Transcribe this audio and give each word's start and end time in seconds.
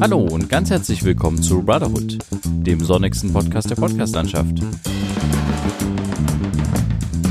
Hallo 0.00 0.18
und 0.20 0.48
ganz 0.48 0.70
herzlich 0.70 1.02
willkommen 1.04 1.42
zu 1.42 1.62
Brotherhood, 1.62 2.18
dem 2.44 2.80
sonnigsten 2.80 3.32
Podcast 3.32 3.70
der 3.70 3.76
Podcastlandschaft. 3.76 4.60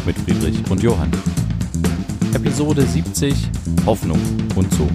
Mit 0.06 0.18
Friedrich 0.18 0.60
und 0.70 0.84
Johann. 0.84 1.12
Episode 2.34 2.82
70 2.82 3.34
Hoffnung 3.86 4.20
und 4.56 4.74
so. 4.74 4.90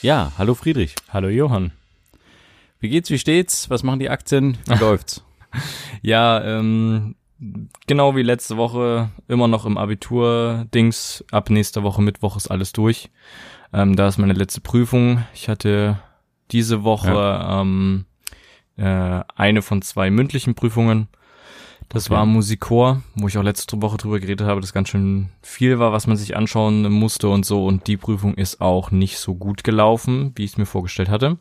Ja, 0.00 0.32
hallo 0.38 0.54
Friedrich. 0.54 0.94
Hallo 1.10 1.28
Johann. 1.28 1.72
Wie 2.80 2.88
geht's, 2.88 3.10
wie 3.10 3.18
steht's? 3.18 3.68
Was 3.70 3.82
machen 3.82 4.00
die 4.00 4.10
Aktien? 4.10 4.58
Wie 4.66 4.74
läuft's? 4.80 5.22
ja, 6.00 6.42
ähm, 6.42 7.16
genau 7.86 8.16
wie 8.16 8.22
letzte 8.22 8.56
Woche, 8.56 9.10
immer 9.28 9.48
noch 9.48 9.66
im 9.66 9.76
Abitur-Dings. 9.76 11.24
Ab 11.30 11.50
nächster 11.50 11.82
Woche 11.82 12.02
Mittwoch 12.02 12.36
ist 12.36 12.50
alles 12.50 12.72
durch. 12.72 13.10
Ähm, 13.72 13.96
da 13.96 14.08
ist 14.08 14.18
meine 14.18 14.34
letzte 14.34 14.60
Prüfung. 14.60 15.24
Ich 15.34 15.48
hatte 15.48 15.98
diese 16.50 16.84
Woche 16.84 17.12
ja. 17.12 17.60
ähm, 17.60 18.04
äh, 18.76 19.20
eine 19.34 19.62
von 19.62 19.82
zwei 19.82 20.10
mündlichen 20.10 20.54
Prüfungen. 20.54 21.08
Das 21.88 22.06
okay. 22.06 22.16
war 22.16 22.26
Musikchor, 22.26 23.02
wo 23.14 23.28
ich 23.28 23.36
auch 23.36 23.42
letzte 23.42 23.80
Woche 23.82 23.98
drüber 23.98 24.18
geredet 24.18 24.46
habe, 24.46 24.60
das 24.60 24.72
ganz 24.72 24.88
schön 24.88 25.28
viel 25.42 25.78
war, 25.78 25.92
was 25.92 26.06
man 26.06 26.16
sich 26.16 26.36
anschauen 26.36 26.90
musste 26.90 27.28
und 27.28 27.44
so. 27.44 27.66
Und 27.66 27.86
die 27.86 27.96
Prüfung 27.98 28.34
ist 28.34 28.60
auch 28.60 28.90
nicht 28.90 29.18
so 29.18 29.34
gut 29.34 29.62
gelaufen, 29.62 30.32
wie 30.36 30.44
ich 30.44 30.52
es 30.52 30.58
mir 30.58 30.66
vorgestellt 30.66 31.10
hatte. 31.10 31.38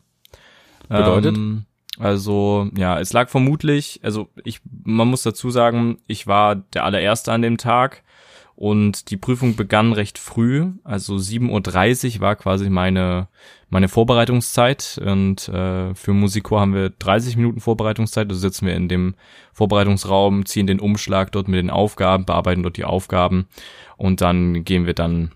Bedeutet? 0.90 1.38
Ähm, 1.38 1.66
also, 1.99 2.70
ja, 2.76 2.99
es 2.99 3.13
lag 3.13 3.29
vermutlich, 3.29 3.99
also 4.04 4.29
ich, 4.43 4.59
man 4.84 5.07
muss 5.07 5.23
dazu 5.23 5.52
sagen, 5.52 5.99
ich 6.07 6.27
war 6.27 6.55
der 6.55 6.84
allererste 6.84 7.32
an 7.32 7.41
dem 7.41 7.57
Tag 7.57 8.04
und 8.55 9.10
die 9.10 9.18
Prüfung 9.18 9.55
begann 9.55 9.94
recht 9.94 10.18
früh, 10.18 10.68
also 10.84 11.16
7.30 11.16 12.16
Uhr 12.16 12.21
war 12.21 12.35
quasi 12.35 12.70
meine, 12.70 13.27
meine 13.70 13.88
Vorbereitungszeit 13.88 15.02
und 15.04 15.48
äh, 15.49 15.96
für 15.96 16.13
Musikchor 16.13 16.62
haben 16.62 16.74
wir 16.74 16.90
30 16.90 17.38
Minuten 17.38 17.60
Vorbereitungszeit, 17.60 18.29
also 18.29 18.40
sitzen 18.40 18.68
wir 18.68 18.76
in 18.76 18.88
dem 18.88 19.16
Vorbereitungsraum, 19.54 20.46
ziehen 20.46 20.68
den 20.68 20.79
Umschlag 20.79 21.32
dort 21.32 21.48
mit 21.48 21.57
den 21.57 21.70
Aufgaben, 21.70 22.26
bearbeiten 22.26 22.63
dort 22.63 22.77
die 22.77 22.85
Aufgaben 22.85 23.48
und 23.98 24.22
dann 24.22 24.63
gehen 24.63 24.85
wir 24.85 24.94
dann 24.94 25.32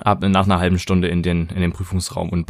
ab 0.00 0.22
nach 0.22 0.44
einer 0.44 0.58
halben 0.58 0.78
Stunde 0.78 1.08
in 1.08 1.22
den 1.22 1.48
in 1.48 1.60
den 1.60 1.72
Prüfungsraum 1.72 2.30
und 2.30 2.48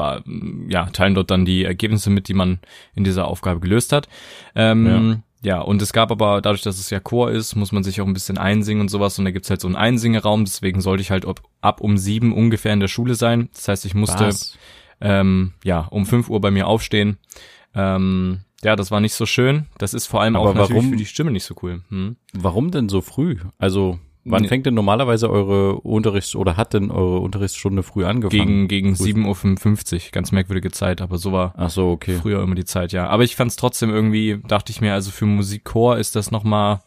ja 0.69 0.87
teilen 0.87 1.15
dort 1.15 1.31
dann 1.31 1.45
die 1.45 1.65
Ergebnisse 1.65 2.11
mit, 2.11 2.29
die 2.29 2.35
man 2.35 2.61
in 2.95 3.05
dieser 3.05 3.27
Aufgabe 3.27 3.61
gelöst 3.61 3.93
hat. 3.93 4.09
Ähm, 4.55 4.87
ja. 4.87 5.23
Ja, 5.43 5.61
und 5.61 5.83
es 5.83 5.93
gab 5.93 6.13
aber, 6.13 6.41
dadurch, 6.41 6.63
dass 6.63 6.79
es 6.79 6.91
ja 6.91 7.01
Chor 7.01 7.31
ist, 7.31 7.57
muss 7.57 7.73
man 7.73 7.83
sich 7.83 8.01
auch 8.01 8.07
ein 8.07 8.15
bisschen 8.15 8.39
einsingen 8.39 8.81
und 8.81 8.89
sowas. 8.89 9.19
Und 9.19 9.25
da 9.25 9.33
gibt's 9.33 9.51
halt 9.51 9.61
so 9.61 9.67
einen 9.67 9.77
Einsingeraum, 9.77 10.45
deswegen 10.45 10.81
sollte 10.81 11.03
ich 11.03 11.11
halt 11.11 11.25
ob, 11.25 11.43
ab 11.61 11.81
um 11.81 11.99
sieben 11.99 12.33
ungefähr 12.33 12.73
in 12.73 12.81
der 12.81 12.89
Schule 12.89 13.17
sein. 13.17 13.49
Das 13.53 13.67
heißt, 13.67 13.85
ich 13.85 13.95
musste 13.95 14.31
ähm, 15.01 15.53
ja 15.65 15.81
um 15.91 16.07
fünf 16.07 16.31
Uhr 16.31 16.41
bei 16.41 16.53
mir 16.53 16.69
aufstehen. 16.69 17.19
Ähm, 17.75 18.43
ja, 18.63 18.77
das 18.77 18.93
war 18.93 19.01
nicht 19.01 19.15
so 19.15 19.27
schön. 19.27 19.67
Das 19.79 19.95
ist 19.95 20.07
vor 20.07 20.21
allem 20.21 20.37
aber 20.37 20.51
auch 20.51 20.55
warum, 20.55 20.69
natürlich 20.69 20.91
für 20.91 20.97
die 20.97 21.07
Stimme 21.07 21.31
nicht 21.33 21.45
so 21.45 21.57
cool. 21.63 21.83
Hm? 21.89 22.17
Warum 22.33 22.71
denn 22.71 22.89
so 22.89 23.01
früh? 23.01 23.39
Also 23.59 23.99
Wann 24.25 24.45
fängt 24.47 24.67
denn 24.67 24.75
normalerweise 24.75 25.29
eure 25.29 25.81
Unterrichts- 25.81 26.37
oder 26.37 26.57
hat 26.57 26.75
denn 26.75 26.91
eure 26.93 27.19
Unterrichtsstunde 27.19 27.83
früh 27.83 28.05
angefangen? 28.05 28.69
Gegen, 28.69 28.95
gegen 28.95 28.95
7.55 28.95 29.95
Uhr, 29.95 30.01
ganz 30.13 30.31
merkwürdige 30.31 30.71
Zeit, 30.71 31.01
aber 31.01 31.19
so 31.19 31.33
war 31.33 31.55
Ach 31.57 31.71
so, 31.71 31.91
okay. 31.91 32.19
früher 32.21 32.41
immer 32.43 32.55
die 32.55 32.65
Zeit, 32.65 32.93
ja. 32.93 33.09
Aber 33.09 33.25
ich 33.25 33.35
fand 33.35 33.51
es 33.51 33.57
trotzdem 33.57 33.91
irgendwie, 33.91 34.41
dachte 34.47 34.71
ich 34.71 34.81
mir, 34.81 34.95
also 34.95 35.11
für 35.11 35.27
Musikchor 35.27 35.99
ist 35.99 36.15
das 36.15 36.31
nochmal 36.31 36.83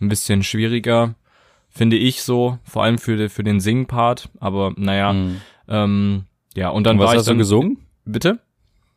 ein 0.00 0.08
bisschen 0.10 0.42
schwieriger, 0.42 1.14
finde 1.70 1.96
ich 1.96 2.22
so, 2.22 2.58
vor 2.64 2.82
allem 2.82 2.98
für, 2.98 3.30
für 3.30 3.42
den 3.42 3.60
Singpart, 3.60 4.28
aber 4.38 4.74
naja, 4.76 5.14
mhm. 5.14 5.40
ähm, 5.68 6.24
ja, 6.54 6.68
und 6.68 6.84
dann 6.84 6.96
und 6.96 7.00
was 7.00 7.06
war 7.08 7.14
hast 7.14 7.22
ich 7.22 7.26
dann, 7.26 7.36
du 7.36 7.42
gesungen? 7.42 7.78
Bitte? 8.04 8.38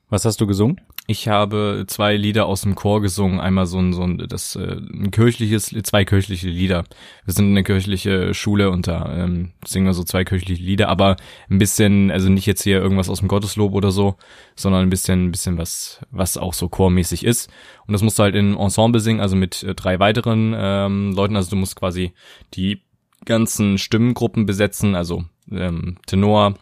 Was 0.10 0.26
hast 0.26 0.42
du 0.42 0.48
gesungen? 0.48 0.82
Ich 1.12 1.28
habe 1.28 1.86
zwei 1.88 2.16
Lieder 2.16 2.46
aus 2.46 2.62
dem 2.62 2.76
Chor 2.76 3.02
gesungen. 3.02 3.40
Einmal 3.40 3.66
so 3.66 3.80
ein, 3.80 3.94
so 3.94 4.04
ein, 4.04 4.20
das, 4.30 4.56
äh, 4.56 4.76
ein 4.76 5.10
kirchliches, 5.10 5.74
zwei 5.82 6.06
kirchliche 6.06 6.50
Lieder. 6.50 6.84
Wir 7.26 7.34
sind 7.34 7.48
eine 7.48 7.64
kirchliche 7.64 8.36
Schule 8.36 8.70
und 8.70 8.86
da 8.86 9.12
ähm, 9.18 9.54
singen 9.66 9.88
wir 9.88 9.96
so 9.96 10.04
zwei 10.04 10.24
kirchliche 10.24 10.62
Lieder, 10.62 10.88
aber 10.88 11.16
ein 11.50 11.58
bisschen, 11.58 12.12
also 12.12 12.30
nicht 12.30 12.46
jetzt 12.46 12.62
hier 12.62 12.80
irgendwas 12.80 13.10
aus 13.10 13.22
dem 13.22 13.28
Gotteslob 13.28 13.74
oder 13.74 13.90
so, 13.90 14.18
sondern 14.56 14.84
ein 14.84 14.92
bisschen, 14.92 15.26
ein 15.26 15.32
bisschen 15.32 15.58
was, 15.58 16.00
was 16.12 16.38
auch 16.38 16.54
so 16.54 16.70
chormäßig 16.70 17.26
ist. 17.26 17.50
Und 17.88 17.94
das 17.94 18.04
musst 18.04 18.20
du 18.20 18.24
halt 18.24 18.36
in 18.36 18.56
Ensemble 18.56 19.02
singen, 19.02 19.20
also 19.20 19.36
mit 19.36 19.64
äh, 19.64 19.74
drei 19.74 20.00
weiteren 20.00 20.54
ähm, 20.56 21.14
Leuten. 21.14 21.36
Also 21.36 21.50
du 21.50 21.56
musst 21.56 21.76
quasi 21.76 22.14
die 22.54 22.84
ganzen 23.26 23.80
Stimmengruppen 23.80 24.46
besetzen, 24.46 24.94
also 24.94 25.24
ähm, 25.52 25.98
Tenor, 26.06 26.54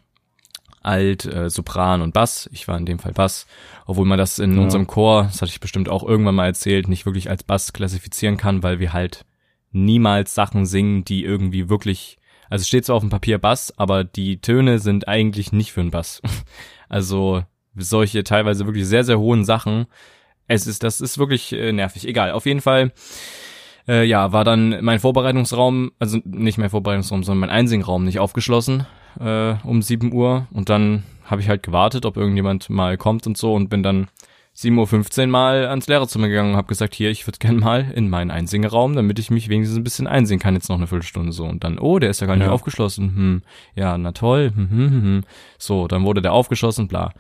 Alt, 0.87 1.25
äh, 1.25 1.49
Sopran 1.49 2.01
und 2.01 2.13
Bass. 2.13 2.49
Ich 2.53 2.67
war 2.67 2.77
in 2.77 2.85
dem 2.85 2.97
Fall 2.97 3.11
Bass, 3.11 3.45
obwohl 3.85 4.05
man 4.05 4.17
das 4.17 4.39
in 4.39 4.55
ja. 4.55 4.61
unserem 4.61 4.87
Chor, 4.87 5.23
das 5.23 5.41
hatte 5.41 5.51
ich 5.51 5.59
bestimmt 5.59 5.89
auch 5.89 6.03
irgendwann 6.03 6.35
mal 6.35 6.45
erzählt, 6.45 6.87
nicht 6.87 7.05
wirklich 7.05 7.29
als 7.29 7.43
Bass 7.43 7.73
klassifizieren 7.73 8.37
kann, 8.37 8.63
weil 8.63 8.79
wir 8.79 8.93
halt 8.93 9.25
niemals 9.71 10.33
Sachen 10.33 10.65
singen, 10.65 11.03
die 11.03 11.23
irgendwie 11.23 11.69
wirklich, 11.69 12.17
also 12.49 12.61
es 12.61 12.67
steht 12.67 12.85
zwar 12.85 12.95
auf 12.95 13.03
dem 13.03 13.09
Papier 13.09 13.37
Bass, 13.37 13.73
aber 13.77 14.03
die 14.05 14.39
Töne 14.39 14.79
sind 14.79 15.07
eigentlich 15.07 15.51
nicht 15.51 15.73
für 15.73 15.81
einen 15.81 15.91
Bass. 15.91 16.21
also 16.89 17.43
solche 17.75 18.23
teilweise 18.23 18.65
wirklich 18.65 18.87
sehr, 18.87 19.03
sehr 19.03 19.19
hohen 19.19 19.43
Sachen. 19.43 19.87
Es 20.47 20.67
ist, 20.67 20.83
das 20.83 21.01
ist 21.01 21.17
wirklich 21.17 21.51
äh, 21.51 21.73
nervig. 21.73 22.07
Egal, 22.07 22.31
auf 22.31 22.45
jeden 22.45 22.61
Fall 22.61 22.93
äh, 23.89 24.05
ja, 24.05 24.31
war 24.31 24.45
dann 24.45 24.83
mein 24.83 24.99
Vorbereitungsraum, 24.99 25.91
also 25.99 26.19
nicht 26.23 26.57
mein 26.57 26.69
Vorbereitungsraum, 26.69 27.23
sondern 27.23 27.41
mein 27.41 27.49
Einsingraum 27.49 28.05
nicht 28.05 28.19
aufgeschlossen 28.19 28.87
äh, 29.19 29.55
um 29.63 29.81
7 29.81 30.13
Uhr 30.13 30.47
und 30.51 30.69
dann 30.69 31.03
habe 31.25 31.41
ich 31.41 31.49
halt 31.49 31.63
gewartet, 31.63 32.05
ob 32.05 32.17
irgendjemand 32.17 32.69
mal 32.69 32.97
kommt 32.97 33.27
und 33.27 33.37
so 33.37 33.53
und 33.53 33.69
bin 33.69 33.83
dann 33.83 34.07
7.15 34.57 35.21
Uhr 35.21 35.27
mal 35.27 35.67
ans 35.67 35.87
Lehrerzimmer 35.87 36.29
gegangen 36.29 36.51
und 36.51 36.57
habe 36.57 36.67
gesagt, 36.67 36.95
hier, 36.95 37.11
ich 37.11 37.27
würde 37.27 37.37
gerne 37.37 37.59
mal 37.59 37.91
in 37.93 38.09
meinen 38.09 38.31
Einsingeraum, 38.31 38.95
damit 38.95 39.19
ich 39.19 39.29
mich 39.29 39.49
wenigstens 39.49 39.77
ein 39.77 39.83
bisschen 39.83 40.07
einsingen 40.07 40.41
kann, 40.41 40.55
jetzt 40.55 40.69
noch 40.69 40.77
eine 40.77 40.87
Viertelstunde 40.87 41.31
so. 41.31 41.45
Und 41.45 41.63
dann, 41.63 41.77
oh, 41.77 41.99
der 41.99 42.09
ist 42.09 42.21
ja 42.21 42.27
gar 42.27 42.35
nicht 42.35 42.47
ja. 42.47 42.51
aufgeschlossen. 42.51 43.15
Hm, 43.15 43.41
ja, 43.75 43.97
na 43.99 44.13
toll. 44.13 44.51
Hm, 44.55 44.69
hm, 44.69 44.89
hm, 44.89 45.01
hm. 45.03 45.23
So, 45.59 45.87
dann 45.87 46.05
wurde 46.05 46.23
der 46.23 46.33
aufgeschlossen, 46.33 46.87
bla. 46.87 47.13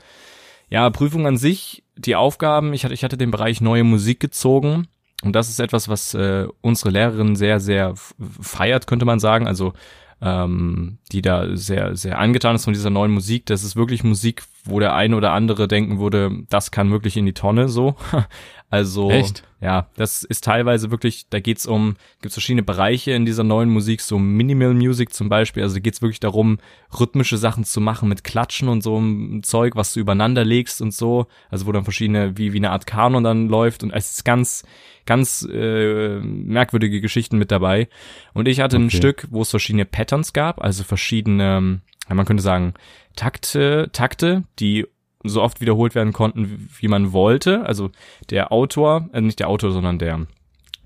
Ja, 0.69 0.89
Prüfung 0.89 1.27
an 1.27 1.37
sich, 1.37 1.83
die 1.95 2.15
Aufgaben, 2.15 2.73
ich 2.73 2.83
hatte, 2.83 2.95
ich 2.95 3.03
hatte 3.03 3.17
den 3.17 3.29
Bereich 3.29 3.61
neue 3.61 3.83
Musik 3.83 4.19
gezogen. 4.19 4.87
Und 5.23 5.35
das 5.35 5.49
ist 5.49 5.59
etwas, 5.59 5.89
was 5.89 6.15
äh, 6.15 6.47
unsere 6.61 6.89
Lehrerin 6.89 7.35
sehr, 7.35 7.59
sehr 7.59 7.93
feiert, 8.41 8.87
könnte 8.87 9.05
man 9.05 9.19
sagen. 9.19 9.47
Also 9.47 9.73
ähm, 10.21 10.97
die 11.11 11.21
da 11.21 11.55
sehr, 11.55 11.95
sehr 11.95 12.19
angetan 12.19 12.55
ist 12.55 12.65
von 12.65 12.73
dieser 12.73 12.89
neuen 12.89 13.11
Musik. 13.11 13.45
Das 13.45 13.63
ist 13.63 13.75
wirklich 13.75 14.03
Musik, 14.03 14.43
wo 14.65 14.79
der 14.79 14.95
eine 14.95 15.15
oder 15.15 15.31
andere 15.31 15.67
denken 15.67 15.99
würde, 15.99 16.31
das 16.49 16.71
kann 16.71 16.91
wirklich 16.91 17.17
in 17.17 17.25
die 17.25 17.33
Tonne 17.33 17.69
so. 17.69 17.95
Also 18.69 19.09
Echt? 19.09 19.43
ja, 19.61 19.87
das 19.95 20.23
ist 20.23 20.43
teilweise 20.43 20.91
wirklich, 20.91 21.29
da 21.29 21.39
geht's 21.39 21.65
um, 21.65 21.95
gibt's 22.21 22.35
verschiedene 22.35 22.63
Bereiche 22.63 23.11
in 23.11 23.25
dieser 23.25 23.45
neuen 23.45 23.69
Musik, 23.69 24.01
so 24.01 24.19
Minimal 24.19 24.73
Music 24.73 25.13
zum 25.13 25.29
Beispiel. 25.29 25.63
Also 25.63 25.79
geht's 25.79 26.01
wirklich 26.01 26.19
darum, 26.19 26.59
rhythmische 26.99 27.37
Sachen 27.37 27.63
zu 27.63 27.79
machen 27.79 28.09
mit 28.09 28.25
Klatschen 28.25 28.67
und 28.67 28.83
so 28.83 28.99
ein 28.99 29.41
Zeug, 29.43 29.77
was 29.77 29.93
du 29.93 30.01
übereinander 30.01 30.43
legst 30.43 30.81
und 30.81 30.93
so. 30.93 31.27
Also 31.49 31.65
wo 31.65 31.71
dann 31.71 31.85
verschiedene, 31.85 32.37
wie, 32.37 32.51
wie 32.51 32.57
eine 32.57 32.71
Art 32.71 32.85
Kanon 32.85 33.23
dann 33.23 33.47
läuft 33.47 33.83
und 33.83 33.91
es 33.91 34.11
ist 34.11 34.25
ganz, 34.25 34.65
ganz 35.05 35.47
äh, 35.49 36.19
merkwürdige 36.19 36.99
Geschichten 36.99 37.37
mit 37.37 37.51
dabei. 37.51 37.87
Und 38.33 38.49
ich 38.49 38.59
hatte 38.59 38.75
okay. 38.75 38.85
ein 38.85 38.89
Stück, 38.89 39.27
wo 39.31 39.43
es 39.43 39.49
verschiedene 39.49 39.85
Patterns 39.85 40.33
gab, 40.33 40.61
also 40.61 40.83
verschiedene, 40.83 41.79
man 42.09 42.25
könnte 42.25 42.43
sagen, 42.43 42.73
Takte, 43.15 43.89
Takte, 43.93 44.43
die 44.59 44.87
so 45.29 45.41
oft 45.41 45.61
wiederholt 45.61 45.95
werden 45.95 46.13
konnten, 46.13 46.69
wie 46.79 46.87
man 46.87 47.13
wollte. 47.13 47.65
Also 47.65 47.91
der 48.29 48.51
Autor, 48.51 49.09
äh, 49.13 49.21
nicht 49.21 49.39
der 49.39 49.49
Autor, 49.49 49.71
sondern 49.71 49.99
der 49.99 50.27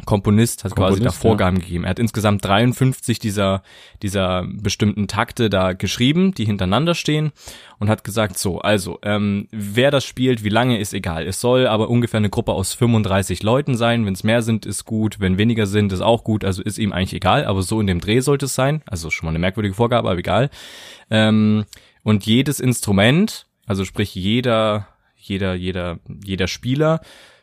Komponist 0.06 0.63
hat 0.63 0.75
Komponist, 0.75 1.02
quasi 1.02 1.03
da 1.03 1.12
Vorgaben 1.12 1.57
ja. 1.57 1.63
gegeben. 1.63 1.84
Er 1.84 1.91
hat 1.91 2.00
insgesamt 2.00 2.44
53 2.46 3.20
dieser, 3.20 3.64
dieser 4.02 4.46
bestimmten 4.47 5.08
Takte 5.08 5.49
da 5.49 5.73
geschrieben, 5.73 6.34
die 6.34 6.46
hintereinander 6.46 6.96
stehen 6.96 7.32
und 7.79 7.90
hat 7.90 8.03
gesagt, 8.03 8.38
so, 8.38 8.59
also, 8.59 8.99
ähm, 9.03 9.47
wer 9.52 9.91
das 9.91 10.05
spielt, 10.05 10.43
wie 10.43 10.49
lange, 10.49 10.79
ist 10.79 10.93
egal. 10.93 11.28
Es 11.28 11.40
soll 11.40 11.67
aber 11.67 11.90
ungefähr 11.90 12.20
eine 12.20 12.29
Gruppe 12.29 12.53
aus 12.53 12.73
35 12.73 13.43
Leuten 13.43 13.76
sein. 13.76 14.05
Wenn 14.05 14.14
es 14.14 14.23
mehr 14.23 14.41
sind, 14.41 14.66
ist 14.66 14.85
gut. 14.85 15.20
Wenn 15.20 15.38
weniger 15.38 15.67
sind, 15.67 15.91
ist 15.93 16.02
auch 16.02 16.23
gut. 16.23 16.43
Also 16.43 16.61
ist 16.61 16.78
ihm 16.78 16.91
eigentlich 16.91 17.14
egal. 17.14 17.46
Aber 17.46 17.61
so 17.61 17.79
in 17.79 17.88
dem 17.88 17.99
Dreh 17.99 18.20
sollte 18.22 18.46
es 18.46 18.55
sein. 18.55 18.82
Also 18.85 19.09
schon 19.09 19.28
mal 19.28 19.32
eine 19.32 19.40
merkwürdige 19.40 19.76
Vorgabe, 19.76 20.09
aber 20.09 20.20
egal. 20.20 20.49
Ähm, 21.09 21.66
und 22.03 22.26
jedes 22.26 22.59
Instrument 22.59 23.46
also 23.72 23.85
sprich 23.85 24.14
jeder, 24.16 24.90
jeder, 25.16 25.53
jeder, 25.53 26.00
jeder 26.26 26.50
Spieler 26.50 27.00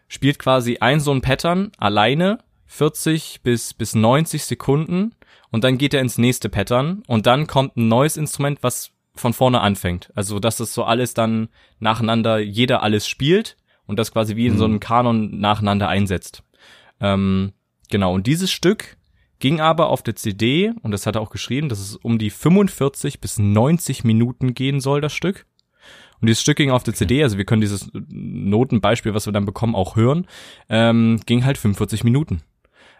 spielt 0.09 0.39
quasi 0.39 0.77
ein 0.79 1.01
so 1.01 1.11
ein 1.11 1.23
Pattern 1.23 1.73
alleine 1.79 2.41
40 2.67 3.41
bis, 3.43 3.73
bis 3.73 3.95
90 3.95 4.45
Sekunden 4.45 5.15
und 5.51 5.65
dann 5.65 5.79
geht 5.79 5.95
er 5.95 6.03
ins 6.03 6.19
nächste 6.19 6.51
Pattern 6.51 7.03
und 7.07 7.25
dann 7.25 7.47
kommt 7.47 7.79
ein 7.79 7.89
neues 7.89 8.19
Instrument, 8.19 8.63
was 8.63 8.91
von 9.15 9.33
vorne 9.33 9.63
anfängt. 9.63 10.13
Also, 10.15 10.39
dass 10.39 10.61
es 10.61 10.75
so 10.75 10.85
alles 10.85 11.15
dann 11.15 11.49
nacheinander 11.79 12.37
jeder 12.41 12.83
alles 12.83 13.09
spielt 13.09 13.57
und 13.87 13.99
das 13.99 14.13
quasi 14.13 14.37
wie 14.37 14.49
in 14.49 14.53
mhm. 14.53 14.59
so 14.59 14.65
einem 14.67 14.81
Kanon 14.81 15.41
nacheinander 15.41 15.89
einsetzt. 15.89 16.43
Ähm, 17.01 17.55
genau, 17.89 18.13
und 18.13 18.27
dieses 18.27 18.53
Stück 18.53 18.99
ging 19.39 19.61
aber 19.63 19.89
auf 19.89 20.03
der 20.03 20.15
CD, 20.15 20.75
und 20.83 20.91
das 20.91 21.07
hat 21.07 21.17
er 21.17 21.23
auch 21.23 21.31
geschrieben, 21.31 21.71
dass 21.71 21.81
es 21.81 21.97
um 21.97 22.19
die 22.19 22.29
45 22.29 23.19
bis 23.19 23.39
90 23.39 24.05
Minuten 24.05 24.53
gehen 24.53 24.81
soll, 24.81 25.01
das 25.01 25.15
Stück. 25.15 25.47
Und 26.21 26.27
dieses 26.29 26.43
Stück 26.43 26.57
ging 26.57 26.71
auf 26.71 26.83
der 26.83 26.95
CD, 26.95 27.23
also 27.23 27.39
wir 27.39 27.45
können 27.45 27.61
dieses 27.61 27.91
Notenbeispiel, 27.93 29.15
was 29.15 29.27
wir 29.27 29.33
dann 29.33 29.47
bekommen, 29.47 29.75
auch 29.75 29.97
hören, 29.97 30.27
ähm, 30.69 31.21
ging 31.27 31.45
halt 31.45 31.59
45 31.59 32.03
Minuten. 32.05 32.43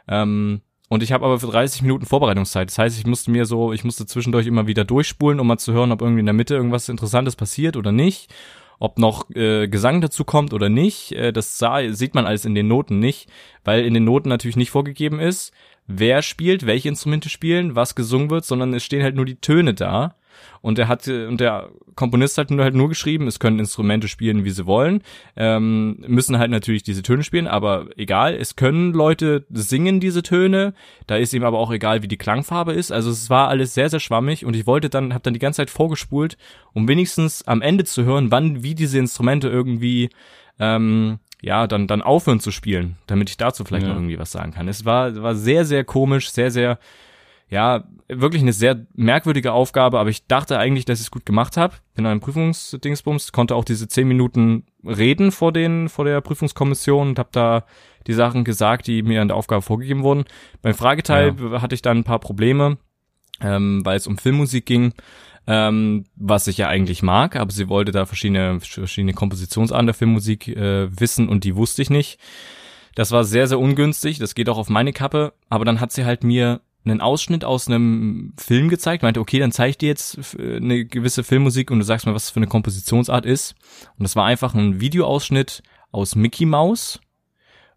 Ähm, 0.07 0.61
und 0.89 1.03
ich 1.03 1.13
habe 1.13 1.27
aber 1.27 1.39
für 1.39 1.49
30 1.49 1.83
Minuten 1.83 2.07
Vorbereitungszeit. 2.07 2.69
Das 2.69 2.79
heißt, 2.79 2.99
ich 2.99 3.07
musste 3.07 3.31
mir 3.31 3.45
so, 3.45 3.73
ich 3.73 3.85
musste 3.85 4.07
zwischendurch 4.07 4.47
immer 4.47 4.67
wieder 4.67 4.85
durchspulen, 4.85 5.39
um 5.39 5.47
mal 5.47 5.59
zu 5.59 5.73
hören, 5.73 5.93
ob 5.93 6.01
irgendwie 6.01 6.21
in 6.21 6.27
der 6.27 6.33
Mitte 6.33 6.55
irgendwas 6.55 6.89
Interessantes 6.89 7.37
passiert 7.37 7.77
oder 7.77 7.93
nicht. 7.93 8.33
Ob 8.81 8.99
noch 8.99 9.29
äh, 9.31 9.67
Gesang 9.67 10.01
dazu 10.01 10.25
kommt 10.25 10.53
oder 10.55 10.69
nicht, 10.69 11.13
äh, 11.13 11.33
das 11.33 11.59
sah, 11.59 11.93
sieht 11.93 12.15
man 12.15 12.27
alles 12.27 12.45
in 12.45 12.55
den 12.55 12.69
Noten 12.69 13.01
nicht, 13.01 13.29
weil 13.65 13.85
in 13.85 13.93
den 13.93 14.05
Noten 14.05 14.29
natürlich 14.29 14.57
nicht 14.57 14.71
vorgegeben 14.71 15.19
ist, 15.19 15.53
wer 15.89 16.23
spielt, 16.23 16.65
welche 16.65 16.89
Instrumente 16.89 17.29
spielen, 17.29 17.75
was 17.75 17.97
gesungen 17.97 18.31
wird, 18.31 18.45
sondern 18.45 18.73
es 18.73 18.85
stehen 18.85 19.03
halt 19.03 19.17
nur 19.17 19.25
die 19.25 19.41
Töne 19.41 19.75
da. 19.75 20.15
Und 20.61 20.79
er 20.79 20.89
hat 20.89 21.07
und 21.09 21.41
der 21.41 21.71
Komponist 21.95 22.39
hat 22.39 22.51
nur 22.51 22.65
halt 22.65 22.75
nur 22.75 22.89
geschrieben, 22.89 23.27
es 23.27 23.41
können 23.41 23.59
Instrumente 23.59 24.09
spielen, 24.09 24.45
wie 24.45 24.51
sie 24.51 24.67
wollen, 24.67 25.03
ähm, 25.37 26.05
müssen 26.07 26.39
halt 26.39 26.51
natürlich 26.51 26.83
diese 26.83 27.03
Töne 27.03 27.25
spielen, 27.25 27.47
aber 27.47 27.89
egal, 27.97 28.35
es 28.35 28.57
können 28.57 28.93
Leute 28.93 29.47
singen 29.51 30.01
diese 30.01 30.23
Töne, 30.23 30.75
da 31.07 31.17
ist 31.17 31.35
ihm 31.35 31.45
aber 31.45 31.59
auch 31.59 31.73
egal, 31.73 32.03
wie 32.03 32.09
die 32.09 32.17
Klangfarbe 32.17 32.73
ist. 32.73 32.93
Also 32.93 33.11
es 33.11 33.31
war 33.31 33.49
alles 33.49 33.75
sehr 33.75 33.91
sehr 33.91 34.01
schwammig 34.01 34.45
und 34.45 34.55
ich 34.55 34.67
wollte 34.67 34.89
dann 34.89 35.13
habe 35.13 35.23
dann 35.23 35.35
die 35.35 35.41
ganze 35.41 35.59
Zeit 35.59 35.71
vorgespult, 35.71 36.37
um 36.73 36.87
wenigstens 36.89 37.47
am 37.47 37.63
Ende 37.63 37.85
zu 37.85 38.05
hören, 38.05 38.31
wann 38.31 38.63
wie 38.63 38.75
diese 38.75 38.99
Instrumente 38.99 39.49
irgendwie 39.49 40.11
ähm, 40.61 41.19
ja, 41.41 41.67
dann, 41.67 41.87
dann 41.87 42.03
aufhören 42.03 42.41
zu 42.41 42.51
spielen, 42.51 42.97
damit 43.07 43.31
ich 43.31 43.37
dazu 43.37 43.65
vielleicht 43.65 43.85
ja. 43.85 43.91
noch 43.91 43.97
irgendwie 43.97 44.19
was 44.19 44.33
sagen 44.33 44.53
kann. 44.53 44.69
Es 44.69 44.85
war, 44.85 45.23
war 45.23 45.35
sehr, 45.35 45.65
sehr 45.65 45.85
komisch, 45.85 46.31
sehr, 46.31 46.51
sehr 46.51 46.79
ja, 47.51 47.85
wirklich 48.09 48.43
eine 48.43 48.53
sehr 48.53 48.87
merkwürdige 48.95 49.53
Aufgabe, 49.53 49.99
aber 49.99 50.11
ich 50.11 50.27
dachte 50.27 50.59
eigentlich, 50.59 50.85
dass 50.85 51.01
ich 51.01 51.07
es 51.07 51.11
gut 51.11 51.25
gemacht 51.25 51.57
habe. 51.57 51.75
Bin 51.95 52.07
einem 52.07 52.21
Prüfungsdingsbums, 52.21 53.33
konnte 53.33 53.55
auch 53.55 53.65
diese 53.65 53.89
zehn 53.89 54.07
Minuten 54.07 54.65
reden 54.85 55.33
vor 55.33 55.53
den, 55.53 55.89
vor 55.89 56.05
der 56.05 56.21
Prüfungskommission 56.21 57.09
und 57.09 57.19
habe 57.19 57.31
da 57.33 57.65
die 58.07 58.13
Sachen 58.13 58.45
gesagt, 58.45 58.87
die 58.87 59.03
mir 59.03 59.23
an 59.23 59.29
der 59.29 59.37
Aufgabe 59.37 59.63
vorgegeben 59.63 60.03
wurden. 60.03 60.25
Beim 60.63 60.75
Frageteil 60.75 61.35
ja. 61.39 61.63
hatte 61.63 61.75
ich 61.75 61.83
dann 61.83 61.99
ein 61.99 62.05
paar 62.05 62.19
Probleme, 62.19 62.79
ähm, 63.41 63.85
weil 63.85 63.97
es 63.97 64.07
um 64.07 64.19
Filmmusik 64.19 64.67
ging, 64.67 64.93
ähm, 65.47 66.05
was 66.17 66.47
ich 66.47 66.59
ja 66.59 66.69
eigentlich 66.69 67.03
mag, 67.03 67.37
aber 67.37 67.51
sie 67.51 67.71
wollte 67.71 67.93
da 67.93 68.05
verschiedene, 68.05 68.61
verschiedene 68.61 69.15
Kompositionsarten 69.15 69.87
der 69.87 69.95
Filmmusik 69.95 70.49
äh, 70.49 70.89
wissen 71.01 71.29
und 71.29 71.45
die 71.45 71.57
wusste 71.57 71.81
ich 71.81 71.89
nicht. 71.89 72.19
Das 72.95 73.13
war 73.13 73.25
sehr, 73.25 73.47
sehr 73.47 73.59
ungünstig, 73.59 74.19
das 74.19 74.35
geht 74.35 74.49
auch 74.49 74.59
auf 74.59 74.69
meine 74.69 74.93
Kappe, 74.93 75.33
aber 75.49 75.65
dann 75.65 75.81
hat 75.81 75.93
sie 75.93 76.05
halt 76.05 76.25
mir 76.25 76.61
einen 76.85 77.01
Ausschnitt 77.01 77.45
aus 77.45 77.69
einem 77.69 78.33
Film 78.39 78.69
gezeigt, 78.69 79.03
meinte, 79.03 79.21
okay, 79.21 79.39
dann 79.39 79.53
zeige 79.53 79.71
ich 79.71 79.79
dir 79.79 79.89
jetzt 79.89 80.37
eine 80.39 80.85
gewisse 80.85 81.25
Filmmusik 81.25 81.71
und 81.71 81.79
du 81.79 81.85
sagst 81.85 82.07
mal, 82.07 82.15
was 82.15 82.25
das 82.25 82.31
für 82.31 82.39
eine 82.39 82.47
Kompositionsart 82.47 83.27
ist. 83.27 83.55
Und 83.99 84.05
das 84.05 84.17
war 84.17 84.25
einfach 84.25 84.55
ein 84.55 84.81
Videoausschnitt 84.81 85.63
aus 85.91 86.15
Mickey 86.15 86.47
Mouse, 86.47 87.01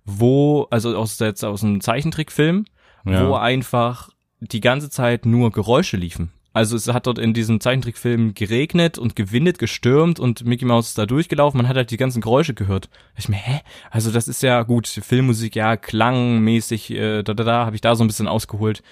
wo, 0.06 0.68
also 0.69 0.95
aus, 0.95 1.19
jetzt 1.19 1.44
aus 1.44 1.63
einem 1.63 1.81
Zeichentrickfilm, 1.81 2.65
ja. 3.06 3.27
wo 3.27 3.36
einfach 3.36 4.09
die 4.39 4.62
ganze 4.62 4.89
Zeit 4.89 5.25
nur 5.25 5.51
Geräusche 5.51 5.97
liefen. 5.97 6.31
Also 6.53 6.75
es 6.75 6.88
hat 6.89 7.07
dort 7.07 7.18
in 7.18 7.33
diesem 7.33 7.62
Zeichentrickfilm 7.62 8.33
geregnet 8.33 8.98
und 8.98 9.15
gewindet, 9.15 9.57
gestürmt 9.57 10.19
und 10.19 10.45
Mickey 10.45 10.65
Mouse 10.65 10.89
ist 10.89 10.98
da 10.98 11.06
durchgelaufen. 11.06 11.57
Man 11.57 11.68
hat 11.68 11.77
halt 11.77 11.92
die 11.92 11.98
ganzen 11.98 12.21
Geräusche 12.21 12.53
gehört. 12.53 12.89
Ich 13.15 13.30
mir, 13.30 13.38
hä? 13.38 13.62
Also 13.89 14.12
das 14.12 14.27
ist 14.27 14.44
ja 14.44 14.63
gut, 14.63 14.88
Filmmusik, 14.88 15.56
ja, 15.56 15.77
klangmäßig, 15.77 16.92
äh, 16.92 17.24
da, 17.24 17.33
da, 17.33 17.44
da, 17.45 17.65
habe 17.65 17.75
ich 17.75 17.81
da 17.81 17.95
so 17.95 18.03
ein 18.03 18.07
bisschen 18.07 18.27
ausgeholt. 18.27 18.83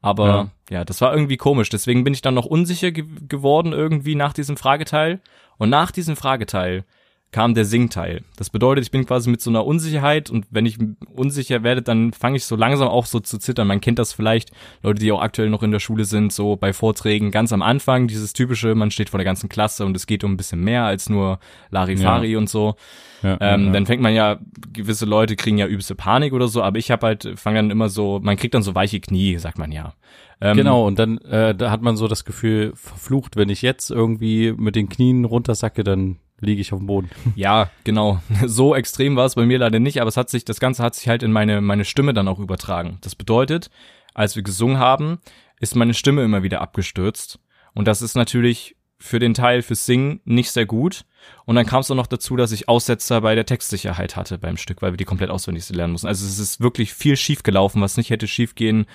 Aber 0.00 0.50
ja. 0.70 0.78
ja. 0.78 0.84
das 0.84 1.02
war 1.02 1.12
irgendwie 1.12 1.36
komisch. 1.36 1.68
Deswegen 1.68 2.02
bin 2.02 2.14
ich 2.14 2.22
dann 2.22 2.34
noch 2.34 2.46
unsicher 2.46 2.90
ge 2.92 3.04
geworden 3.28 3.72
irgendwie 3.72 4.14
nach 4.14 4.32
diesem 4.32 4.56
Frageteil. 4.56 5.20
Und 5.58 5.68
nach 5.68 5.90
diesem 5.90 6.16
Frageteil 6.16 6.84
kam 7.32 7.54
der 7.54 7.64
Singteil. 7.64 8.22
Das 8.36 8.50
bedeutet, 8.50 8.84
ich 8.84 8.90
bin 8.90 9.06
quasi 9.06 9.30
mit 9.30 9.40
so 9.40 9.48
einer 9.48 9.66
Unsicherheit 9.66 10.28
und 10.28 10.46
wenn 10.50 10.66
ich 10.66 10.78
unsicher 11.14 11.62
werde, 11.62 11.80
dann 11.80 12.12
fange 12.12 12.36
ich 12.36 12.44
so 12.44 12.56
langsam 12.56 12.88
auch 12.88 13.06
so 13.06 13.20
zu 13.20 13.38
zittern. 13.38 13.66
Man 13.66 13.80
kennt 13.80 13.98
das 13.98 14.12
vielleicht, 14.12 14.50
Leute, 14.82 15.00
die 15.00 15.10
auch 15.10 15.22
aktuell 15.22 15.48
noch 15.48 15.62
in 15.62 15.70
der 15.70 15.80
Schule 15.80 16.04
sind, 16.04 16.32
so 16.32 16.56
bei 16.56 16.74
Vorträgen 16.74 17.30
ganz 17.30 17.52
am 17.52 17.62
Anfang, 17.62 18.06
dieses 18.06 18.34
typische, 18.34 18.74
man 18.74 18.90
steht 18.90 19.08
vor 19.08 19.18
der 19.18 19.24
ganzen 19.24 19.48
Klasse 19.48 19.86
und 19.86 19.96
es 19.96 20.06
geht 20.06 20.24
um 20.24 20.32
ein 20.32 20.36
bisschen 20.36 20.60
mehr 20.60 20.84
als 20.84 21.08
nur 21.08 21.38
Larifari 21.70 22.32
ja. 22.32 22.38
und 22.38 22.50
so. 22.50 22.76
Ja, 23.22 23.38
ähm, 23.40 23.66
ja, 23.66 23.72
Dann 23.72 23.86
fängt 23.86 24.02
man 24.02 24.14
ja, 24.14 24.38
gewisse 24.72 25.06
Leute 25.06 25.34
kriegen 25.34 25.56
ja 25.56 25.66
übelste 25.66 25.94
Panik 25.94 26.34
oder 26.34 26.48
so, 26.48 26.62
aber 26.62 26.78
ich 26.78 26.90
habe 26.90 27.06
halt, 27.06 27.32
fange 27.36 27.56
dann 27.56 27.70
immer 27.70 27.88
so, 27.88 28.20
man 28.22 28.36
kriegt 28.36 28.52
dann 28.52 28.62
so 28.62 28.74
weiche 28.74 29.00
Knie, 29.00 29.38
sagt 29.38 29.58
man 29.58 29.72
ja. 29.72 29.94
Ähm, 30.42 30.56
genau, 30.56 30.86
und 30.86 30.98
dann 30.98 31.18
äh, 31.18 31.54
da 31.54 31.70
hat 31.70 31.82
man 31.82 31.96
so 31.96 32.08
das 32.08 32.24
Gefühl, 32.24 32.72
verflucht, 32.74 33.36
wenn 33.36 33.48
ich 33.48 33.62
jetzt 33.62 33.90
irgendwie 33.90 34.52
mit 34.52 34.74
den 34.74 34.88
Knien 34.88 35.24
runtersacke, 35.24 35.84
dann 35.84 36.16
liege 36.42 36.60
ich 36.60 36.72
auf 36.72 36.80
dem 36.80 36.86
Boden. 36.86 37.10
Ja, 37.36 37.70
genau. 37.84 38.20
So 38.46 38.74
extrem 38.74 39.16
war 39.16 39.26
es 39.26 39.36
bei 39.36 39.46
mir 39.46 39.58
leider 39.58 39.78
nicht, 39.80 40.00
aber 40.00 40.08
es 40.08 40.16
hat 40.16 40.28
sich, 40.28 40.44
das 40.44 40.60
Ganze 40.60 40.82
hat 40.82 40.94
sich 40.94 41.08
halt 41.08 41.22
in 41.22 41.32
meine, 41.32 41.60
meine 41.60 41.84
Stimme 41.84 42.12
dann 42.12 42.28
auch 42.28 42.38
übertragen. 42.38 42.98
Das 43.00 43.14
bedeutet, 43.14 43.70
als 44.12 44.36
wir 44.36 44.42
gesungen 44.42 44.78
haben, 44.78 45.20
ist 45.60 45.76
meine 45.76 45.94
Stimme 45.94 46.22
immer 46.22 46.42
wieder 46.42 46.60
abgestürzt. 46.60 47.38
Und 47.74 47.88
das 47.88 48.02
ist 48.02 48.14
natürlich 48.14 48.76
für 48.98 49.18
den 49.18 49.34
Teil 49.34 49.62
fürs 49.62 49.86
Singen 49.86 50.20
nicht 50.24 50.50
sehr 50.50 50.66
gut. 50.66 51.04
Und 51.44 51.56
dann 51.56 51.66
kam 51.66 51.80
es 51.80 51.90
auch 51.90 51.96
noch 51.96 52.06
dazu, 52.06 52.36
dass 52.36 52.52
ich 52.52 52.68
Aussetzer 52.68 53.20
bei 53.20 53.34
der 53.34 53.46
Textsicherheit 53.46 54.16
hatte 54.16 54.38
beim 54.38 54.56
Stück, 54.56 54.82
weil 54.82 54.92
wir 54.92 54.96
die 54.96 55.04
komplett 55.04 55.30
auswendig 55.30 55.68
lernen 55.70 55.92
mussten. 55.92 56.06
Also 56.06 56.26
es 56.26 56.38
ist 56.38 56.60
wirklich 56.60 56.92
viel 56.92 57.16
schief 57.16 57.42
gelaufen, 57.42 57.80
was 57.80 57.96
nicht 57.96 58.10
hätte 58.10 58.28
schief 58.28 58.54
gehen 58.54 58.86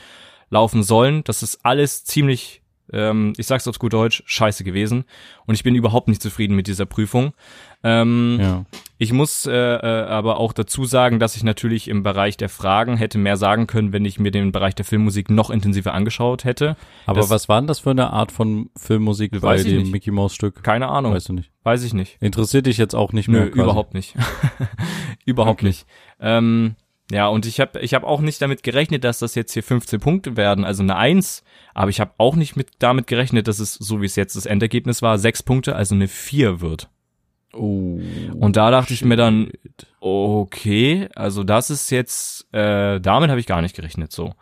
laufen 0.50 0.84
sollen. 0.84 1.24
Das 1.24 1.44
ist 1.44 1.66
alles 1.66 2.06
ziemlich 2.06 2.62
ähm, 2.92 3.34
ich 3.38 3.48
sag's 3.48 3.68
auf 3.68 3.80
gut 3.80 3.94
Deutsch, 3.94 4.24
scheiße 4.26 4.64
gewesen. 4.64 5.06
Und 5.46 5.56
ich 5.56 5.64
bin 5.64 5.76
überhaupt 5.76 6.08
nicht 6.08 6.22
zufrieden 6.22 6.56
mit 6.56 6.68
dieser 6.68 6.86
Prüfung. 6.86 7.34
Ähm, 7.84 8.38
ja. 8.40 8.66
Ich 8.98 9.14
muss 9.14 9.46
äh, 9.46 9.52
äh, 9.54 10.06
aber 10.06 10.40
auch 10.40 10.54
dazu 10.54 10.86
sagen, 10.86 11.20
dass 11.20 11.36
ich 11.36 11.44
natürlich 11.44 11.88
im 11.88 12.02
Bereich 12.02 12.38
der 12.38 12.50
Fragen 12.50 12.98
hätte 12.98 13.18
mehr 13.18 13.38
sagen 13.38 13.68
können, 13.68 13.94
wenn 13.94 14.06
ich 14.06 14.20
mir 14.20 14.32
den 14.32 14.52
Bereich 14.52 14.74
der 14.74 14.86
Filmmusik 14.86 15.30
noch 15.30 15.50
intensiver 15.50 15.94
angeschaut 15.94 16.44
hätte. 16.44 16.76
Aber 17.06 17.22
das, 17.22 17.30
was 17.30 17.50
war 17.50 17.62
denn 17.62 17.68
das 17.68 17.80
für 17.80 17.92
eine 17.92 18.12
Art 18.12 18.32
von 18.32 18.70
Filmmusik 18.76 19.40
bei 19.40 19.62
dem 19.62 19.84
nicht. 19.84 19.92
Mickey 19.92 20.12
Mouse 20.12 20.34
Stück? 20.34 20.64
Keine 20.64 20.88
Ahnung. 20.88 21.14
Weißt 21.14 21.30
du 21.30 21.34
nicht? 21.34 21.52
Weiß 21.64 21.84
ich 21.84 21.94
nicht. 21.94 22.18
Interessiert 22.22 22.66
dich 22.66 22.78
jetzt 22.78 22.96
auch 22.96 23.14
nicht 23.14 23.28
mehr? 23.28 23.46
Nö, 23.46 23.52
überhaupt 23.52 23.94
nicht. 23.94 24.16
überhaupt 25.26 25.60
okay. 25.60 25.68
nicht. 25.68 25.86
Ähm, 26.20 26.76
ja, 27.12 27.28
und 27.28 27.46
ich 27.46 27.60
habe 27.60 27.80
ich 27.80 27.94
hab 27.94 28.04
auch 28.04 28.20
nicht 28.20 28.42
damit 28.42 28.64
gerechnet, 28.64 29.04
dass 29.04 29.20
das 29.20 29.36
jetzt 29.36 29.54
hier 29.54 29.64
15 29.64 30.00
Punkte 30.00 30.36
werden, 30.36 30.66
also 30.66 30.84
eine 30.84 30.98
1. 30.98 31.44
Aber 31.74 31.90
ich 31.90 32.02
habe 32.02 32.12
auch 32.18 32.36
nicht 32.36 32.58
mit 32.58 32.70
damit 32.80 33.08
gerechnet, 33.08 33.48
dass 33.48 33.60
es, 33.60 33.76
so 33.76 34.02
wie 34.02 34.06
es 34.06 34.18
jetzt 34.18 34.36
das 34.36 34.46
Endergebnis 34.46 35.02
war, 35.02 35.18
6 35.18 35.44
Punkte, 35.44 35.76
also 35.76 35.96
eine 35.96 36.10
4 36.10 36.60
wird. 36.60 36.90
Oh. 37.54 38.00
Und 38.40 38.58
da 38.58 38.72
dachte 38.72 38.90
shit. 38.90 39.02
ich 39.02 39.06
mir 39.06 39.16
dann, 39.16 39.52
okay, 40.02 41.08
also 41.16 41.44
das 41.44 41.70
ist 41.70 41.90
jetzt, 41.92 42.54
äh, 42.54 43.00
damit 43.00 43.30
habe 43.30 43.40
ich 43.40 43.48
gar 43.48 43.62
nicht 43.62 43.76
gerechnet, 43.76 44.12
so. 44.12 44.34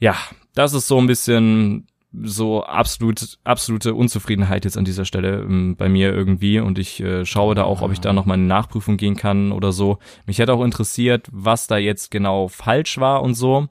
Ja, 0.00 0.16
das 0.54 0.74
ist 0.74 0.88
so 0.88 0.98
ein 0.98 1.06
bisschen 1.06 1.86
so 2.22 2.62
absolut, 2.62 3.38
absolute 3.44 3.94
Unzufriedenheit 3.94 4.64
jetzt 4.64 4.76
an 4.76 4.84
dieser 4.84 5.04
Stelle 5.04 5.42
ähm, 5.42 5.76
bei 5.76 5.88
mir 5.88 6.12
irgendwie 6.12 6.60
und 6.60 6.78
ich 6.78 7.00
äh, 7.00 7.24
schaue 7.24 7.54
da 7.54 7.64
auch, 7.64 7.82
ob 7.82 7.92
ich 7.92 8.00
da 8.00 8.12
noch 8.12 8.26
mal 8.26 8.34
eine 8.34 8.44
Nachprüfung 8.44 8.96
gehen 8.96 9.16
kann 9.16 9.52
oder 9.52 9.72
so. 9.72 9.98
Mich 10.26 10.38
hätte 10.38 10.52
auch 10.52 10.64
interessiert, 10.64 11.28
was 11.32 11.66
da 11.66 11.76
jetzt 11.76 12.10
genau 12.10 12.48
falsch 12.48 12.98
war 12.98 13.22
und 13.22 13.34
so. 13.34 13.68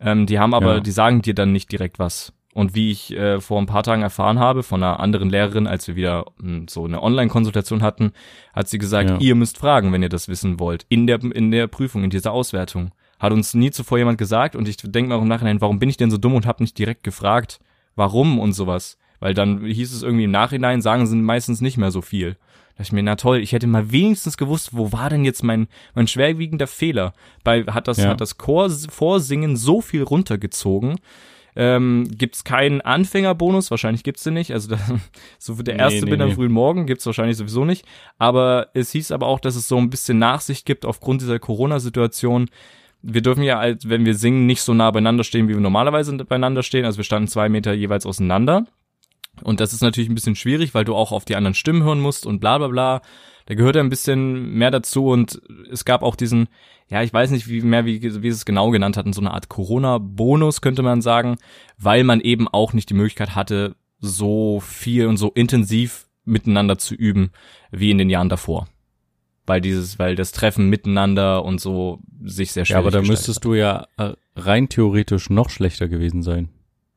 Ähm, 0.00 0.26
die 0.26 0.38
haben 0.38 0.54
aber, 0.54 0.74
ja. 0.74 0.80
die 0.80 0.90
sagen 0.90 1.22
dir 1.22 1.34
dann 1.34 1.52
nicht 1.52 1.72
direkt 1.72 1.98
was. 1.98 2.32
Und 2.54 2.74
wie 2.74 2.90
ich 2.90 3.12
äh, 3.12 3.40
vor 3.40 3.60
ein 3.60 3.66
paar 3.66 3.82
Tagen 3.82 4.02
erfahren 4.02 4.38
habe 4.38 4.62
von 4.62 4.82
einer 4.82 5.00
anderen 5.00 5.30
Lehrerin, 5.30 5.66
als 5.66 5.86
wir 5.86 5.96
wieder 5.96 6.26
mh, 6.38 6.42
hm, 6.42 6.68
so 6.68 6.84
eine 6.84 7.02
Online-Konsultation 7.02 7.82
hatten, 7.82 8.12
hat 8.52 8.68
sie 8.68 8.78
gesagt, 8.78 9.10
ja. 9.10 9.18
ihr 9.18 9.34
müsst 9.34 9.58
fragen, 9.58 9.92
wenn 9.92 10.02
ihr 10.02 10.08
das 10.08 10.28
wissen 10.28 10.58
wollt, 10.58 10.84
in 10.88 11.06
der, 11.06 11.22
in 11.22 11.50
der 11.50 11.66
Prüfung, 11.68 12.04
in 12.04 12.10
dieser 12.10 12.32
Auswertung. 12.32 12.90
Hat 13.18 13.32
uns 13.32 13.54
nie 13.54 13.70
zuvor 13.70 13.98
jemand 13.98 14.18
gesagt 14.18 14.56
und 14.56 14.68
ich 14.68 14.76
denke 14.76 15.08
mir 15.08 15.16
auch 15.16 15.22
im 15.22 15.28
Nachhinein, 15.28 15.60
warum 15.60 15.78
bin 15.78 15.88
ich 15.88 15.96
denn 15.96 16.10
so 16.10 16.18
dumm 16.18 16.34
und 16.34 16.46
habe 16.46 16.62
nicht 16.62 16.78
direkt 16.78 17.02
gefragt, 17.02 17.60
warum 17.98 18.38
und 18.38 18.52
sowas. 18.52 18.98
Weil 19.20 19.34
dann 19.34 19.64
hieß 19.64 19.92
es 19.92 20.02
irgendwie 20.02 20.24
im 20.24 20.30
Nachhinein, 20.30 20.80
sagen 20.80 21.06
sie 21.06 21.16
meistens 21.16 21.60
nicht 21.60 21.76
mehr 21.76 21.90
so 21.90 22.00
viel. 22.00 22.36
Da 22.76 22.82
ich 22.82 22.92
mir, 22.92 23.02
na 23.02 23.16
toll, 23.16 23.38
ich 23.38 23.52
hätte 23.52 23.66
mal 23.66 23.90
wenigstens 23.90 24.36
gewusst, 24.36 24.70
wo 24.72 24.92
war 24.92 25.10
denn 25.10 25.24
jetzt 25.24 25.42
mein, 25.42 25.66
mein 25.94 26.06
schwerwiegender 26.06 26.68
Fehler? 26.68 27.12
Bei, 27.42 27.64
hat 27.64 27.88
das, 27.88 27.98
ja. 27.98 28.10
hat 28.10 28.20
das 28.20 28.38
Chor 28.38 28.70
Vorsingen 28.70 29.56
so 29.56 29.80
viel 29.80 30.04
runtergezogen? 30.04 31.00
Ähm, 31.56 32.08
gibt's 32.16 32.44
keinen 32.44 32.80
Anfängerbonus? 32.80 33.72
Wahrscheinlich 33.72 34.04
gibt's 34.04 34.22
den 34.22 34.34
nicht. 34.34 34.52
Also 34.52 34.68
das, 34.68 34.80
so 35.40 35.54
der 35.54 35.76
erste 35.76 35.98
nee, 35.98 36.04
nee, 36.04 36.10
bin 36.12 36.22
am 36.22 36.28
nee. 36.28 36.34
frühen 36.36 36.52
Morgen 36.52 36.86
gibt's 36.86 37.04
wahrscheinlich 37.04 37.36
sowieso 37.36 37.64
nicht. 37.64 37.84
Aber 38.16 38.68
es 38.74 38.92
hieß 38.92 39.10
aber 39.10 39.26
auch, 39.26 39.40
dass 39.40 39.56
es 39.56 39.66
so 39.66 39.76
ein 39.76 39.90
bisschen 39.90 40.20
Nachsicht 40.20 40.64
gibt 40.64 40.86
aufgrund 40.86 41.20
dieser 41.20 41.40
Corona-Situation, 41.40 42.48
wir 43.02 43.22
dürfen 43.22 43.42
ja, 43.42 43.58
als, 43.58 43.88
wenn 43.88 44.04
wir 44.04 44.14
singen, 44.14 44.46
nicht 44.46 44.62
so 44.62 44.74
nah 44.74 44.90
beieinander 44.90 45.24
stehen, 45.24 45.48
wie 45.48 45.54
wir 45.54 45.60
normalerweise 45.60 46.16
beieinander 46.16 46.62
stehen. 46.62 46.84
Also 46.84 46.98
wir 46.98 47.04
standen 47.04 47.28
zwei 47.28 47.48
Meter 47.48 47.72
jeweils 47.72 48.06
auseinander. 48.06 48.66
Und 49.42 49.60
das 49.60 49.72
ist 49.72 49.82
natürlich 49.82 50.10
ein 50.10 50.14
bisschen 50.14 50.36
schwierig, 50.36 50.74
weil 50.74 50.84
du 50.84 50.94
auch 50.94 51.12
auf 51.12 51.24
die 51.24 51.36
anderen 51.36 51.54
Stimmen 51.54 51.84
hören 51.84 52.00
musst 52.00 52.26
und 52.26 52.40
bla 52.40 52.58
bla 52.58 52.68
bla. 52.68 53.02
Da 53.46 53.54
gehört 53.54 53.76
ja 53.76 53.82
ein 53.82 53.88
bisschen 53.88 54.54
mehr 54.54 54.70
dazu 54.70 55.06
und 55.06 55.40
es 55.70 55.84
gab 55.84 56.02
auch 56.02 56.16
diesen, 56.16 56.48
ja, 56.88 57.02
ich 57.02 57.12
weiß 57.12 57.30
nicht, 57.30 57.48
wie 57.48 57.62
mehr, 57.62 57.86
wie, 57.86 58.02
wie 58.22 58.28
es 58.28 58.44
genau 58.44 58.70
genannt 58.70 58.96
hatten, 58.96 59.12
so 59.12 59.20
eine 59.20 59.32
Art 59.32 59.48
Corona-Bonus, 59.48 60.60
könnte 60.60 60.82
man 60.82 61.00
sagen, 61.00 61.38
weil 61.78 62.04
man 62.04 62.20
eben 62.20 62.48
auch 62.48 62.72
nicht 62.72 62.90
die 62.90 62.94
Möglichkeit 62.94 63.34
hatte, 63.34 63.76
so 64.00 64.60
viel 64.60 65.06
und 65.06 65.16
so 65.16 65.30
intensiv 65.30 66.08
miteinander 66.24 66.78
zu 66.78 66.94
üben 66.94 67.30
wie 67.70 67.90
in 67.90 67.98
den 67.98 68.10
Jahren 68.10 68.28
davor. 68.28 68.68
Weil 69.48 69.60
dieses, 69.60 69.98
weil 69.98 70.14
das 70.14 70.32
Treffen 70.32 70.68
miteinander 70.68 71.44
und 71.44 71.60
so 71.60 72.00
sich 72.22 72.52
sehr 72.52 72.64
schwer 72.64 72.76
Ja, 72.76 72.80
aber 72.80 72.90
da 72.90 73.02
müsstest 73.02 73.44
du 73.44 73.54
ja 73.54 73.86
äh, 73.96 74.12
rein 74.36 74.68
theoretisch 74.68 75.30
noch 75.30 75.50
schlechter 75.50 75.88
gewesen 75.88 76.22
sein, 76.22 76.50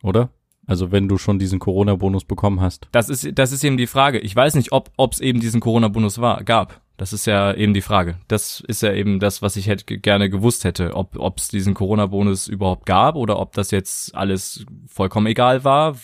oder? 0.03 0.29
Also 0.67 0.91
wenn 0.91 1.07
du 1.07 1.17
schon 1.17 1.39
diesen 1.39 1.59
Corona-Bonus 1.59 2.25
bekommen 2.25 2.61
hast. 2.61 2.87
Das 2.91 3.09
ist, 3.09 3.27
das 3.33 3.51
ist 3.51 3.63
eben 3.63 3.77
die 3.77 3.87
Frage. 3.87 4.19
Ich 4.19 4.35
weiß 4.35 4.55
nicht, 4.55 4.71
ob 4.71 4.91
es 5.11 5.19
eben 5.19 5.39
diesen 5.39 5.59
Corona-Bonus 5.59 6.19
war, 6.19 6.43
gab. 6.43 6.81
Das 6.97 7.13
ist 7.13 7.25
ja 7.25 7.53
eben 7.53 7.73
die 7.73 7.81
Frage. 7.81 8.17
Das 8.27 8.63
ist 8.67 8.83
ja 8.83 8.93
eben 8.93 9.19
das, 9.19 9.41
was 9.41 9.55
ich 9.55 9.67
hätte 9.67 9.97
gerne 9.97 10.29
gewusst 10.29 10.65
hätte, 10.65 10.93
ob 10.93 11.37
es 11.37 11.47
diesen 11.47 11.73
Corona-Bonus 11.73 12.47
überhaupt 12.47 12.85
gab 12.85 13.15
oder 13.15 13.39
ob 13.39 13.53
das 13.53 13.71
jetzt 13.71 14.13
alles 14.13 14.65
vollkommen 14.87 15.27
egal 15.27 15.63
war. 15.63 15.95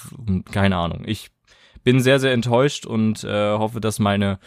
Keine 0.51 0.77
Ahnung. 0.77 1.03
Ich 1.05 1.29
bin 1.83 1.99
sehr, 1.99 2.19
sehr 2.19 2.33
enttäuscht 2.33 2.85
und 2.85 3.23
äh, 3.23 3.51
hoffe, 3.57 3.79
dass 3.79 3.99
meine 3.99 4.39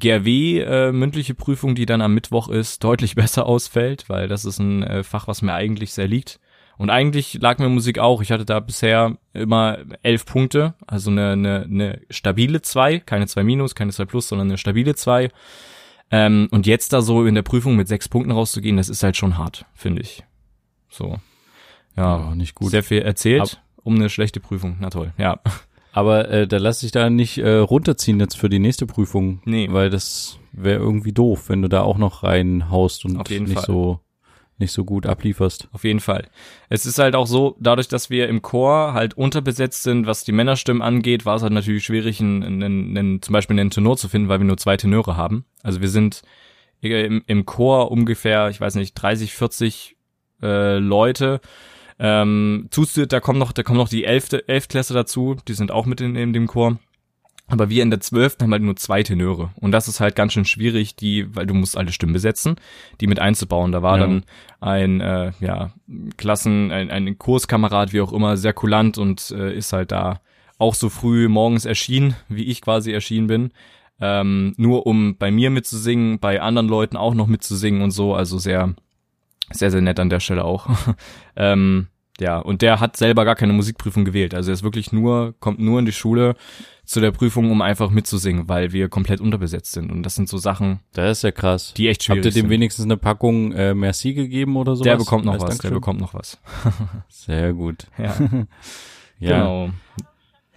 GRW 0.00 0.60
äh, 0.60 0.92
mündliche 0.92 1.34
Prüfung, 1.34 1.74
die 1.74 1.86
dann 1.86 2.00
am 2.00 2.14
Mittwoch 2.14 2.48
ist, 2.48 2.82
deutlich 2.82 3.14
besser 3.16 3.46
ausfällt, 3.46 4.08
weil 4.08 4.26
das 4.28 4.44
ist 4.44 4.58
ein 4.58 4.82
äh, 4.82 5.02
Fach, 5.04 5.28
was 5.28 5.42
mir 5.42 5.54
eigentlich 5.54 5.92
sehr 5.92 6.08
liegt. 6.08 6.40
Und 6.78 6.88
eigentlich 6.88 7.34
lag 7.42 7.58
mir 7.58 7.68
Musik 7.68 7.98
auch. 7.98 8.22
Ich 8.22 8.32
hatte 8.32 8.46
da 8.46 8.58
bisher 8.58 9.18
immer 9.34 9.78
elf 10.02 10.24
Punkte, 10.24 10.72
also 10.86 11.10
eine, 11.10 11.32
eine, 11.32 11.62
eine 11.64 12.00
stabile 12.08 12.62
zwei, 12.62 12.98
keine 13.00 13.26
zwei 13.26 13.44
Minus, 13.44 13.74
keine 13.74 13.92
zwei 13.92 14.06
Plus, 14.06 14.28
sondern 14.28 14.48
eine 14.48 14.56
stabile 14.56 14.94
zwei. 14.94 15.28
Ähm, 16.10 16.48
und 16.50 16.66
jetzt 16.66 16.94
da 16.94 17.02
so 17.02 17.26
in 17.26 17.34
der 17.34 17.42
Prüfung 17.42 17.76
mit 17.76 17.86
sechs 17.86 18.08
Punkten 18.08 18.32
rauszugehen, 18.32 18.78
das 18.78 18.88
ist 18.88 19.02
halt 19.02 19.16
schon 19.18 19.36
hart, 19.36 19.66
finde 19.74 20.00
ich. 20.00 20.24
So. 20.88 21.18
Ja, 21.96 22.18
Ja, 22.18 22.34
nicht 22.34 22.54
gut. 22.54 22.70
Sehr 22.70 22.82
viel 22.82 23.02
erzählt 23.02 23.42
Ab- 23.42 23.62
um 23.84 23.96
eine 23.96 24.08
schlechte 24.08 24.40
Prüfung. 24.40 24.78
Na 24.80 24.88
toll, 24.88 25.12
ja. 25.18 25.38
Aber 25.92 26.28
äh, 26.28 26.46
da 26.46 26.58
lass 26.58 26.80
dich 26.80 26.92
da 26.92 27.10
nicht 27.10 27.38
äh, 27.38 27.56
runterziehen 27.56 28.20
jetzt 28.20 28.36
für 28.36 28.48
die 28.48 28.58
nächste 28.58 28.86
Prüfung. 28.86 29.40
Nee. 29.44 29.68
Weil 29.70 29.90
das 29.90 30.38
wäre 30.52 30.80
irgendwie 30.80 31.12
doof, 31.12 31.48
wenn 31.48 31.62
du 31.62 31.68
da 31.68 31.82
auch 31.82 31.98
noch 31.98 32.22
reinhaust 32.22 33.04
und 33.04 33.28
nicht 33.30 33.52
Fall. 33.52 33.64
so 33.64 34.00
nicht 34.60 34.72
so 34.72 34.84
gut 34.84 35.06
ablieferst. 35.06 35.68
Auf 35.72 35.84
jeden 35.84 36.00
Fall. 36.00 36.28
Es 36.68 36.86
ist 36.86 36.98
halt 36.98 37.16
auch 37.16 37.26
so, 37.26 37.56
dadurch, 37.58 37.88
dass 37.88 38.10
wir 38.10 38.28
im 38.28 38.42
Chor 38.42 38.92
halt 38.92 39.14
unterbesetzt 39.14 39.82
sind, 39.82 40.06
was 40.06 40.22
die 40.24 40.32
Männerstimmen 40.32 40.82
angeht, 40.82 41.24
war 41.24 41.36
es 41.36 41.42
halt 41.42 41.52
natürlich 41.52 41.84
schwierig, 41.84 42.20
einen, 42.20 42.62
einen, 42.62 42.96
einen, 42.96 43.22
zum 43.22 43.32
Beispiel 43.32 43.58
einen 43.58 43.70
Tenor 43.70 43.96
zu 43.96 44.08
finden, 44.08 44.28
weil 44.28 44.38
wir 44.38 44.44
nur 44.44 44.58
zwei 44.58 44.76
Tenöre 44.76 45.16
haben. 45.16 45.44
Also 45.62 45.80
wir 45.80 45.88
sind 45.88 46.22
im, 46.82 47.22
im 47.26 47.46
Chor 47.46 47.90
ungefähr, 47.90 48.50
ich 48.50 48.60
weiß 48.60 48.74
nicht, 48.76 48.94
30, 48.94 49.32
40 49.32 49.96
äh, 50.42 50.78
Leute. 50.78 51.40
Ähm, 52.02 52.68
zusätzlich, 52.70 53.08
da 53.08 53.20
kommen 53.20 53.38
noch, 53.38 53.52
da 53.52 53.62
kommen 53.62 53.78
noch 53.78 53.88
die 53.90 54.04
elfte, 54.04 54.48
Elftklässler 54.48 54.94
dazu, 54.94 55.36
die 55.46 55.52
sind 55.52 55.70
auch 55.70 55.84
mit 55.84 56.00
in, 56.00 56.16
in 56.16 56.32
dem 56.32 56.46
Chor. 56.46 56.78
Aber 57.46 57.68
wir 57.68 57.82
in 57.82 57.90
der 57.90 58.00
zwölften 58.00 58.44
haben 58.44 58.52
halt 58.52 58.62
nur 58.62 58.76
zwei 58.76 59.02
Tenöre. 59.02 59.50
Und 59.56 59.72
das 59.72 59.88
ist 59.88 59.98
halt 60.00 60.14
ganz 60.14 60.32
schön 60.32 60.44
schwierig, 60.44 60.94
die, 60.94 61.34
weil 61.34 61.46
du 61.46 61.52
musst 61.54 61.76
alle 61.76 61.90
Stimmen 61.92 62.12
besetzen, 62.12 62.56
die 63.00 63.06
mit 63.08 63.18
einzubauen. 63.18 63.72
Da 63.72 63.82
war 63.82 63.98
Ja. 63.98 64.06
dann 64.06 64.24
ein, 64.60 65.00
äh, 65.00 65.32
ja, 65.40 65.72
Klassen, 66.16 66.70
ein, 66.70 66.90
ein 66.90 67.18
Kurskamerad, 67.18 67.92
wie 67.92 68.00
auch 68.00 68.12
immer, 68.12 68.36
sehr 68.36 68.52
kulant 68.52 68.98
und 68.98 69.32
äh, 69.32 69.52
ist 69.54 69.72
halt 69.72 69.90
da 69.90 70.20
auch 70.58 70.74
so 70.74 70.88
früh 70.88 71.28
morgens 71.28 71.64
erschienen, 71.64 72.14
wie 72.28 72.44
ich 72.44 72.60
quasi 72.62 72.92
erschienen 72.92 73.26
bin. 73.26 73.50
Ähm, 74.00 74.54
nur 74.56 74.86
um 74.86 75.16
bei 75.18 75.30
mir 75.32 75.50
mitzusingen, 75.50 76.20
bei 76.20 76.40
anderen 76.40 76.68
Leuten 76.68 76.96
auch 76.96 77.14
noch 77.14 77.26
mitzusingen 77.26 77.82
und 77.82 77.90
so. 77.90 78.14
Also 78.14 78.38
sehr, 78.38 78.74
sehr, 79.52 79.70
sehr 79.70 79.80
nett 79.80 79.98
an 80.00 80.10
der 80.10 80.20
Stelle 80.20 80.44
auch. 80.44 80.68
ähm, 81.36 81.88
ja, 82.20 82.38
und 82.38 82.60
der 82.62 82.80
hat 82.80 82.96
selber 82.96 83.24
gar 83.24 83.34
keine 83.34 83.52
Musikprüfung 83.54 84.04
gewählt. 84.04 84.34
Also 84.34 84.50
er 84.50 84.54
ist 84.54 84.62
wirklich 84.62 84.92
nur, 84.92 85.34
kommt 85.40 85.58
nur 85.58 85.78
in 85.78 85.86
die 85.86 85.92
Schule 85.92 86.36
zu 86.84 87.00
der 87.00 87.12
Prüfung, 87.12 87.50
um 87.50 87.62
einfach 87.62 87.88
mitzusingen, 87.90 88.48
weil 88.48 88.72
wir 88.72 88.88
komplett 88.88 89.20
unterbesetzt 89.20 89.72
sind. 89.72 89.90
Und 89.90 90.02
das 90.02 90.16
sind 90.16 90.28
so 90.28 90.36
Sachen, 90.36 90.80
Das 90.92 91.18
ist 91.18 91.22
ja 91.22 91.30
krass. 91.30 91.72
die 91.74 91.88
echt 91.88 92.02
schwierig 92.02 92.18
Habt 92.18 92.26
ihr 92.26 92.32
dem 92.32 92.42
sind. 92.42 92.50
wenigstens 92.50 92.84
eine 92.84 92.96
Packung 92.98 93.52
äh, 93.52 93.74
Merci 93.74 94.12
gegeben 94.12 94.56
oder 94.56 94.74
sowas? 94.76 94.84
Der 94.84 94.96
bekommt 94.96 95.24
noch 95.24 95.34
Als 95.34 95.42
was, 95.44 95.48
der 95.50 95.70
Dankeschön? 95.70 95.74
bekommt 95.74 96.00
noch 96.00 96.12
was. 96.14 96.38
Sehr 97.08 97.52
gut. 97.54 97.86
Ja, 97.96 98.14
Ja. 99.18 99.38
genau. 99.38 99.70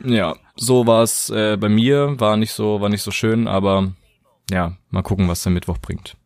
Ja, 0.04 0.36
so 0.58 0.86
war's 0.88 1.30
äh, 1.30 1.56
bei 1.56 1.70
mir, 1.70 2.20
war 2.20 2.36
nicht 2.36 2.52
so, 2.52 2.82
war 2.82 2.90
nicht 2.90 3.04
so 3.04 3.12
schön, 3.12 3.48
aber 3.48 3.94
ja, 4.52 4.76
mal 4.90 5.02
gucken, 5.04 5.28
was 5.30 5.44
der 5.44 5.52
Mittwoch 5.54 5.78
bringt. 5.78 6.18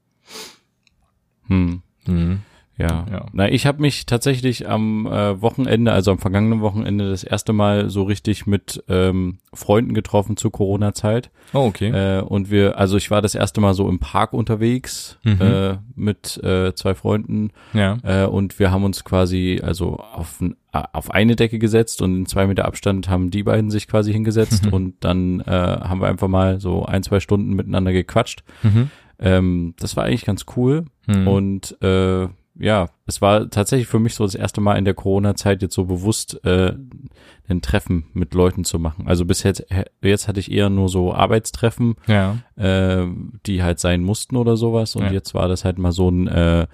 Hm. 1.47 1.81
Mhm. 2.05 2.41
Ja. 2.77 3.05
Ja. 3.11 3.25
Na, 3.33 3.49
ich 3.49 3.65
habe 3.65 3.81
mich 3.81 4.05
tatsächlich 4.05 4.69
am 4.69 5.07
äh, 5.07 5.41
Wochenende, 5.41 5.91
also 5.91 6.11
am 6.11 6.19
vergangenen 6.19 6.61
Wochenende, 6.61 7.09
das 7.09 7.23
erste 7.23 7.53
Mal 7.53 7.89
so 7.89 8.03
richtig 8.03 8.45
mit 8.45 8.83
ähm, 8.87 9.39
Freunden 9.53 9.93
getroffen 9.93 10.37
zur 10.37 10.51
Corona-Zeit. 10.51 11.31
Oh, 11.53 11.65
okay. 11.65 11.89
Äh, 11.89 12.21
und 12.21 12.51
wir, 12.51 12.77
also 12.77 12.97
ich 12.97 13.09
war 13.09 13.21
das 13.21 13.33
erste 13.35 13.61
Mal 13.61 13.73
so 13.73 13.89
im 13.89 13.99
Park 13.99 14.33
unterwegs 14.33 15.17
Mhm. 15.23 15.41
äh, 15.41 15.77
mit 15.95 16.37
äh, 16.43 16.73
zwei 16.75 16.93
Freunden 16.95 17.51
ja. 17.73 17.97
äh, 18.03 18.25
und 18.25 18.59
wir 18.59 18.71
haben 18.71 18.83
uns 18.83 19.03
quasi 19.03 19.59
also 19.63 19.97
auf, 19.97 20.41
äh, 20.41 20.83
auf 20.93 21.11
eine 21.11 21.35
Decke 21.35 21.59
gesetzt 21.59 22.01
und 22.01 22.15
in 22.15 22.25
zwei 22.25 22.45
Meter 22.47 22.65
Abstand 22.65 23.09
haben 23.09 23.31
die 23.31 23.43
beiden 23.43 23.71
sich 23.71 23.87
quasi 23.87 24.13
hingesetzt 24.13 24.67
und 24.71 24.95
dann 24.99 25.41
äh, 25.41 25.51
haben 25.51 26.01
wir 26.01 26.07
einfach 26.07 26.27
mal 26.27 26.59
so 26.59 26.85
ein, 26.85 27.03
zwei 27.03 27.19
Stunden 27.19 27.53
miteinander 27.53 27.91
gequatscht. 27.93 28.43
Mhm. 28.63 28.89
Ähm, 29.19 29.73
das 29.79 29.97
war 29.97 30.03
eigentlich 30.05 30.25
ganz 30.25 30.45
cool. 30.55 30.85
Mhm. 31.07 31.27
Und 31.27 31.81
äh, 31.81 32.27
ja, 32.59 32.87
es 33.05 33.21
war 33.21 33.49
tatsächlich 33.49 33.87
für 33.87 33.99
mich 33.99 34.15
so 34.15 34.23
das 34.23 34.35
erste 34.35 34.61
Mal 34.61 34.77
in 34.77 34.85
der 34.85 34.93
Corona-Zeit 34.93 35.61
jetzt 35.61 35.75
so 35.75 35.85
bewusst 35.85 36.43
äh, 36.45 36.73
ein 37.47 37.61
Treffen 37.61 38.05
mit 38.13 38.33
Leuten 38.33 38.63
zu 38.63 38.79
machen. 38.79 39.07
Also 39.07 39.25
bis 39.25 39.43
jetzt, 39.43 39.65
jetzt 40.01 40.27
hatte 40.27 40.39
ich 40.39 40.51
eher 40.51 40.69
nur 40.69 40.89
so 40.89 41.13
Arbeitstreffen, 41.13 41.95
ja. 42.07 42.37
äh, 42.55 43.05
die 43.45 43.63
halt 43.63 43.79
sein 43.79 44.03
mussten 44.03 44.35
oder 44.35 44.57
sowas. 44.57 44.95
Und 44.95 45.03
Ja. 45.03 45.11
jetzt 45.11 45.33
war 45.33 45.47
das 45.47 45.65
halt 45.65 45.77
mal 45.77 45.91
so 45.91 46.09
ein 46.09 46.27
äh, 46.27 46.67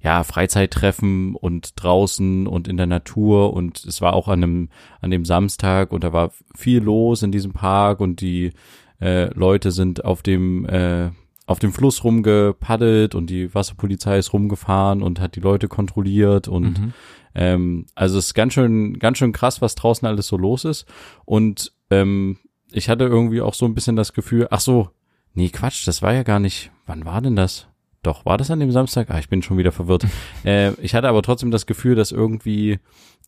ja, 0.00 0.22
Freizeittreffen 0.22 1.34
und 1.34 1.72
draußen 1.82 2.46
und 2.46 2.68
in 2.68 2.76
der 2.76 2.86
Natur 2.86 3.52
und 3.52 3.84
es 3.84 4.00
war 4.00 4.12
auch 4.12 4.28
an 4.28 4.42
einem, 4.42 4.68
an 5.00 5.10
dem 5.10 5.24
Samstag 5.24 5.92
und 5.92 6.04
da 6.04 6.12
war 6.12 6.30
viel 6.54 6.80
los 6.82 7.22
in 7.22 7.32
diesem 7.32 7.52
Park 7.52 8.00
und 8.00 8.20
die 8.20 8.52
äh, 9.00 9.32
Leute 9.34 9.70
sind 9.72 10.04
auf 10.04 10.22
dem 10.22 10.66
äh, 10.66 11.10
auf 11.48 11.58
dem 11.58 11.72
Fluss 11.72 12.04
rumgepaddelt 12.04 13.14
und 13.14 13.30
die 13.30 13.54
Wasserpolizei 13.54 14.18
ist 14.18 14.32
rumgefahren 14.34 15.02
und 15.02 15.18
hat 15.18 15.34
die 15.34 15.40
Leute 15.40 15.66
kontrolliert 15.66 16.46
und 16.46 16.78
Mhm. 16.78 16.92
ähm, 17.34 17.86
also 17.94 18.18
es 18.18 18.26
ist 18.26 18.34
ganz 18.34 18.52
schön, 18.52 18.98
ganz 18.98 19.16
schön 19.18 19.32
krass, 19.32 19.62
was 19.62 19.74
draußen 19.74 20.06
alles 20.06 20.26
so 20.26 20.36
los 20.36 20.64
ist. 20.66 20.84
Und 21.24 21.72
ähm, 21.90 22.36
ich 22.70 22.90
hatte 22.90 23.04
irgendwie 23.04 23.40
auch 23.40 23.54
so 23.54 23.64
ein 23.64 23.74
bisschen 23.74 23.96
das 23.96 24.12
Gefühl, 24.12 24.46
ach 24.50 24.60
so, 24.60 24.90
nee, 25.32 25.48
Quatsch, 25.48 25.86
das 25.86 26.02
war 26.02 26.12
ja 26.12 26.22
gar 26.22 26.38
nicht. 26.38 26.70
Wann 26.86 27.06
war 27.06 27.22
denn 27.22 27.34
das? 27.34 27.66
Doch, 28.02 28.26
war 28.26 28.36
das 28.36 28.50
an 28.50 28.60
dem 28.60 28.70
Samstag? 28.70 29.10
Ah, 29.10 29.18
ich 29.18 29.30
bin 29.30 29.40
schon 29.42 29.56
wieder 29.56 29.72
verwirrt. 29.72 30.06
äh, 30.44 30.72
ich 30.82 30.94
hatte 30.94 31.08
aber 31.08 31.22
trotzdem 31.22 31.50
das 31.50 31.64
Gefühl, 31.64 31.94
dass 31.94 32.12
irgendwie 32.12 32.78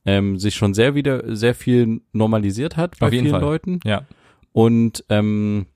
ähm, 0.05 0.39
sich 0.39 0.55
schon 0.57 0.75
sehr 0.75 0.95
wieder 0.95 1.35
sehr 1.35 1.55
viel 1.55 2.03
normalisiert 2.12 2.77
hat 2.77 2.99
bei 2.99 3.09
vielen 3.11 3.31
Fall. 3.31 3.41
Leuten. 3.41 3.81
Ja. 3.85 4.03
Und 4.53 5.05
ähm, 5.09 5.67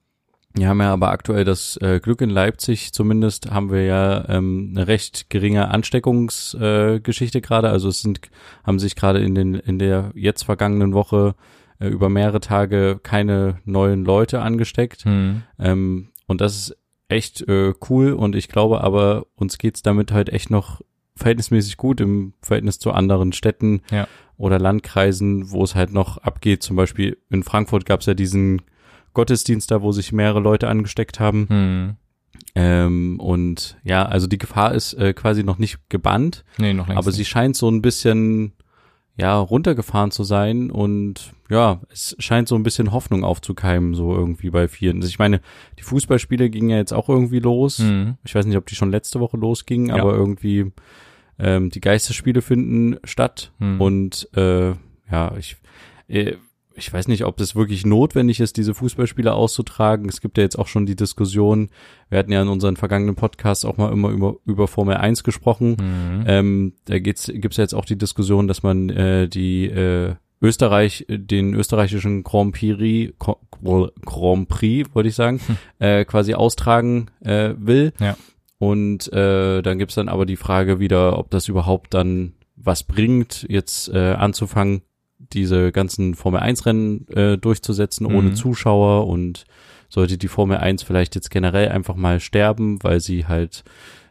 wir 0.57 0.69
haben 0.69 0.81
ja 0.81 0.93
aber 0.93 1.11
aktuell 1.11 1.45
das 1.45 1.77
äh, 1.79 1.99
Glück 2.01 2.21
in 2.21 2.31
Leipzig, 2.31 2.93
zumindest 2.93 3.51
haben 3.51 3.73
wir 3.73 3.85
ja 3.85 4.29
ähm, 4.29 4.73
eine 4.75 4.87
recht 4.87 5.29
geringe 5.29 5.69
Ansteckungsgeschichte 5.69 7.39
äh, 7.39 7.41
gerade. 7.41 7.71
Also 7.71 7.89
es 7.89 8.01
sind, 8.03 8.21
haben 8.63 8.79
sich 8.79 8.95
gerade 8.95 9.21
in 9.21 9.35
den 9.35 9.55
in 9.55 9.79
der 9.79 10.13
jetzt 10.15 10.45
vergangenen 10.45 10.95
Woche 10.95 11.35
äh, 11.81 11.89
über 11.89 12.09
mehrere 12.09 12.41
Tage 12.41 13.01
keine 13.03 13.59
neuen 13.65 14.05
Leute 14.05 14.43
angesteckt. 14.43 15.05
Mhm. 15.07 15.43
Ähm, 15.59 16.09
und 16.27 16.41
das 16.41 16.57
ist 16.57 16.77
echt 17.09 17.47
äh, 17.49 17.75
cool 17.91 18.13
und 18.13 18.35
ich 18.37 18.49
glaube 18.49 18.81
aber, 18.83 19.27
uns 19.35 19.59
geht's 19.59 19.83
damit 19.83 20.13
halt 20.13 20.31
echt 20.31 20.51
noch 20.51 20.81
verhältnismäßig 21.17 21.77
gut 21.77 22.01
im 22.01 22.35
Verhältnis 22.41 22.79
zu 22.79 22.93
anderen 22.93 23.33
Städten 23.33 23.83
Ja. 23.91 24.09
oder 24.37 24.59
Landkreisen, 24.59 25.51
wo 25.51 25.63
es 25.63 25.75
halt 25.75 25.93
noch 25.93 26.19
abgeht. 26.19 26.63
Zum 26.63 26.77
Beispiel 26.77 27.19
in 27.31 27.43
Frankfurt 27.43 27.87
gab's 27.87 28.07
ja 28.07 28.15
diesen 28.15 28.63
Gottesdienst 29.15 29.71
da, 29.71 29.81
wo 29.83 29.93
sich 29.93 30.13
mehrere 30.13 30.41
Leute 30.41 30.69
angesteckt 30.69 31.19
haben. 31.21 31.47
Mhm. 31.49 31.97
Ähm, 32.57 33.19
und 33.21 33.77
ja, 33.85 34.05
also 34.07 34.27
die 34.27 34.39
Gefahr 34.39 34.75
ist 34.75 34.93
äh, 34.95 35.13
quasi 35.13 35.43
noch 35.45 35.59
nicht 35.59 35.79
gebannt, 35.89 36.45
Nee, 36.59 36.73
noch 36.75 36.87
längst 36.89 36.99
aber 36.99 37.11
sie 37.13 37.21
nicht. 37.21 37.29
scheint 37.29 37.57
so 37.57 37.69
ein 37.71 37.83
bisschen 37.83 38.53
ja 39.17 39.39
runtergefahren 39.39 40.11
zu 40.11 40.25
sein 40.25 40.71
und 40.73 41.33
ja, 41.49 41.81
es 41.93 42.17
scheint 42.19 42.49
so 42.49 42.57
ein 42.57 42.65
bisschen 42.65 42.91
Hoffnung 42.93 43.23
aufzukeimen, 43.23 43.95
so 43.95 44.13
irgendwie 44.15 44.51
bei 44.51 44.67
vielen. 44.67 44.97
Also 44.97 45.09
ich 45.09 45.19
meine, 45.21 45.41
die 45.79 45.85
Fußballspiele 45.85 46.51
gingen 46.51 46.71
ja 46.71 46.77
jetzt 46.79 46.93
auch 46.93 47.09
irgendwie 47.09 47.39
los. 47.39 47.79
Mhm. 47.79 48.17
Ich 48.25 48.35
weiß 48.35 48.47
nicht, 48.47 48.57
ob 48.57 48.67
die 48.67 48.75
schon 48.75 48.91
letzte 48.91 49.21
Woche 49.21 49.37
losgingen, 49.37 49.89
Ja. 49.91 49.97
aber 50.03 50.15
irgendwie 50.15 50.73
ähm, 51.39 51.71
die 51.71 51.81
Geisterspiele 51.81 52.43
finden 52.43 52.97
statt 53.05 53.53
Mhm. 53.59 53.81
und 53.81 54.29
äh, 54.37 54.71
ja, 55.11 55.37
ich 55.39 55.57
äh, 56.09 56.35
ich 56.77 56.93
weiß 56.93 57.09
nicht, 57.09 57.25
ob 57.25 57.41
es 57.41 57.55
wirklich 57.55 57.87
notwendig 57.87 58.41
ist, 58.41 58.57
diese 58.57 58.75
Fußballspiele 58.75 59.33
auszutragen. 59.33 60.09
Es 60.09 60.21
gibt 60.21 60.39
ja 60.39 60.45
jetzt 60.45 60.59
auch 60.59 60.67
schon 60.67 60.87
die 60.87 60.97
Diskussion, 60.97 61.71
wir 62.09 62.19
hatten 62.19 62.33
ja 62.33 62.43
in 62.43 62.49
unseren 62.49 62.77
vergangenen 62.77 63.15
Podcasts 63.15 63.65
auch 63.65 63.77
mal 63.77 63.93
immer 63.93 64.11
über, 64.11 64.37
über 64.45 64.69
Formel 64.69 64.97
1 64.97 65.25
gesprochen. 65.25 65.77
Mhm. 65.81 66.25
Ähm, 66.27 66.73
da 66.87 66.99
geht's, 66.99 67.31
gibt's 67.33 67.57
ja 67.57 67.65
jetzt 67.65 67.75
auch 67.75 67.85
die 67.85 67.99
Diskussion, 67.99 68.49
dass 68.49 68.63
man 68.63 68.91
äh, 68.91 69.29
die 69.29 69.67
äh, 69.67 70.15
Österreich, 70.45 71.07
den 71.09 71.55
österreichischen 71.55 72.23
Grand 72.23 72.55
Prix, 72.55 73.15
Grand 73.19 74.49
Prix, 74.49 74.95
wollte 74.95 75.09
ich 75.09 75.15
sagen, 75.15 75.41
hm. 75.47 75.57
äh, 75.79 76.05
quasi 76.05 76.35
austragen 76.35 77.07
äh, 77.21 77.55
will. 77.57 77.95
Ja. 77.99 78.17
Und 78.59 79.11
äh, 79.13 79.63
dann 79.63 79.79
gibt's 79.79 79.95
dann 79.95 80.09
aber 80.09 80.27
die 80.27 80.37
Frage 80.37 80.81
wieder, 80.81 81.19
ob 81.19 81.31
das 81.31 81.49
überhaupt 81.49 81.95
dann 81.95 82.35
was 82.57 82.83
bringt, 82.83 83.47
jetzt 83.49 83.89
äh, 83.89 84.13
anzufangen, 84.13 84.83
diese 85.33 85.73
ganzen 85.73 86.15
Formel 86.15 86.41
1 86.41 86.67
Rennen 86.67 87.09
äh, 87.09 87.39
durchzusetzen 87.39 88.07
ohne 88.07 88.31
mhm. 88.31 88.35
Zuschauer 88.35 89.07
und 89.07 89.45
sollte 89.89 90.19
die 90.19 90.29
Formel 90.29 90.59
1 90.59 90.83
vielleicht 90.83 91.15
jetzt 91.15 91.31
generell 91.31 91.69
einfach 91.69 91.95
mal 91.95 92.21
sterben, 92.21 92.83
weil 92.83 93.01
sie 93.01 93.27
halt 93.27 93.65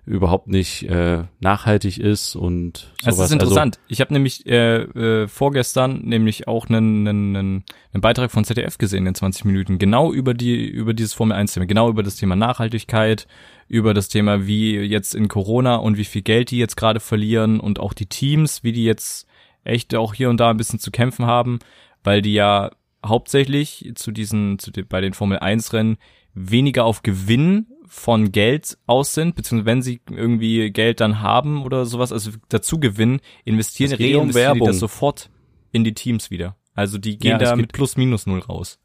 überhaupt 0.05 0.47
nicht 0.47 0.83
äh, 0.83 1.23
nachhaltig 1.39 1.97
ist 1.97 2.35
und 2.35 2.91
sowas. 3.01 3.17
Das 3.17 3.25
ist 3.27 3.31
interessant. 3.31 3.77
Also, 3.77 3.85
ich 3.87 4.01
habe 4.01 4.11
nämlich 4.11 4.45
äh, 4.45 4.81
äh, 4.81 5.27
vorgestern 5.29 6.01
nämlich 6.01 6.47
auch 6.47 6.67
einen, 6.67 7.07
einen, 7.07 7.35
einen, 7.35 7.63
einen 7.93 8.01
Beitrag 8.01 8.29
von 8.29 8.43
ZDF 8.43 8.77
gesehen 8.77 9.07
in 9.07 9.15
20 9.15 9.45
Minuten, 9.45 9.77
genau 9.77 10.11
über 10.11 10.33
die 10.33 10.67
über 10.67 10.93
dieses 10.93 11.13
Formel 11.13 11.37
1 11.37 11.53
Thema, 11.53 11.65
genau 11.67 11.89
über 11.89 12.03
das 12.03 12.17
Thema 12.17 12.35
Nachhaltigkeit, 12.35 13.27
über 13.69 13.93
das 13.93 14.09
Thema 14.09 14.45
wie 14.45 14.77
jetzt 14.77 15.15
in 15.15 15.29
Corona 15.29 15.77
und 15.77 15.97
wie 15.97 16.05
viel 16.05 16.21
Geld 16.21 16.51
die 16.51 16.57
jetzt 16.57 16.75
gerade 16.75 16.99
verlieren 16.99 17.61
und 17.61 17.79
auch 17.79 17.93
die 17.93 18.07
Teams, 18.07 18.63
wie 18.63 18.73
die 18.73 18.83
jetzt 18.83 19.25
echt 19.63 19.95
auch 19.95 20.13
hier 20.13 20.29
und 20.29 20.37
da 20.37 20.49
ein 20.49 20.57
bisschen 20.57 20.79
zu 20.79 20.91
kämpfen 20.91 21.25
haben, 21.25 21.59
weil 22.03 22.21
die 22.21 22.33
ja 22.33 22.71
hauptsächlich 23.05 23.91
zu 23.95 24.11
diesen 24.11 24.59
zu 24.59 24.71
den, 24.71 24.87
bei 24.87 25.01
den 25.01 25.13
Formel 25.13 25.39
1 25.39 25.73
Rennen 25.73 25.97
weniger 26.33 26.85
auf 26.85 27.03
Gewinn 27.03 27.67
von 27.85 28.31
Geld 28.31 28.77
aus 28.87 29.13
sind, 29.13 29.35
beziehungsweise 29.35 29.65
wenn 29.65 29.81
sie 29.81 30.01
irgendwie 30.09 30.71
Geld 30.71 30.99
dann 30.99 31.21
haben 31.21 31.63
oder 31.63 31.85
sowas, 31.85 32.11
also 32.11 32.31
dazu 32.49 32.79
gewinnen, 32.79 33.19
investieren, 33.45 33.91
reinvestieren 33.91 34.61
um 34.61 34.67
das 34.67 34.79
sofort 34.79 35.29
in 35.71 35.83
die 35.83 35.93
Teams 35.93 36.31
wieder. 36.31 36.55
Also 36.73 36.97
die 36.97 37.17
gehen 37.19 37.31
ja, 37.31 37.37
da 37.37 37.55
mit 37.55 37.71
plus 37.71 37.97
minus 37.97 38.25
null 38.25 38.39
raus. 38.39 38.79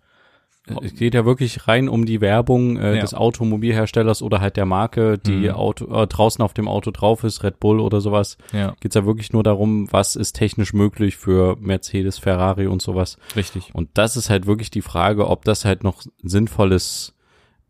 Es 0.82 0.94
geht 0.94 1.14
ja 1.14 1.24
wirklich 1.24 1.68
rein 1.68 1.88
um 1.88 2.06
die 2.06 2.20
Werbung 2.20 2.76
äh, 2.76 2.96
ja. 2.96 3.00
des 3.00 3.14
Automobilherstellers 3.14 4.22
oder 4.22 4.40
halt 4.40 4.56
der 4.56 4.66
Marke, 4.66 5.18
die 5.18 5.48
mhm. 5.48 5.50
Auto, 5.50 5.86
äh, 5.94 6.06
draußen 6.06 6.42
auf 6.42 6.54
dem 6.54 6.68
Auto 6.68 6.90
drauf 6.90 7.24
ist, 7.24 7.42
Red 7.42 7.60
Bull 7.60 7.80
oder 7.80 8.00
sowas. 8.00 8.38
Ja. 8.52 8.74
Geht's 8.80 8.94
ja 8.94 9.06
wirklich 9.06 9.32
nur 9.32 9.42
darum, 9.42 9.88
was 9.90 10.16
ist 10.16 10.34
technisch 10.34 10.72
möglich 10.72 11.16
für 11.16 11.56
Mercedes, 11.60 12.18
Ferrari 12.18 12.66
und 12.66 12.82
sowas. 12.82 13.18
Richtig. 13.36 13.74
Und 13.74 13.90
das 13.94 14.16
ist 14.16 14.30
halt 14.30 14.46
wirklich 14.46 14.70
die 14.70 14.82
Frage, 14.82 15.28
ob 15.28 15.44
das 15.44 15.64
halt 15.64 15.84
noch 15.84 16.02
sinnvolles 16.22 17.14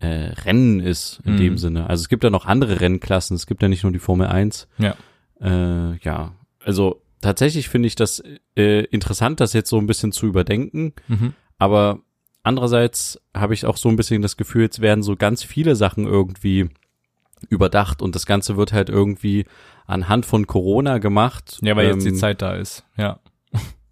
äh, 0.00 0.32
Rennen 0.44 0.80
ist 0.80 1.20
in 1.24 1.34
mhm. 1.34 1.38
dem 1.38 1.58
Sinne. 1.58 1.88
Also 1.88 2.02
es 2.02 2.08
gibt 2.08 2.24
ja 2.24 2.30
noch 2.30 2.46
andere 2.46 2.80
Rennklassen, 2.80 3.34
es 3.34 3.46
gibt 3.46 3.62
ja 3.62 3.68
nicht 3.68 3.82
nur 3.82 3.92
die 3.92 3.98
Formel 3.98 4.28
1. 4.28 4.68
Ja. 4.78 4.94
Äh, 5.40 5.96
ja, 6.02 6.34
also 6.64 7.02
tatsächlich 7.20 7.68
finde 7.68 7.88
ich 7.88 7.94
das 7.94 8.22
äh, 8.56 8.84
interessant, 8.84 9.40
das 9.40 9.52
jetzt 9.52 9.70
so 9.70 9.78
ein 9.78 9.86
bisschen 9.86 10.12
zu 10.12 10.26
überdenken. 10.26 10.92
Mhm. 11.08 11.34
Aber 11.58 12.00
andererseits 12.48 13.20
habe 13.34 13.54
ich 13.54 13.66
auch 13.66 13.76
so 13.76 13.88
ein 13.88 13.96
bisschen 13.96 14.22
das 14.22 14.36
Gefühl, 14.36 14.62
jetzt 14.62 14.80
werden 14.80 15.02
so 15.02 15.16
ganz 15.16 15.44
viele 15.44 15.76
Sachen 15.76 16.06
irgendwie 16.06 16.68
überdacht 17.48 18.02
und 18.02 18.14
das 18.14 18.26
Ganze 18.26 18.56
wird 18.56 18.72
halt 18.72 18.88
irgendwie 18.88 19.44
anhand 19.86 20.26
von 20.26 20.46
Corona 20.46 20.98
gemacht. 20.98 21.58
Ja, 21.62 21.76
weil 21.76 21.86
ähm, 21.86 21.94
jetzt 21.94 22.04
die 22.04 22.10
ähm, 22.10 22.16
Zeit 22.16 22.42
da 22.42 22.54
ist, 22.54 22.84
ja. 22.96 23.20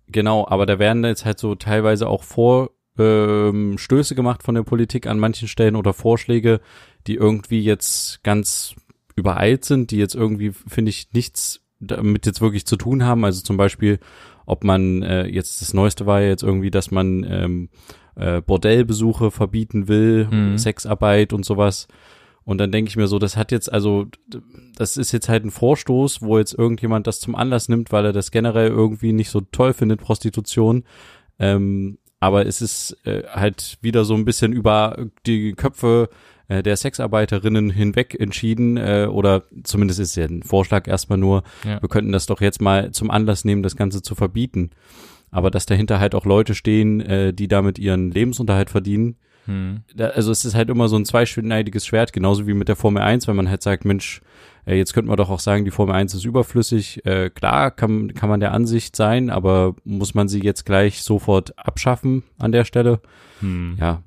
Genau, 0.08 0.46
aber 0.48 0.66
da 0.66 0.78
werden 0.78 1.04
jetzt 1.04 1.24
halt 1.24 1.38
so 1.38 1.54
teilweise 1.54 2.08
auch 2.08 2.22
vor 2.22 2.70
ähm, 2.98 3.76
gemacht 3.76 4.42
von 4.42 4.54
der 4.54 4.62
Politik 4.62 5.06
an 5.06 5.18
manchen 5.18 5.48
Stellen 5.48 5.76
oder 5.76 5.92
Vorschläge, 5.92 6.60
die 7.06 7.16
irgendwie 7.16 7.60
jetzt 7.60 8.22
ganz 8.22 8.74
übereilt 9.16 9.64
sind, 9.64 9.90
die 9.90 9.98
jetzt 9.98 10.14
irgendwie, 10.14 10.52
finde 10.52 10.90
ich, 10.90 11.08
nichts 11.12 11.60
damit 11.80 12.24
jetzt 12.24 12.40
wirklich 12.40 12.66
zu 12.66 12.76
tun 12.76 13.04
haben. 13.04 13.24
Also 13.24 13.42
zum 13.42 13.56
Beispiel, 13.56 13.98
ob 14.46 14.64
man 14.64 15.02
äh, 15.02 15.26
jetzt 15.26 15.60
das 15.60 15.74
Neueste 15.74 16.06
war 16.06 16.20
ja 16.20 16.28
jetzt 16.28 16.42
irgendwie, 16.42 16.70
dass 16.70 16.90
man 16.90 17.26
ähm, 17.28 17.68
äh, 18.16 18.40
Bordellbesuche 18.40 19.30
verbieten 19.30 19.88
will, 19.88 20.28
mhm. 20.30 20.58
Sexarbeit 20.58 21.32
und 21.32 21.44
sowas. 21.44 21.88
Und 22.44 22.58
dann 22.58 22.70
denke 22.70 22.88
ich 22.88 22.96
mir 22.96 23.08
so, 23.08 23.18
das 23.18 23.36
hat 23.36 23.50
jetzt, 23.50 23.72
also, 23.72 24.06
das 24.76 24.96
ist 24.96 25.10
jetzt 25.12 25.28
halt 25.28 25.44
ein 25.44 25.50
Vorstoß, 25.50 26.22
wo 26.22 26.38
jetzt 26.38 26.54
irgendjemand 26.54 27.06
das 27.08 27.18
zum 27.18 27.34
Anlass 27.34 27.68
nimmt, 27.68 27.90
weil 27.90 28.04
er 28.04 28.12
das 28.12 28.30
generell 28.30 28.68
irgendwie 28.68 29.12
nicht 29.12 29.30
so 29.30 29.40
toll 29.40 29.72
findet, 29.72 30.00
Prostitution. 30.00 30.84
Ähm, 31.40 31.98
aber 32.20 32.46
es 32.46 32.62
ist 32.62 32.96
äh, 33.04 33.24
halt 33.28 33.78
wieder 33.82 34.04
so 34.04 34.14
ein 34.14 34.24
bisschen 34.24 34.52
über 34.52 35.06
die 35.26 35.54
Köpfe 35.54 36.08
äh, 36.48 36.62
der 36.62 36.76
Sexarbeiterinnen 36.76 37.70
hinweg 37.70 38.18
entschieden 38.18 38.76
äh, 38.76 39.08
oder 39.10 39.42
zumindest 39.64 40.00
ist 40.00 40.16
ja 40.16 40.24
ein 40.24 40.42
Vorschlag 40.42 40.86
erstmal 40.86 41.18
nur, 41.18 41.42
ja. 41.64 41.82
wir 41.82 41.88
könnten 41.88 42.12
das 42.12 42.26
doch 42.26 42.40
jetzt 42.40 42.60
mal 42.60 42.92
zum 42.92 43.10
Anlass 43.10 43.44
nehmen, 43.44 43.62
das 43.62 43.76
Ganze 43.76 44.02
zu 44.02 44.14
verbieten. 44.14 44.70
Aber 45.30 45.50
dass 45.50 45.66
dahinter 45.66 46.00
halt 46.00 46.14
auch 46.14 46.24
Leute 46.24 46.54
stehen, 46.54 47.00
äh, 47.00 47.32
die 47.32 47.48
damit 47.48 47.78
ihren 47.78 48.10
Lebensunterhalt 48.10 48.70
verdienen. 48.70 49.16
Hm. 49.46 49.82
Da, 49.94 50.08
also 50.08 50.30
es 50.32 50.44
ist 50.44 50.54
halt 50.54 50.70
immer 50.70 50.88
so 50.88 50.96
ein 50.96 51.04
zweischneidiges 51.04 51.86
Schwert, 51.86 52.12
genauso 52.12 52.46
wie 52.46 52.54
mit 52.54 52.68
der 52.68 52.76
Formel 52.76 53.02
1, 53.02 53.28
wenn 53.28 53.36
man 53.36 53.48
halt 53.48 53.62
sagt, 53.62 53.84
Mensch, 53.84 54.20
äh, 54.66 54.76
jetzt 54.76 54.92
könnte 54.92 55.08
man 55.08 55.16
doch 55.16 55.30
auch 55.30 55.40
sagen, 55.40 55.64
die 55.64 55.70
Formel 55.70 55.94
1 55.94 56.14
ist 56.14 56.24
überflüssig. 56.24 57.04
Äh, 57.06 57.30
klar, 57.30 57.70
kann, 57.70 58.14
kann 58.14 58.28
man 58.28 58.40
der 58.40 58.52
Ansicht 58.52 58.96
sein, 58.96 59.30
aber 59.30 59.74
muss 59.84 60.14
man 60.14 60.28
sie 60.28 60.42
jetzt 60.42 60.66
gleich 60.66 61.02
sofort 61.02 61.56
abschaffen 61.58 62.24
an 62.38 62.52
der 62.52 62.64
Stelle? 62.64 63.00
Hm. 63.40 63.76
Ja, 63.80 64.02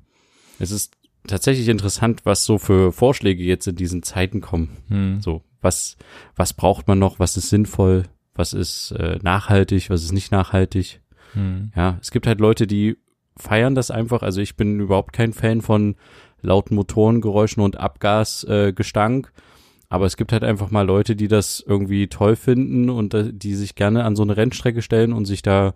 es 0.58 0.70
ist 0.70 0.96
tatsächlich 1.26 1.68
interessant, 1.68 2.22
was 2.24 2.44
so 2.44 2.58
für 2.58 2.92
Vorschläge 2.92 3.42
jetzt 3.42 3.66
in 3.66 3.76
diesen 3.76 4.02
Zeiten 4.02 4.40
kommen. 4.40 4.76
Hm. 4.88 5.20
So, 5.20 5.42
was, 5.60 5.96
was 6.36 6.52
braucht 6.52 6.86
man 6.88 6.98
noch? 6.98 7.18
Was 7.18 7.36
ist 7.36 7.48
sinnvoll? 7.48 8.04
Was 8.34 8.52
ist 8.52 8.92
äh, 8.92 9.18
nachhaltig? 9.22 9.90
Was 9.90 10.02
ist 10.02 10.12
nicht 10.12 10.32
nachhaltig? 10.32 11.00
Hm. 11.34 11.72
Ja, 11.76 11.98
es 12.00 12.10
gibt 12.10 12.26
halt 12.26 12.40
Leute, 12.40 12.66
die 12.66 12.96
feiern 13.36 13.74
das 13.74 13.90
einfach. 13.90 14.22
Also 14.22 14.40
ich 14.40 14.56
bin 14.56 14.80
überhaupt 14.80 15.12
kein 15.12 15.32
Fan 15.32 15.60
von 15.60 15.96
lauten 16.42 16.74
Motorengeräuschen 16.74 17.62
und 17.62 17.78
Abgasgestank. 17.78 19.26
Äh, 19.26 19.40
aber 19.88 20.06
es 20.06 20.16
gibt 20.16 20.32
halt 20.32 20.44
einfach 20.44 20.70
mal 20.70 20.86
Leute, 20.86 21.16
die 21.16 21.28
das 21.28 21.62
irgendwie 21.66 22.06
toll 22.06 22.36
finden 22.36 22.90
und 22.90 23.12
äh, 23.12 23.32
die 23.32 23.54
sich 23.54 23.74
gerne 23.74 24.04
an 24.04 24.14
so 24.14 24.22
eine 24.22 24.36
Rennstrecke 24.36 24.82
stellen 24.82 25.12
und 25.12 25.24
sich 25.24 25.42
da 25.42 25.74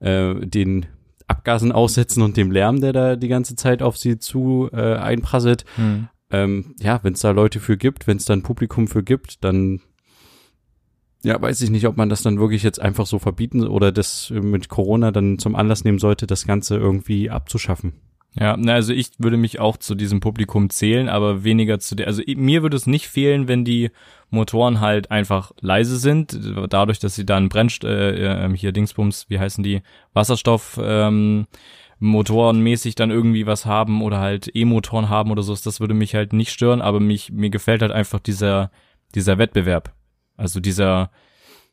äh, 0.00 0.34
den 0.34 0.86
Abgasen 1.26 1.72
aussetzen 1.72 2.22
und 2.22 2.36
dem 2.36 2.50
Lärm, 2.50 2.82
der 2.82 2.92
da 2.92 3.16
die 3.16 3.28
ganze 3.28 3.56
Zeit 3.56 3.82
auf 3.82 3.96
sie 3.96 4.18
zu 4.18 4.68
äh, 4.72 4.96
einprasselt. 4.96 5.64
Hm. 5.76 6.08
Ähm, 6.30 6.74
ja, 6.80 7.00
wenn 7.02 7.14
es 7.14 7.20
da 7.20 7.30
Leute 7.30 7.58
für 7.58 7.78
gibt, 7.78 8.06
wenn 8.06 8.18
es 8.18 8.26
da 8.26 8.34
ein 8.34 8.42
Publikum 8.42 8.86
für 8.86 9.02
gibt, 9.02 9.42
dann 9.42 9.80
ja, 11.24 11.40
weiß 11.40 11.60
ich 11.62 11.70
nicht, 11.70 11.86
ob 11.86 11.96
man 11.96 12.08
das 12.08 12.22
dann 12.22 12.38
wirklich 12.38 12.62
jetzt 12.62 12.80
einfach 12.80 13.06
so 13.06 13.18
verbieten 13.18 13.66
oder 13.66 13.92
das 13.92 14.30
mit 14.30 14.68
Corona 14.68 15.10
dann 15.10 15.38
zum 15.38 15.56
Anlass 15.56 15.82
nehmen 15.82 15.98
sollte, 15.98 16.26
das 16.26 16.46
Ganze 16.46 16.76
irgendwie 16.76 17.30
abzuschaffen. 17.30 17.94
Ja, 18.38 18.56
na, 18.58 18.74
also 18.74 18.92
ich 18.92 19.12
würde 19.18 19.36
mich 19.36 19.60
auch 19.60 19.76
zu 19.76 19.94
diesem 19.94 20.20
Publikum 20.20 20.68
zählen, 20.68 21.08
aber 21.08 21.44
weniger 21.44 21.78
zu 21.78 21.94
der, 21.94 22.08
also 22.08 22.20
mir 22.26 22.62
würde 22.62 22.76
es 22.76 22.86
nicht 22.86 23.06
fehlen, 23.06 23.46
wenn 23.46 23.64
die 23.64 23.90
Motoren 24.30 24.80
halt 24.80 25.10
einfach 25.12 25.52
leise 25.60 25.96
sind, 25.98 26.38
dadurch, 26.68 26.98
dass 26.98 27.14
sie 27.14 27.24
dann 27.24 27.48
Brennst, 27.48 27.84
äh, 27.84 28.46
äh, 28.46 28.56
hier 28.56 28.72
Dingsbums, 28.72 29.26
wie 29.28 29.38
heißen 29.38 29.62
die, 29.62 29.82
Wasserstoff, 30.12 30.80
ähm, 30.82 31.46
Motorenmäßig 32.00 32.96
dann 32.96 33.12
irgendwie 33.12 33.46
was 33.46 33.66
haben 33.66 34.02
oder 34.02 34.18
halt 34.18 34.50
E-Motoren 34.52 35.08
haben 35.08 35.30
oder 35.30 35.44
so, 35.44 35.54
das 35.54 35.78
würde 35.78 35.94
mich 35.94 36.16
halt 36.16 36.32
nicht 36.32 36.50
stören, 36.50 36.82
aber 36.82 36.98
mich, 36.98 37.30
mir 37.30 37.50
gefällt 37.50 37.82
halt 37.82 37.92
einfach 37.92 38.18
dieser, 38.18 38.72
dieser 39.14 39.38
Wettbewerb. 39.38 39.94
Also 40.36 40.60
dieser, 40.60 41.10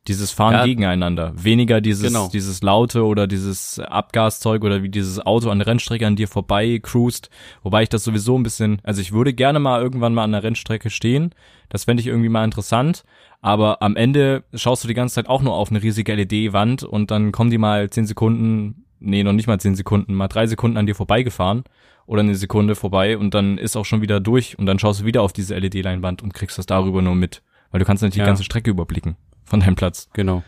dieses 0.08 0.32
Fahren 0.32 0.54
ja. 0.54 0.66
gegeneinander. 0.66 1.34
Weniger 1.36 1.80
dieses, 1.80 2.08
genau. 2.08 2.28
dieses 2.28 2.62
laute 2.64 3.06
oder 3.06 3.28
dieses 3.28 3.80
Abgaszeug 3.80 4.64
oder 4.64 4.82
wie 4.82 4.90
dieses 4.90 5.20
Auto 5.20 5.50
an 5.50 5.60
der 5.60 5.68
Rennstrecke 5.68 6.08
an 6.08 6.16
dir 6.16 6.28
vorbei 6.28 6.80
cruist. 6.82 7.30
Wobei 7.62 7.84
ich 7.84 7.90
das 7.90 8.04
sowieso 8.04 8.38
ein 8.38 8.44
bisschen, 8.44 8.80
also 8.84 9.02
ich 9.02 9.12
würde 9.12 9.34
gerne 9.34 9.60
mal 9.60 9.82
irgendwann 9.82 10.14
mal 10.14 10.24
an 10.24 10.32
der 10.32 10.44
Rennstrecke 10.44 10.90
stehen. 10.90 11.36
Das 11.70 11.86
fände 11.86 12.02
ich 12.02 12.08
irgendwie 12.08 12.30
mal 12.30 12.44
interessant. 12.44 13.04
Aber 13.42 13.82
am 13.82 13.96
Ende 13.96 14.44
schaust 14.54 14.84
du 14.84 14.88
die 14.88 14.94
ganze 14.94 15.16
Zeit 15.16 15.28
auch 15.28 15.42
nur 15.42 15.54
auf 15.54 15.70
eine 15.70 15.82
riesige 15.82 16.14
LED-Wand 16.16 16.84
und 16.84 17.12
dann 17.12 17.32
kommen 17.32 17.50
die 17.50 17.58
mal 17.58 17.90
zehn 17.90 18.06
Sekunden, 18.06 18.86
nee, 19.00 19.24
noch 19.24 19.34
nicht 19.34 19.48
mal 19.48 19.60
zehn 19.60 19.76
Sekunden, 19.76 20.14
mal 20.14 20.28
drei 20.28 20.46
Sekunden 20.46 20.78
an 20.78 20.86
dir 20.86 20.96
vorbeigefahren 20.96 21.64
oder 22.06 22.22
eine 22.22 22.36
Sekunde 22.36 22.76
vorbei 22.76 23.18
und 23.18 23.34
dann 23.34 23.58
ist 23.58 23.76
auch 23.76 23.86
schon 23.86 24.02
wieder 24.02 24.20
durch 24.20 24.60
und 24.60 24.68
dann 24.68 24.78
schaust 24.78 25.02
du 25.02 25.06
wieder 25.06 25.24
auf 25.24 25.34
diese 25.34 25.58
LED-Leinwand 25.58 26.22
und 26.22 26.34
kriegst 26.34 26.58
das 26.58 26.68
darüber 26.68 27.02
nur 27.02 27.16
mit. 27.16 27.42
Weil 27.72 27.80
du 27.80 27.86
kannst 27.86 28.04
nicht 28.04 28.16
ja. 28.16 28.24
die 28.24 28.28
ganze 28.28 28.44
Strecke 28.44 28.70
überblicken 28.70 29.16
von 29.44 29.60
deinem 29.60 29.76
Platz. 29.76 30.10
Genau. 30.14 30.44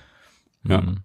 Ja. 0.68 0.82
Mhm. 0.82 1.00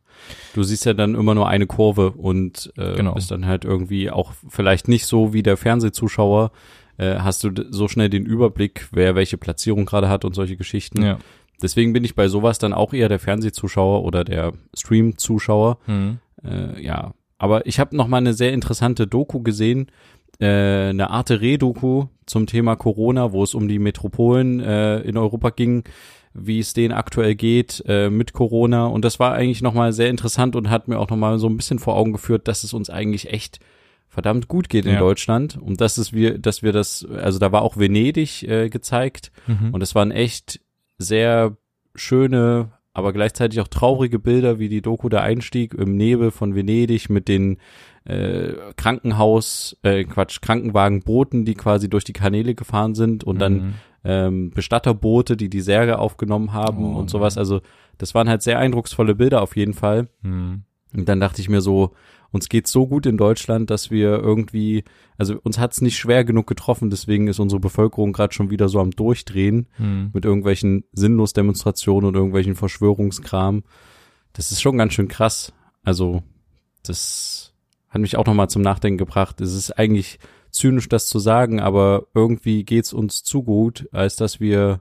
Du 0.55 0.63
siehst 0.63 0.85
ja 0.85 0.95
dann 0.95 1.15
immer 1.15 1.35
nur 1.35 1.49
eine 1.49 1.67
Kurve 1.67 2.11
und 2.11 2.73
äh, 2.77 2.97
genau. 2.97 3.15
bist 3.15 3.31
dann 3.31 3.47
halt 3.47 3.65
irgendwie 3.65 4.11
auch 4.11 4.33
vielleicht 4.49 4.89
nicht 4.89 5.07
so 5.07 5.33
wie 5.33 5.43
der 5.43 5.57
Fernsehzuschauer, 5.57 6.51
äh, 6.97 7.19
hast 7.21 7.45
du 7.45 7.51
so 7.71 7.87
schnell 7.89 8.11
den 8.11 8.27
Überblick, 8.27 8.89
wer 8.91 9.15
welche 9.15 9.39
Platzierung 9.39 9.87
gerade 9.87 10.09
hat 10.09 10.25
und 10.25 10.35
solche 10.35 10.57
Geschichten. 10.57 11.03
Ja. 11.03 11.19
Deswegen 11.63 11.93
bin 11.93 12.05
ich 12.05 12.15
bei 12.15 12.29
sowas 12.29 12.59
dann 12.59 12.73
auch 12.73 12.93
eher 12.93 13.09
der 13.09 13.19
Fernsehzuschauer 13.19 14.05
oder 14.05 14.25
der 14.25 14.53
Stream-Zuschauer. 14.77 15.79
Mhm. 15.87 16.19
Äh, 16.45 16.83
ja, 16.83 17.15
aber 17.39 17.67
ich 17.67 17.81
habe 17.81 17.97
noch 17.97 18.09
mal 18.09 18.19
eine 18.19 18.35
sehr 18.35 18.53
interessante 18.53 19.07
Doku 19.07 19.41
gesehen, 19.43 19.91
äh, 20.40 20.88
eine 20.90 21.11
Arte 21.11 21.40
Re-Doku 21.40 22.07
zum 22.27 22.46
Thema 22.46 22.77
Corona, 22.77 23.33
wo 23.33 23.42
es 23.42 23.55
um 23.55 23.68
die 23.68 23.79
Metropolen 23.79 24.61
äh, 24.61 25.01
in 25.01 25.16
Europa 25.16 25.51
ging 25.51 25.85
wie 26.40 26.61
es 26.61 26.72
denen 26.72 26.92
aktuell 26.92 27.35
geht 27.35 27.83
äh, 27.88 28.11
mit 28.11 28.33
Corona. 28.33 28.87
Und 28.87 29.05
das 29.05 29.18
war 29.18 29.33
eigentlich 29.33 29.61
nochmal 29.62 29.92
sehr 29.92 30.09
interessant 30.09 30.55
und 30.55 30.70
hat 30.70 30.87
mir 30.87 31.01
auch 31.01 31.09
nochmal 31.11 31.38
so 31.40 31.48
ein 31.48 31.57
bisschen 31.57 31.81
vor 31.81 31.96
Augen 31.96 32.12
geführt, 32.12 32.46
dass 32.46 32.62
es 32.62 32.74
uns 32.74 32.90
eigentlich 32.90 33.33
echt 33.33 33.59
verdammt 34.09 34.46
gut 34.46 34.68
geht 34.68 34.87
in 34.87 34.92
Ja. 34.92 34.98
Deutschland 35.01 35.57
und 35.61 35.81
dass 35.81 35.98
es 35.98 36.12
wir, 36.12 36.38
dass 36.38 36.62
wir 36.62 36.70
das, 36.72 37.05
also 37.05 37.40
da 37.40 37.51
war 37.51 37.62
auch 37.62 37.77
Venedig 37.77 38.44
äh, 38.44 38.68
gezeigt 38.68 39.33
Mhm. 39.48 39.70
und 39.74 39.83
es 39.83 39.96
waren 39.96 40.12
echt 40.12 40.61
sehr 40.98 41.57
schöne, 41.96 42.70
aber 42.99 43.13
gleichzeitig 43.13 43.61
auch 43.61 43.69
traurige 43.69 44.19
Bilder, 44.19 44.59
wie 44.59 44.69
die 44.69 44.83
Doku 44.83 45.09
der 45.09 45.23
Einstieg 45.23 45.73
im 45.75 45.97
Nebel 45.97 46.31
von 46.31 46.55
Venedig 46.55 47.09
mit 47.09 47.29
den 47.29 47.59
äh, 48.05 48.53
Krankenhaus, 48.77 49.77
äh, 49.83 50.05
Quatsch, 50.05 50.41
Krankenwagenbooten, 50.41 51.45
die 51.45 51.55
quasi 51.55 51.89
durch 51.89 52.05
die 52.05 52.13
Kanäle 52.13 52.55
gefahren 52.55 52.95
sind 52.95 53.25
und 53.25 53.39
dann 53.39 53.53
Mhm. 53.55 53.75
ähm, 54.05 54.51
Bestatterboote, 54.51 55.37
die 55.37 55.49
die 55.51 55.61
Särge 55.61 55.99
aufgenommen 55.99 56.53
haben 56.53 56.95
Oh, 56.95 56.99
und 56.99 57.11
sowas. 57.11 57.37
Also 57.39 57.61
das 57.99 58.15
waren 58.15 58.29
halt 58.29 58.43
sehr 58.43 58.59
eindrucksvolle 58.59 59.15
Bilder 59.15 59.43
auf 59.43 59.57
jeden 59.57 59.75
Fall. 59.75 60.09
Mhm. 60.23 60.63
Und 60.97 61.09
dann 61.09 61.21
dachte 61.21 61.41
ich 61.41 61.49
mir 61.49 61.61
so, 61.61 61.93
uns 62.31 62.49
geht's 62.49 62.71
so 62.71 62.87
gut 62.87 63.07
in 63.07 63.17
Deutschland, 63.17 63.71
dass 63.71 63.91
wir 63.91 64.19
irgendwie, 64.19 64.85
also 65.17 65.38
uns 65.43 65.59
hat's 65.59 65.81
nicht 65.81 65.97
schwer 65.97 66.25
genug 66.25 66.47
getroffen, 66.47 66.91
deswegen 66.91 67.27
ist 67.27 67.38
unsere 67.38 67.61
Bevölkerung 67.61 68.12
gerade 68.12 68.35
schon 68.35 68.51
wieder 68.51 68.69
so 68.69 68.81
am 68.81 68.91
Durchdrehen 68.91 69.67
Mhm. 69.79 70.11
mit 70.12 70.25
irgendwelchen 70.25 70.85
sinnlos 70.93 71.33
Demonstrationen 71.33 72.09
und 72.09 72.14
irgendwelchen 72.14 72.55
Verschwörungskram. 72.55 73.62
Das 74.35 74.53
ist 74.53 74.61
schon 74.61 74.77
ganz 74.77 74.93
schön 74.93 75.09
krass. 75.09 75.53
Also 75.83 76.23
das 76.83 77.55
hat 77.88 78.01
mich 78.01 78.17
auch 78.17 78.27
nochmal 78.27 78.51
zum 78.51 78.62
Nachdenken 78.62 78.99
gebracht. 78.99 79.41
Es 79.41 79.55
ist 79.55 79.79
eigentlich 79.79 80.19
zynisch, 80.51 80.88
das 80.88 81.07
zu 81.07 81.19
sagen, 81.19 81.61
aber 81.61 82.07
irgendwie 82.14 82.64
geht's 82.64 82.93
uns 82.93 83.23
zu 83.23 83.43
gut, 83.43 83.88
als 83.93 84.17
dass 84.17 84.41
wir, 84.41 84.81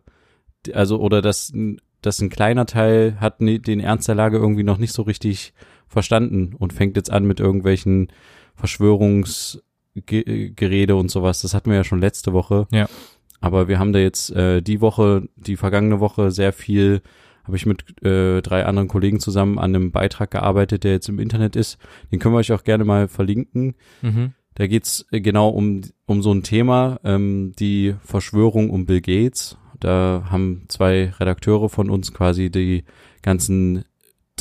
also 0.73 0.99
oder 0.99 1.21
dass, 1.21 1.53
dass 2.01 2.19
ein 2.19 2.29
kleiner 2.29 2.65
Teil 2.65 3.17
hat 3.19 3.39
den 3.39 3.79
Ernst 3.79 4.07
der 4.07 4.15
Lage 4.15 4.37
irgendwie 4.37 4.63
noch 4.63 4.77
nicht 4.77 4.93
so 4.93 5.01
richtig 5.03 5.53
verstanden 5.87 6.53
und 6.57 6.73
fängt 6.73 6.97
jetzt 6.97 7.11
an 7.11 7.25
mit 7.25 7.39
irgendwelchen 7.39 8.11
Verschwörungsgerede 8.55 10.95
und 10.95 11.09
sowas. 11.09 11.41
Das 11.41 11.53
hatten 11.53 11.69
wir 11.69 11.77
ja 11.77 11.83
schon 11.83 12.01
letzte 12.01 12.33
Woche. 12.33 12.67
Ja. 12.71 12.87
Aber 13.39 13.67
wir 13.67 13.79
haben 13.79 13.93
da 13.93 13.99
jetzt 13.99 14.31
äh, 14.31 14.61
die 14.61 14.81
Woche, 14.81 15.27
die 15.35 15.57
vergangene 15.57 15.99
Woche 15.99 16.31
sehr 16.31 16.53
viel, 16.53 17.01
habe 17.43 17.55
ich 17.55 17.65
mit 17.65 18.03
äh, 18.03 18.41
drei 18.41 18.65
anderen 18.65 18.87
Kollegen 18.87 19.19
zusammen 19.19 19.57
an 19.57 19.73
einem 19.73 19.91
Beitrag 19.91 20.31
gearbeitet, 20.31 20.83
der 20.83 20.91
jetzt 20.91 21.07
im 21.07 21.19
Internet 21.19 21.55
ist. 21.55 21.77
Den 22.11 22.19
können 22.19 22.33
wir 22.33 22.39
euch 22.39 22.51
auch 22.51 22.63
gerne 22.63 22.83
mal 22.83 23.07
verlinken. 23.07 23.75
Mhm. 24.01 24.33
Da 24.55 24.67
geht's 24.67 25.05
äh, 25.11 25.21
genau 25.21 25.49
um, 25.49 25.81
um 26.07 26.21
so 26.21 26.33
ein 26.33 26.43
Thema, 26.43 26.99
ähm, 27.03 27.53
die 27.57 27.95
Verschwörung 28.03 28.69
um 28.69 28.85
Bill 28.85 29.01
Gates. 29.01 29.57
Da 29.79 30.25
haben 30.29 30.65
zwei 30.67 31.13
Redakteure 31.19 31.69
von 31.69 31.89
uns 31.89 32.13
quasi 32.13 32.49
die 32.49 32.83
ganzen, 33.21 33.85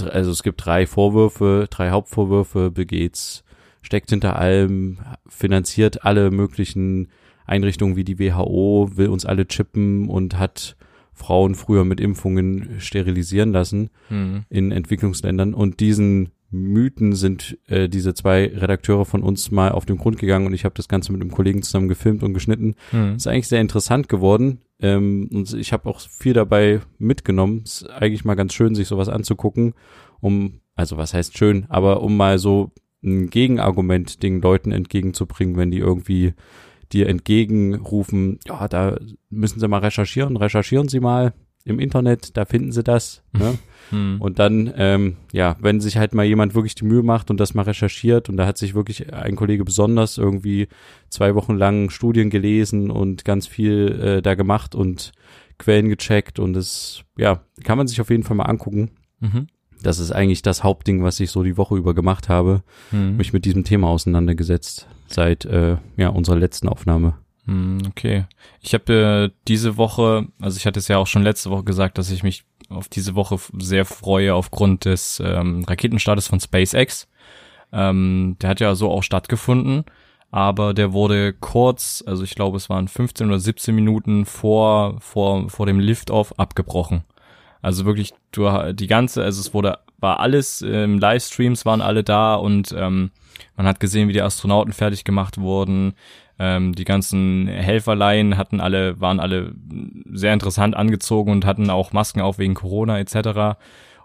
also 0.03 0.31
es 0.31 0.43
gibt 0.43 0.65
drei 0.65 0.87
Vorwürfe, 0.87 1.67
drei 1.71 1.91
Hauptvorwürfe. 1.91 2.71
Bill 2.71 2.87
Gates 2.87 3.45
steckt 3.83 4.11
hinter 4.11 4.37
allem, 4.37 4.99
finanziert 5.27 6.05
alle 6.05 6.31
möglichen 6.31 7.09
Einrichtungen 7.47 7.97
wie 7.97 8.05
die 8.05 8.19
WHO, 8.19 8.91
will 8.97 9.09
uns 9.09 9.25
alle 9.25 9.47
chippen 9.47 10.09
und 10.09 10.39
hat 10.39 10.77
Frauen 11.13 11.55
früher 11.55 11.85
mit 11.85 12.01
Impfungen 12.01 12.77
sterilisieren 12.79 13.53
lassen 13.53 13.91
Mhm. 14.11 14.45
in 14.51 14.73
Entwicklungsländern 14.73 15.55
und 15.55 15.81
diesen 15.81 16.31
Mythen 16.63 17.15
sind 17.15 17.59
äh, 17.67 17.89
diese 17.89 18.15
zwei 18.15 18.47
Redakteure 18.47 19.05
von 19.05 19.23
uns 19.23 19.51
mal 19.51 19.73
auf 19.73 19.87
den 19.87 19.97
Grund 19.97 20.19
gegangen 20.19 20.47
und 20.47 20.55
ich 20.55 20.65
habe 20.65 20.75
das 20.75 20.89
Ganze 20.89 21.13
mit 21.13 21.21
einem 21.21 21.31
Kollegen 21.31 21.63
zusammen 21.63 21.89
gefilmt 21.89 22.23
und 22.23 22.35
geschnitten. 22.35 22.75
Mhm. 22.93 23.17
Ist 23.17 23.27
eigentlich 23.27 23.49
sehr 23.49 23.61
interessant 23.61 24.09
geworden 24.09 24.61
ähm, 24.81 25.29
und 25.33 25.53
ich 25.55 25.73
habe 25.73 25.89
auch 25.89 26.01
viel 26.01 26.33
dabei 26.33 26.81
mitgenommen. 26.99 27.63
Ist 27.65 27.89
eigentlich 27.91 28.25
mal 28.25 28.35
ganz 28.35 28.55
schön, 28.55 28.75
sich 28.75 28.89
sowas 28.89 29.09
anzugucken, 29.09 29.75
um, 30.21 30.61
also 30.75 30.97
was 30.97 31.15
heißt 31.15 31.37
schön, 31.37 31.67
aber 31.69 32.03
um 32.03 32.17
mal 32.17 32.39
so 32.39 32.73
ein 33.03 33.31
Gegenargument 33.31 34.23
den 34.23 34.41
Leuten 34.41 34.73
entgegenzubringen, 34.73 35.57
wenn 35.57 35.71
die 35.71 35.79
irgendwie 35.79 36.35
dir 36.93 37.09
entgegenrufen, 37.09 38.39
ja, 38.47 38.69
da 38.69 38.97
müssen 39.29 39.61
sie 39.61 39.69
mal 39.69 39.79
recherchieren, 39.79 40.37
recherchieren 40.37 40.89
sie 40.89 41.01
mal 41.01 41.35
im 41.67 41.79
Internet, 41.79 42.37
da 42.37 42.45
finden 42.45 42.73
sie 42.73 42.83
das. 42.83 43.23
Ne? 43.33 43.59
Mhm. 43.91 44.17
Und 44.21 44.39
dann, 44.39 44.73
ähm, 44.77 45.17
ja, 45.33 45.57
wenn 45.61 45.81
sich 45.81 45.97
halt 45.97 46.15
mal 46.15 46.25
jemand 46.25 46.55
wirklich 46.55 46.75
die 46.75 46.85
Mühe 46.85 47.03
macht 47.03 47.31
und 47.31 47.39
das 47.39 47.55
mal 47.55 47.63
recherchiert 47.63 48.29
und 48.29 48.37
da 48.37 48.45
hat 48.47 48.59
sich 48.59 48.75
wirklich 48.75 49.13
ein 49.13 49.37
Kollege 49.37 49.65
besonders 49.65 50.19
irgendwie 50.19 50.67
zwei 51.09 51.35
Wochen 51.37 51.57
lang 51.57 51.91
Studien 51.91 52.29
gelesen 52.31 52.91
und 52.91 53.25
ganz 53.25 53.47
viel 53.47 54.01
äh, 54.01 54.23
da 54.23 54.35
gemacht 54.35 54.75
und 54.75 55.13
Quellen 55.59 55.89
gecheckt 55.89 56.39
und 56.41 56.55
das, 56.55 57.05
ja, 57.17 57.43
kann 57.63 57.79
man 57.79 57.87
sich 57.87 58.01
auf 58.01 58.11
jeden 58.11 58.25
Fall 58.25 58.37
mal 58.37 58.45
angucken. 58.45 58.91
Mhm. 59.21 59.47
Das 59.83 59.99
ist 60.01 60.11
eigentlich 60.11 60.43
das 60.43 60.65
Hauptding, 60.65 61.05
was 61.05 61.21
ich 61.21 61.31
so 61.31 61.43
die 61.45 61.57
Woche 61.57 61.77
über 61.77 61.95
gemacht 61.95 62.29
habe, 62.29 62.63
Mhm. 62.91 63.17
mich 63.17 63.33
mit 63.33 63.45
diesem 63.45 63.63
Thema 63.63 63.89
auseinandergesetzt 63.89 64.89
seit 65.07 65.45
äh, 65.45 65.77
ja 65.97 66.09
unserer 66.09 66.37
letzten 66.37 66.69
Aufnahme. 66.69 67.15
Hm, 67.47 67.79
Okay. 67.89 68.25
Ich 68.61 68.75
habe 68.75 69.31
äh, 69.33 69.37
diese 69.49 69.77
Woche, 69.77 70.27
also 70.41 70.57
ich 70.57 70.67
hatte 70.67 70.79
es 70.79 70.89
ja 70.89 70.99
auch 70.99 71.07
schon 71.07 71.23
letzte 71.23 71.51
Woche 71.51 71.65
gesagt, 71.65 71.99
dass 71.99 72.11
ich 72.11 72.23
mich 72.23 72.45
auf 72.69 72.89
diese 72.89 73.15
Woche 73.15 73.39
sehr 73.59 73.85
freue 73.85 74.35
aufgrund 74.35 74.85
des 74.85 75.23
ähm, 75.25 75.65
Raketenstartes 75.65 76.27
von 76.27 76.41
SpaceX. 76.41 77.09
Ähm, 77.73 78.37
der 78.41 78.51
hat 78.51 78.61
ja 78.61 78.75
so 78.75 78.91
auch 78.91 79.03
stattgefunden, 79.03 79.85
aber 80.31 80.75
der 80.75 80.93
wurde 80.93 81.33
kurz, 81.33 82.03
also 82.07 82.25
ich 82.25 82.35
glaube 82.35 82.57
es 82.57 82.69
waren 82.69 82.89
15 82.89 83.29
oder 83.29 83.39
17 83.39 83.75
Minuten 83.75 84.27
vor 84.27 84.97
vor 85.01 85.49
vor 85.49 85.67
dem 85.67 85.79
Liftoff 85.79 86.39
abgebrochen. 86.39 87.05
Also 87.63 87.85
wirklich, 87.85 88.15
du 88.33 88.49
die 88.73 88.87
ganze, 88.87 89.23
also 89.23 89.41
es 89.41 89.55
wurde 89.55 89.79
war 89.99 90.21
alles 90.21 90.63
ähm, 90.63 90.99
Livestreams 90.99 91.65
waren 91.65 91.81
alle 91.81 92.05
da 92.05 92.35
und 92.35 92.75
ähm, 92.77 93.11
man 93.57 93.67
hat 93.67 93.81
gesehen, 93.81 94.09
wie 94.09 94.13
die 94.13 94.23
Astronauten 94.23 94.73
fertig 94.73 95.05
gemacht 95.05 95.39
wurden. 95.39 95.95
Ähm, 96.39 96.75
die 96.75 96.85
ganzen 96.85 97.49
Helferlein 97.49 98.37
hatten 98.37 98.61
alle, 98.61 99.01
waren 99.01 99.21
alle 99.21 99.55
sehr 100.13 100.33
interessant 100.33 100.77
angezogen 100.77 101.33
und 101.33 101.47
hatten 101.47 101.71
auch 101.71 101.93
Masken 101.93 102.21
auf 102.21 102.39
wegen 102.39 102.55
Corona 102.55 102.99
etc. 102.99 103.59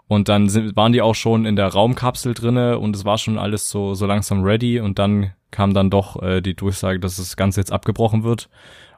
Und 0.08 0.28
dann 0.28 0.48
sind, 0.48 0.76
waren 0.76 0.92
die 0.92 1.02
auch 1.02 1.14
schon 1.14 1.44
in 1.44 1.56
der 1.56 1.68
Raumkapsel 1.68 2.34
drinne 2.34 2.78
und 2.78 2.96
es 2.96 3.04
war 3.04 3.18
schon 3.18 3.38
alles 3.38 3.68
so, 3.68 3.94
so 3.94 4.06
langsam 4.06 4.42
ready 4.42 4.80
und 4.80 4.98
dann 4.98 5.32
kam 5.50 5.74
dann 5.74 5.90
doch 5.90 6.22
äh, 6.22 6.40
die 6.40 6.54
Durchsage, 6.54 7.00
dass 7.00 7.16
das 7.16 7.36
Ganze 7.36 7.60
jetzt 7.60 7.72
abgebrochen 7.72 8.24
wird 8.24 8.48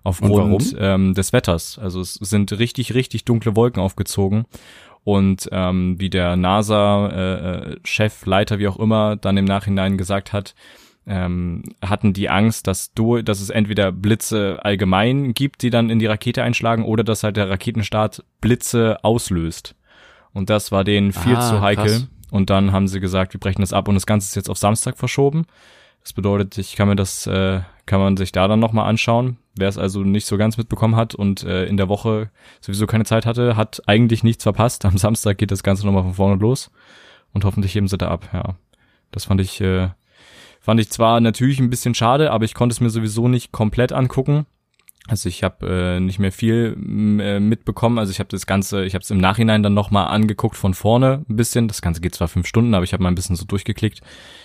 aufgrund 0.05 0.77
ähm, 0.79 1.15
des 1.15 1.33
Wetters. 1.33 1.79
Also 1.79 2.01
es 2.01 2.15
sind 2.15 2.53
richtig, 2.59 2.95
richtig 2.95 3.25
dunkle 3.25 3.57
Wolken 3.57 3.83
aufgezogen 3.83 4.45
und 5.05 5.49
ähm, 5.53 5.97
wie 5.99 6.11
der 6.11 6.37
NASA-Chef, 6.37 8.27
Leiter, 8.27 8.59
wie 8.59 8.69
auch 8.69 8.79
immer, 8.79 9.17
dann 9.17 9.37
im 9.37 9.45
Nachhinein 9.45 9.99
gesagt 9.99 10.33
hat, 10.33 10.55
ähm, 11.07 11.63
hatten 11.85 12.13
die 12.13 12.31
Angst, 12.31 12.67
dass 12.67 12.93
du, 12.95 13.23
dass 13.23 13.41
es 13.41 13.51
entweder 13.51 13.93
Blitze 13.93 14.59
allgemein 14.63 15.35
gibt, 15.35 15.63
die 15.63 15.71
dann 15.71 15.91
in 15.91 15.99
die 15.99 16.07
Rakete 16.07 16.43
einschlagen, 16.43 16.85
oder 16.85 17.05
dass 17.05 17.23
halt 17.23 17.37
der 17.37 17.51
Raketenstart 17.51 18.25
Blitze 18.41 18.99
auslöst. 19.03 19.75
Und 20.33 20.51
das 20.51 20.73
war 20.73 20.85
denen 20.85 21.13
viel 21.13 21.37
Ah, 21.37 21.49
zu 21.49 21.61
heikel. 21.61 21.85
krass. 21.85 22.09
Und 22.31 22.51
dann 22.51 22.73
haben 22.73 22.89
sie 22.89 22.99
gesagt, 23.01 23.33
wir 23.33 23.39
brechen 23.41 23.61
das 23.61 23.73
ab 23.73 23.87
und 23.87 23.95
das 23.95 24.07
Ganze 24.07 24.27
ist 24.27 24.35
jetzt 24.35 24.51
auf 24.51 24.59
Samstag 24.59 24.99
verschoben. 24.99 25.47
Das 26.03 26.13
bedeutet, 26.13 26.59
ich 26.59 26.75
kann 26.75 26.89
mir 26.89 26.97
das, 26.97 27.27
äh, 27.27 27.61
kann 27.87 28.01
man 28.01 28.17
sich 28.17 28.33
da 28.33 28.49
dann 28.49 28.59
nochmal 28.59 28.89
anschauen. 28.89 29.39
Wer 29.57 29.69
es 29.69 29.79
also 29.79 30.01
nicht 30.03 30.27
so 30.27 30.37
ganz 30.37 30.57
mitbekommen 30.59 30.97
hat 30.97 31.15
und 31.15 31.45
äh, 31.45 31.67
in 31.67 31.77
der 31.77 31.89
Woche 31.89 32.31
sowieso 32.61 32.87
keine 32.87 33.05
Zeit 33.05 33.25
hatte, 33.25 33.57
hat 33.57 33.83
eigentlich 33.87 34.25
nichts 34.25 34.43
verpasst. 34.43 34.85
Am 34.85 34.99
Samstag 34.99 35.39
geht 35.39 35.53
das 35.53 35.63
Ganze 35.63 35.87
nochmal 35.87 36.03
von 36.03 36.15
vorne 36.15 36.41
los 36.43 36.71
und 37.33 37.45
hoffentlich 37.45 37.75
heben 37.75 37.87
sie 37.89 37.97
da 37.99 38.09
ab, 38.09 38.29
ja. 38.33 38.57
Das 39.13 39.27
fand 39.27 39.41
ich, 39.41 39.61
äh, 39.61 39.91
fand 40.65 40.81
ich 40.81 40.89
zwar 40.91 41.21
natürlich 41.21 41.61
ein 41.61 41.69
bisschen 41.69 41.95
schade, 41.95 42.31
aber 42.31 42.47
ich 42.47 42.55
konnte 42.55 42.73
es 42.73 42.81
mir 42.81 42.89
sowieso 42.89 43.29
nicht 43.29 43.53
komplett 43.53 43.93
angucken. 43.93 44.47
Also 45.07 45.29
ich 45.29 45.45
habe 45.45 45.67
äh, 45.69 46.01
nicht 46.01 46.19
mehr 46.19 46.33
viel 46.33 46.75
äh, 47.21 47.39
mitbekommen. 47.39 47.99
Also 47.99 48.11
ich 48.11 48.19
habe 48.21 48.31
das 48.31 48.47
Ganze, 48.47 48.87
ich 48.87 48.95
habe 48.95 49.03
es 49.03 49.11
im 49.11 49.19
Nachhinein 49.19 49.63
dann 49.63 49.75
nochmal 49.75 50.07
angeguckt 50.09 50.57
von 50.57 50.73
vorne 50.73 51.23
ein 51.29 51.37
bisschen. 51.37 51.69
Das 51.69 51.83
Ganze 51.83 52.01
geht 52.01 52.15
zwar 52.15 52.29
fünf 52.29 52.47
Stunden, 52.47 52.73
aber 52.73 52.85
ich 52.85 52.95
habe 52.95 53.03
mal 53.03 53.11
ein 53.11 53.15
bisschen 53.15 53.37
so 53.37 53.45
durchgeklickt. 53.45 54.01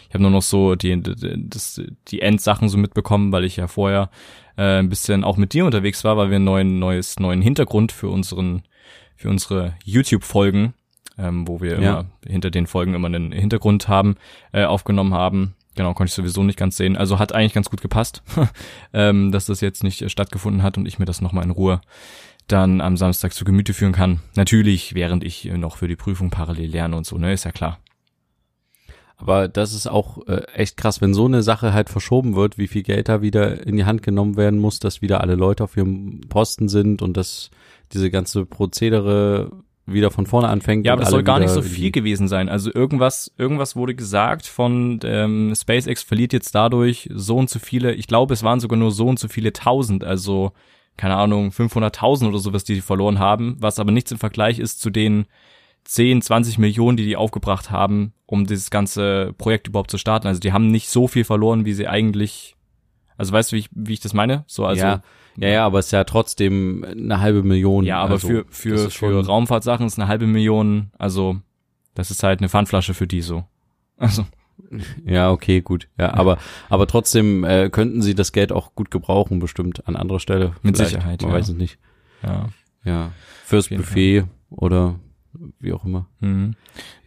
Ich 0.10 0.13
habe 0.13 0.21
nur 0.21 0.32
noch 0.32 0.41
so 0.41 0.75
die, 0.75 1.01
die, 1.01 1.15
das, 1.49 1.82
die 2.10 2.21
Endsachen 2.21 2.67
so 2.67 2.77
mitbekommen, 2.77 3.32
weil 3.32 3.45
ich 3.45 3.55
ja 3.55 3.67
vorher 3.67 4.10
äh, 4.58 4.79
ein 4.79 4.89
bisschen 4.89 5.23
auch 5.23 5.38
mit 5.38 5.53
dir 5.53 5.63
unterwegs 5.63 6.03
war, 6.03 6.17
weil 6.17 6.29
wir 6.29 6.36
einen 6.36 6.43
neuen, 6.43 6.79
neues, 6.79 7.17
neuen 7.21 7.41
Hintergrund 7.41 7.93
für 7.93 8.10
unseren, 8.10 8.63
für 9.15 9.29
unsere 9.29 9.75
YouTube-Folgen, 9.86 10.73
ähm, 11.17 11.47
wo 11.47 11.62
wir 11.62 11.79
Ja. 11.79 11.99
immer 12.01 12.05
hinter 12.27 12.51
den 12.51 12.67
Folgen 12.67 12.95
immer 12.95 13.08
einen 13.08 13.32
Hintergrund 13.32 13.88
haben, 13.88 14.15
äh, 14.51 14.65
aufgenommen 14.65 15.13
haben. 15.13 15.55
Genau, 15.80 15.94
konnte 15.94 16.10
ich 16.10 16.13
sowieso 16.13 16.44
nicht 16.44 16.60
ganz 16.60 16.76
sehen. 16.76 16.98
Also 16.98 17.20
hat 17.20 17.34
eigentlich 17.34 17.54
ganz 17.54 17.70
gut 17.70 17.80
gepasst, 17.80 18.22
ähm, 18.94 19.32
dass 19.32 19.46
das 19.46 19.62
jetzt 19.62 19.82
nicht 19.82 20.02
äh, 20.02 20.10
stattgefunden 20.10 20.62
hat 20.62 20.78
und 20.78 20.86
ich 20.86 21.00
mir 21.00 21.06
das 21.06 21.22
nochmal 21.22 21.46
in 21.46 21.52
Ruhe 21.52 21.80
dann 22.48 22.82
am 22.82 22.98
Samstag 22.98 23.34
zu 23.34 23.46
Gemüte 23.46 23.74
führen 23.74 23.94
kann. 23.94 24.20
Natürlich, 24.36 24.94
während 24.94 25.24
ich 25.24 25.48
äh, 25.48 25.58
noch 25.58 25.78
für 25.78 25.88
die 25.88 25.96
Prüfung 25.96 26.32
parallel 26.32 26.70
lerne 26.70 26.98
und 26.98 27.06
so, 27.06 27.18
ne, 27.18 27.32
ist 27.32 27.46
ja 27.46 27.54
klar. 27.54 27.80
aber 29.15 29.48
das 29.48 29.74
ist 29.74 29.88
auch 29.88 30.28
äh, 30.28 30.42
echt 30.54 30.76
krass, 30.76 31.00
wenn 31.00 31.13
so 31.13 31.24
eine 31.24 31.44
Sache 31.44 31.72
halt 31.72 31.89
verschoben 31.89 32.36
wird, 32.36 32.58
wie 32.58 32.68
viel 32.68 32.84
Geld 32.84 33.08
da 33.08 33.22
wieder 33.22 33.65
in 33.65 33.78
die 33.78 33.86
Hand 33.86 34.04
genommen 34.04 34.36
werden 34.36 34.60
muss, 34.60 34.80
dass 34.80 35.02
wieder 35.02 35.22
alle 35.22 35.36
Leute 35.36 35.63
auf 35.63 35.78
ihrem 35.78 36.20
Posten 36.28 36.68
sind 36.68 37.02
und 37.02 37.15
dass 37.15 37.52
diese 37.94 38.12
ganze 38.12 38.46
Prozedere 38.46 39.50
wieder 39.91 40.12
von 40.12 40.25
vorne 40.25 40.47
anfängt. 40.47 40.86
Ja, 40.86 40.93
aber 40.93 41.02
es 41.02 41.08
alle 41.08 41.17
soll 41.17 41.23
gar 41.23 41.39
nicht 41.39 41.49
so 41.49 41.62
viel 41.62 41.91
gewesen 41.91 42.28
sein. 42.28 42.49
Also 42.49 42.71
irgendwas, 42.73 43.32
irgendwas 43.38 43.75
wurde 43.75 43.95
gesagt 43.95 44.45
von 44.45 44.99
ähm, 45.04 45.54
SpaceX 45.56 46.04
verliert 46.04 46.34
jetzt 46.34 46.56
dadurch 46.56 47.10
so 47.13 47.38
und 47.38 47.49
so 47.49 47.60
viele, 47.60 47.93
ich 47.93 48.08
glaube, 48.08 48.34
es 48.34 48.43
waren 48.43 48.60
sogar 48.60 48.78
nur 48.78 48.91
so 48.91 49.08
und 49.08 49.19
so 49.19 49.28
viele 49.28 49.54
tausend, 49.54 50.04
also 50.04 50.52
keine 50.97 51.15
Ahnung, 51.15 51.49
500.000 51.49 52.28
oder 52.28 52.39
sowas, 52.39 52.65
die 52.65 52.73
die 52.73 52.82
verloren 52.82 53.19
haben, 53.19 53.56
was 53.60 53.80
aber 53.80 53.91
nichts 53.91 54.12
im 54.12 54.17
Vergleich 54.17 54.60
ist 54.60 54.82
zu 54.82 54.89
den 54.89 55.25
10, 55.86 56.21
20 56.21 56.58
Millionen, 56.58 56.97
die 56.97 57.06
die 57.06 57.15
aufgebracht 57.15 57.71
haben, 57.71 58.13
um 58.25 58.45
dieses 58.45 58.69
ganze 58.69 59.34
Projekt 59.38 59.67
überhaupt 59.67 59.91
zu 59.91 59.97
starten. 59.97 60.28
Also 60.28 60.39
die 60.39 60.52
haben 60.52 60.69
nicht 60.69 60.89
so 60.89 61.08
viel 61.08 61.23
verloren, 61.23 61.65
wie 61.65 61.73
sie 61.73 61.88
eigentlich, 61.88 62.58
also 63.19 63.32
weißt 63.34 63.51
du, 63.51 63.55
wie 63.55 63.60
ich, 63.60 63.69
wie 63.71 63.93
ich 63.93 63.99
das 63.99 64.13
meine? 64.13 64.43
So, 64.47 64.65
also, 64.65 64.82
ja, 64.84 65.01
ja, 65.38 65.47
ja, 65.49 65.65
aber 65.65 65.79
es 65.79 65.88
ist 65.88 65.91
ja 65.91 66.03
trotzdem 66.03 66.84
eine 66.84 67.19
halbe 67.19 67.43
Million. 67.43 67.86
Ja, 67.86 67.99
aber 68.01 68.13
also, 68.13 68.27
für, 68.27 68.45
für, 68.49 68.89
für 68.89 69.25
Raumfahrtsachen 69.25 69.86
ist 69.86 69.99
eine 69.99 70.08
halbe 70.08 70.25
Million, 70.25 70.91
also 70.97 71.38
das 71.93 72.10
ist 72.12 72.23
halt 72.23 72.39
eine 72.39 72.49
Pfandflasche 72.49 72.93
für 72.93 73.08
die 73.08 73.21
so. 73.21 73.43
Also, 73.97 74.25
Ja, 75.05 75.32
okay, 75.32 75.62
gut. 75.62 75.88
Ja, 75.97 76.13
aber 76.13 76.38
aber 76.69 76.86
trotzdem 76.88 77.43
äh, 77.43 77.69
könnten 77.69 78.01
sie 78.01 78.15
das 78.15 78.32
Geld 78.32 78.51
auch 78.51 78.75
gut 78.75 78.91
gebrauchen, 78.91 79.39
bestimmt 79.39 79.88
an 79.88 79.95
anderer 79.95 80.19
Stelle. 80.19 80.53
Mit 80.62 80.75
Vielleicht. 80.77 80.91
Sicherheit, 80.95 81.21
Man 81.21 81.32
ja. 81.32 81.38
weiß 81.38 81.49
es 81.49 81.55
nicht. 81.55 81.77
ja. 82.23 82.49
Ja, 82.86 83.12
fürs 83.45 83.67
Buffet 83.67 84.23
oder 84.49 84.95
wie 85.60 85.73
auch 85.73 85.84
immer. 85.84 86.08
Mhm. 86.21 86.55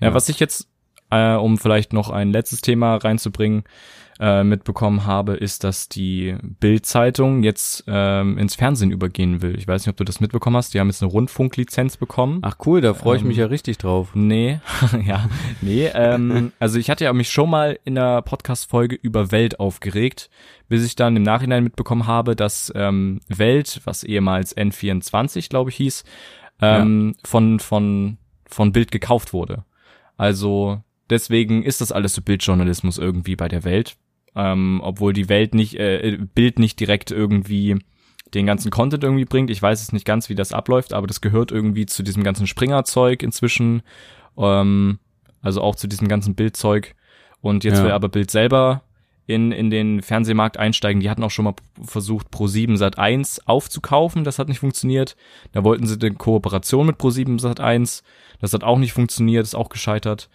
Ja, 0.01 0.09
Ja. 0.09 0.15
was 0.15 0.29
ich 0.29 0.39
jetzt, 0.39 0.69
äh, 1.11 1.35
um 1.35 1.57
vielleicht 1.57 1.95
noch 1.95 2.11
ein 2.11 2.31
letztes 2.31 2.61
Thema 2.61 2.97
reinzubringen, 2.97 3.65
äh, 4.23 4.45
mitbekommen 4.45 5.05
habe, 5.05 5.35
ist, 5.35 5.65
dass 5.65 5.89
die 5.89 6.37
Bild-Zeitung 6.41 7.43
jetzt 7.43 7.83
ähm, 7.89 8.39
ins 8.39 8.55
Fernsehen 8.55 8.93
übergehen 8.93 9.43
will. 9.43 9.59
Ich 9.59 9.67
weiß 9.67 9.83
nicht, 9.83 9.91
ob 9.91 9.97
du 9.97 10.05
das 10.05 10.21
mitbekommen 10.21 10.57
hast. 10.57 10.75
Die 10.75 10.79
haben 10.79 10.87
jetzt 10.87 11.03
eine 11.03 11.11
Rundfunklizenz 11.11 11.97
bekommen. 11.97 12.39
Ach 12.43 12.57
cool, 12.65 12.81
da 12.81 12.95
freue 12.95 13.17
ich 13.17 13.23
Ähm, 13.23 13.29
mich 13.29 13.39
ja 13.39 13.47
richtig 13.47 13.79
drauf. 13.79 14.11
Nee, 14.15 14.61
ja, 15.05 15.29
nee, 15.61 15.91
ähm, 15.93 16.53
also 16.61 16.79
ich 16.79 16.89
hatte 16.89 17.03
ja 17.03 17.13
mich 17.13 17.31
schon 17.31 17.51
mal 17.51 17.81
in 17.85 17.97
der 17.97 18.23
Podcast-Folge 18.23 18.95
über 18.95 19.33
Welt 19.33 19.59
aufgeregt, 19.59 20.31
bis 20.69 20.87
ich 20.87 20.95
dann 20.95 21.17
im 21.17 21.25
Nachhinein 21.25 21.65
mitbekommen 21.65 22.07
habe, 22.07 22.37
dass 22.37 22.73
ähm, 22.77 23.19
Welt, 23.27 23.81
was 23.87 24.05
ehemals 24.05 24.57
N24, 24.57 25.49
glaube 25.49 25.71
ich, 25.71 25.77
hieß, 25.77 26.05
ähm, 26.61 27.17
von, 27.25 27.59
von, 27.59 28.19
von 28.47 28.71
Bild 28.71 28.93
gekauft 28.93 29.33
wurde. 29.33 29.65
Also 30.17 30.81
deswegen 31.11 31.65
ist 31.65 31.81
das 31.81 31.91
alles 31.91 32.15
so 32.15 32.23
Bildjournalismus 32.23 32.99
irgendwie 32.99 33.35
bei 33.35 33.49
der 33.49 33.65
Welt, 33.65 33.97
ähm, 34.37 34.81
obwohl 34.83 35.13
die 35.13 35.29
Welt 35.29 35.55
nicht, 35.55 35.75
äh, 35.75 36.19
Bild 36.35 36.59
nicht 36.59 36.81
direkt 36.81 37.11
irgendwie 37.11 37.79
den 38.35 38.47
ganzen 38.47 38.71
Content 38.71 39.05
irgendwie 39.05 39.27
bringt. 39.27 39.51
Ich 39.51 39.61
weiß 39.61 39.83
es 39.83 39.93
nicht 39.93 40.07
ganz, 40.07 40.29
wie 40.29 40.35
das 40.35 40.53
abläuft, 40.53 40.93
aber 40.95 41.07
das 41.07 41.21
gehört 41.21 41.53
irgendwie 41.53 41.87
zu 41.87 42.03
diesem 42.03 42.23
ganzen 42.25 42.47
Springer-Zeug 42.47 43.23
inzwischen, 43.23 43.83
ähm, 44.39 44.99
also 45.43 45.61
auch 45.61 45.75
zu 45.77 45.87
diesem 45.87 46.09
ganzen 46.09 46.35
Bildzeug. 46.35 46.95
Und 47.41 47.65
jetzt 47.65 47.79
Ja. 47.79 47.85
will 47.85 47.91
aber 47.91 48.09
Bild 48.09 48.31
selber 48.31 48.83
in, 49.27 49.53
in 49.53 49.71
den 49.71 50.03
Fernsehmarkt 50.03 50.57
einsteigen. 50.57 51.01
Die 51.01 51.11
hatten 51.11 51.23
auch 51.23 51.31
schon 51.31 51.45
mal 51.45 51.55
versucht, 51.83 52.29
Pro7 52.29 52.77
Sat 52.77 52.99
1 52.99 53.47
aufzukaufen. 53.47 54.25
Das 54.25 54.39
hat 54.39 54.49
nicht 54.49 54.59
funktioniert. 54.61 55.17
Da 55.53 55.63
wollten 55.65 55.87
sie 55.87 55.97
eine 56.01 56.15
Kooperation 56.15 56.87
mit 56.87 56.97
Pro7 56.97 57.39
Sat 57.41 57.61
1. 57.61 58.03
Das 58.41 58.53
hat 58.53 58.65
auch 58.65 58.79
nicht 58.79 58.93
funktioniert, 58.93 59.45
ist 59.45 59.55
auch 59.55 59.69
gescheitert. 59.69 60.29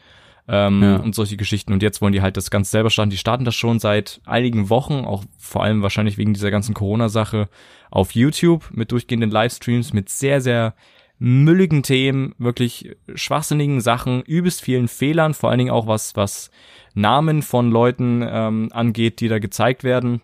Ähm, 0.48 0.82
Ja. 0.82 0.96
Und 0.98 1.14
solche 1.14 1.38
Geschichten. 1.38 1.74
Und 1.74 1.84
jetzt 1.84 2.02
wollen 2.02 2.14
die 2.14 2.22
halt 2.22 2.38
das 2.38 2.50
ganz 2.50 2.72
selber 2.72 2.90
starten. 2.90 3.10
Die 3.10 3.18
starten 3.18 3.46
das 3.46 3.56
schon 3.56 3.80
seit 3.80 4.22
einigen 4.26 4.70
Wochen, 4.70 5.06
auch 5.06 5.24
vor 5.38 5.64
allem 5.64 5.82
wahrscheinlich 5.82 6.18
wegen 6.18 6.34
dieser 6.34 6.52
ganzen 6.52 6.74
Corona-Sache 6.74 7.50
auf 7.92 8.12
YouTube 8.12 8.70
mit 8.72 8.92
durchgehenden 8.92 9.32
Livestreams, 9.32 9.94
mit 9.94 10.10
sehr, 10.10 10.40
sehr 10.42 10.74
mülligen 11.20 11.84
Themen, 11.84 12.36
wirklich 12.38 12.96
schwachsinnigen 13.16 13.82
Sachen, 13.82 14.22
übelst 14.22 14.62
vielen 14.62 14.88
Fehlern, 14.88 15.34
vor 15.34 15.50
allen 15.50 15.60
Dingen 15.60 15.72
auch 15.72 15.88
was, 15.88 16.16
was 16.16 16.52
Namen 16.94 17.42
von 17.42 17.72
Leuten 17.72 18.24
ähm, 18.28 18.70
angeht, 18.72 19.20
die 19.20 19.28
da 19.28 19.40
gezeigt 19.40 19.84
werden, 19.84 20.22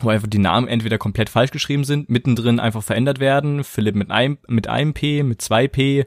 wo 0.00 0.10
einfach 0.10 0.28
die 0.28 0.38
Namen 0.38 0.68
entweder 0.68 0.98
komplett 0.98 1.30
falsch 1.30 1.50
geschrieben 1.50 1.84
sind, 1.84 2.10
mittendrin 2.10 2.60
einfach 2.60 2.82
verändert 2.82 3.20
werden, 3.20 3.64
Philipp 3.64 3.94
mit 3.94 4.10
einem, 4.10 4.38
mit 4.46 4.68
einem 4.68 4.92
P, 4.92 5.22
mit 5.22 5.40
zwei 5.40 5.66
P, 5.66 6.04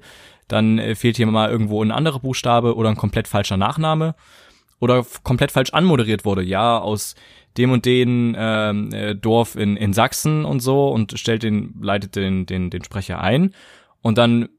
dann 0.48 0.80
äh, 0.80 0.96
fehlt 0.96 1.18
hier 1.18 1.28
mal 1.28 1.50
irgendwo 1.50 1.84
ein 1.84 1.92
anderer 1.92 2.20
Buchstabe 2.20 2.76
oder 2.76 2.90
ein 2.90 2.98
komplett 2.98 3.28
falscher 3.28 3.58
Nachname 3.58 4.16
oder 4.80 5.06
komplett 5.24 5.52
falsch 5.52 5.72
anmoderiert 5.72 6.26
wurde, 6.26 6.44
ja, 6.44 6.78
aus 6.78 7.16
dem 7.58 7.72
und 7.72 7.86
den 7.86 8.36
ähm, 8.38 8.94
äh, 8.94 9.16
Dorf 9.16 9.56
in, 9.56 9.78
in 9.78 9.94
Sachsen 9.94 10.46
und 10.46 10.60
so 10.60 10.90
und 10.90 11.18
stellt 11.20 11.44
den, 11.44 11.76
leitet 11.82 12.16
den, 12.16 12.46
den, 12.46 12.70
den 12.70 12.84
Sprecher 12.84 13.20
ein. 13.20 13.54
Und 14.02 14.18
dann 14.18 14.50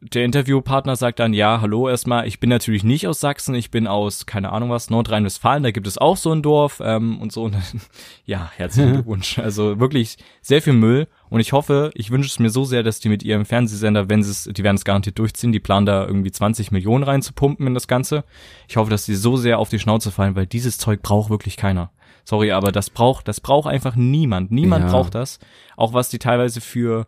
der 0.00 0.24
Interviewpartner 0.24 0.96
sagt 0.96 1.18
dann, 1.18 1.32
ja, 1.32 1.60
hallo 1.60 1.88
erstmal, 1.88 2.26
ich 2.26 2.40
bin 2.40 2.50
natürlich 2.50 2.84
nicht 2.84 3.06
aus 3.06 3.20
Sachsen, 3.20 3.54
ich 3.54 3.70
bin 3.70 3.86
aus, 3.86 4.26
keine 4.26 4.52
Ahnung 4.52 4.70
was, 4.70 4.90
Nordrhein-Westfalen, 4.90 5.62
da 5.62 5.70
gibt 5.70 5.86
es 5.86 5.98
auch 5.98 6.16
so 6.16 6.32
ein 6.32 6.42
Dorf 6.42 6.80
ähm, 6.84 7.20
und 7.20 7.32
so. 7.32 7.44
Und 7.44 7.54
dann, 7.54 7.62
ja, 8.24 8.50
herzlichen 8.56 8.92
Glückwunsch. 8.94 9.38
Also 9.38 9.78
wirklich 9.80 10.16
sehr 10.42 10.62
viel 10.62 10.72
Müll. 10.72 11.08
Und 11.30 11.40
ich 11.40 11.52
hoffe, 11.52 11.90
ich 11.94 12.10
wünsche 12.10 12.28
es 12.28 12.38
mir 12.38 12.50
so 12.50 12.64
sehr, 12.64 12.82
dass 12.82 13.00
die 13.00 13.08
mit 13.08 13.22
ihrem 13.22 13.44
Fernsehsender, 13.44 14.08
wenn 14.08 14.22
sie 14.22 14.30
es, 14.30 14.44
die 14.44 14.64
werden 14.64 14.76
es 14.76 14.84
garantiert 14.84 15.18
durchziehen, 15.18 15.52
die 15.52 15.60
planen 15.60 15.86
da 15.86 16.06
irgendwie 16.06 16.30
20 16.32 16.70
Millionen 16.70 17.04
reinzupumpen 17.04 17.66
in 17.66 17.74
das 17.74 17.86
Ganze. 17.88 18.24
Ich 18.68 18.76
hoffe, 18.76 18.90
dass 18.90 19.04
die 19.06 19.14
so 19.14 19.36
sehr 19.36 19.58
auf 19.58 19.68
die 19.68 19.78
Schnauze 19.78 20.10
fallen, 20.10 20.36
weil 20.36 20.46
dieses 20.46 20.78
Zeug 20.78 21.02
braucht 21.02 21.30
wirklich 21.30 21.56
keiner. 21.56 21.90
Sorry, 22.24 22.52
aber 22.52 22.72
das 22.72 22.90
braucht, 22.90 23.26
das 23.26 23.40
braucht 23.40 23.68
einfach 23.68 23.96
niemand. 23.96 24.50
Niemand 24.50 24.84
Ja. 24.86 24.90
braucht 24.90 25.14
das. 25.14 25.38
Auch 25.76 25.92
was 25.94 26.10
die 26.10 26.18
teilweise 26.18 26.60
für 26.60 27.06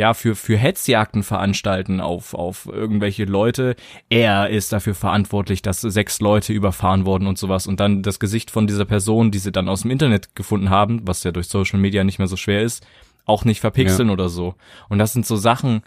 ja, 0.00 0.14
für, 0.14 0.34
für 0.34 0.56
Hetzjagden 0.56 1.22
veranstalten 1.22 2.00
auf, 2.00 2.32
auf 2.32 2.64
irgendwelche 2.66 3.26
Leute. 3.26 3.76
Er 4.08 4.48
ist 4.48 4.72
dafür 4.72 4.94
verantwortlich, 4.94 5.60
dass 5.60 5.82
sechs 5.82 6.20
Leute 6.20 6.54
überfahren 6.54 7.04
wurden 7.04 7.26
und 7.26 7.36
sowas. 7.36 7.66
Und 7.66 7.80
dann 7.80 8.02
das 8.02 8.18
Gesicht 8.18 8.50
von 8.50 8.66
dieser 8.66 8.86
Person, 8.86 9.30
die 9.30 9.38
sie 9.38 9.52
dann 9.52 9.68
aus 9.68 9.82
dem 9.82 9.90
Internet 9.90 10.34
gefunden 10.34 10.70
haben, 10.70 11.02
was 11.06 11.22
ja 11.22 11.32
durch 11.32 11.48
Social 11.48 11.78
Media 11.78 12.02
nicht 12.02 12.18
mehr 12.18 12.28
so 12.28 12.36
schwer 12.36 12.62
ist, 12.62 12.86
auch 13.26 13.44
nicht 13.44 13.60
verpixeln 13.60 14.08
oder 14.08 14.30
so. 14.30 14.54
Und 14.88 14.98
das 14.98 15.12
sind 15.12 15.26
so 15.26 15.36
Sachen, 15.36 15.82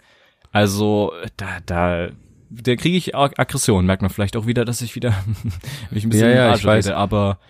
also 0.52 1.12
da, 1.36 1.58
da, 1.66 2.08
da 2.50 2.76
kriege 2.76 2.96
ich 2.96 3.16
Ag- 3.16 3.40
Aggression, 3.40 3.84
merkt 3.84 4.02
man 4.02 4.12
vielleicht 4.12 4.36
auch 4.36 4.46
wieder, 4.46 4.64
dass 4.64 4.80
ich 4.80 4.94
wieder 4.94 5.12
mich 5.90 6.04
ein 6.04 6.10
bisschen 6.10 6.28
Ja, 6.30 6.34
ja, 6.36 6.54
ich 6.54 6.64
weiß. 6.64 6.86
rede, 6.86 6.96
aber 6.96 7.40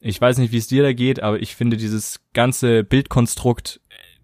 ich 0.00 0.20
weiß 0.20 0.38
nicht, 0.38 0.50
wie 0.52 0.58
es 0.58 0.66
dir 0.66 0.82
da 0.82 0.92
geht, 0.92 1.22
aber 1.22 1.40
ich 1.40 1.54
finde 1.54 1.76
dieses 1.76 2.20
ganze 2.34 2.82
Bildkonstrukt 2.82 3.80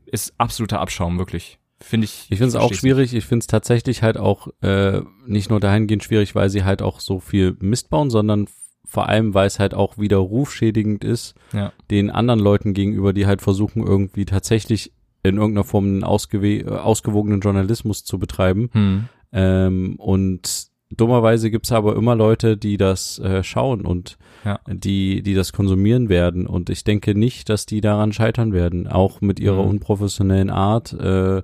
ist 0.06 0.34
absoluter 0.38 0.80
Abschaum, 0.80 1.18
wirklich. 1.18 1.58
Finde 1.80 2.04
ich. 2.06 2.26
Ich 2.30 2.38
finde 2.38 2.48
es 2.48 2.56
auch 2.56 2.72
schwierig. 2.72 3.14
Ich 3.14 3.24
finde 3.26 3.42
es 3.42 3.46
tatsächlich 3.46 4.02
halt 4.02 4.16
auch 4.16 4.48
äh, 4.62 5.02
nicht 5.26 5.50
nur 5.50 5.60
dahingehend 5.60 6.04
schwierig, 6.04 6.34
weil 6.34 6.48
sie 6.48 6.64
halt 6.64 6.82
auch 6.82 7.00
so 7.00 7.20
viel 7.20 7.56
Mist 7.60 7.90
bauen, 7.90 8.10
sondern 8.10 8.46
vor 8.86 9.08
allem, 9.08 9.34
weil 9.34 9.46
es 9.46 9.58
halt 9.58 9.74
auch 9.74 9.98
wieder 9.98 10.18
rufschädigend 10.18 11.04
ist, 11.04 11.34
Ja. 11.52 11.72
den 11.90 12.10
anderen 12.10 12.40
Leuten 12.40 12.74
gegenüber, 12.74 13.12
die 13.12 13.26
halt 13.26 13.42
versuchen, 13.42 13.82
irgendwie 13.84 14.24
tatsächlich 14.24 14.92
in 15.22 15.36
irgendeiner 15.36 15.64
Form 15.64 15.86
einen 15.86 16.04
ausgewogenen 16.04 17.40
Journalismus 17.40 18.04
zu 18.04 18.18
betreiben. 18.18 18.68
Hm. 18.72 19.04
Ähm, 19.32 19.96
und 19.98 20.68
dummerweise 20.90 21.50
gibt's 21.50 21.72
aber 21.72 21.96
immer 21.96 22.14
Leute, 22.14 22.56
die 22.56 22.76
das 22.76 23.18
äh, 23.18 23.42
schauen 23.42 23.82
und 23.86 24.16
Ja. 24.44 24.60
die, 24.68 25.22
die 25.22 25.34
das 25.34 25.52
konsumieren 25.52 26.08
werden. 26.08 26.46
Und 26.46 26.70
ich 26.70 26.84
denke 26.84 27.14
nicht, 27.14 27.48
dass 27.48 27.66
die 27.66 27.80
daran 27.80 28.12
scheitern 28.12 28.52
werden, 28.52 28.86
auch 28.86 29.20
mit 29.20 29.40
ihrer 29.40 29.62
Mhm. 29.64 29.70
unprofessionellen 29.70 30.50
Art. 30.50 30.92
Äh, 30.92 31.42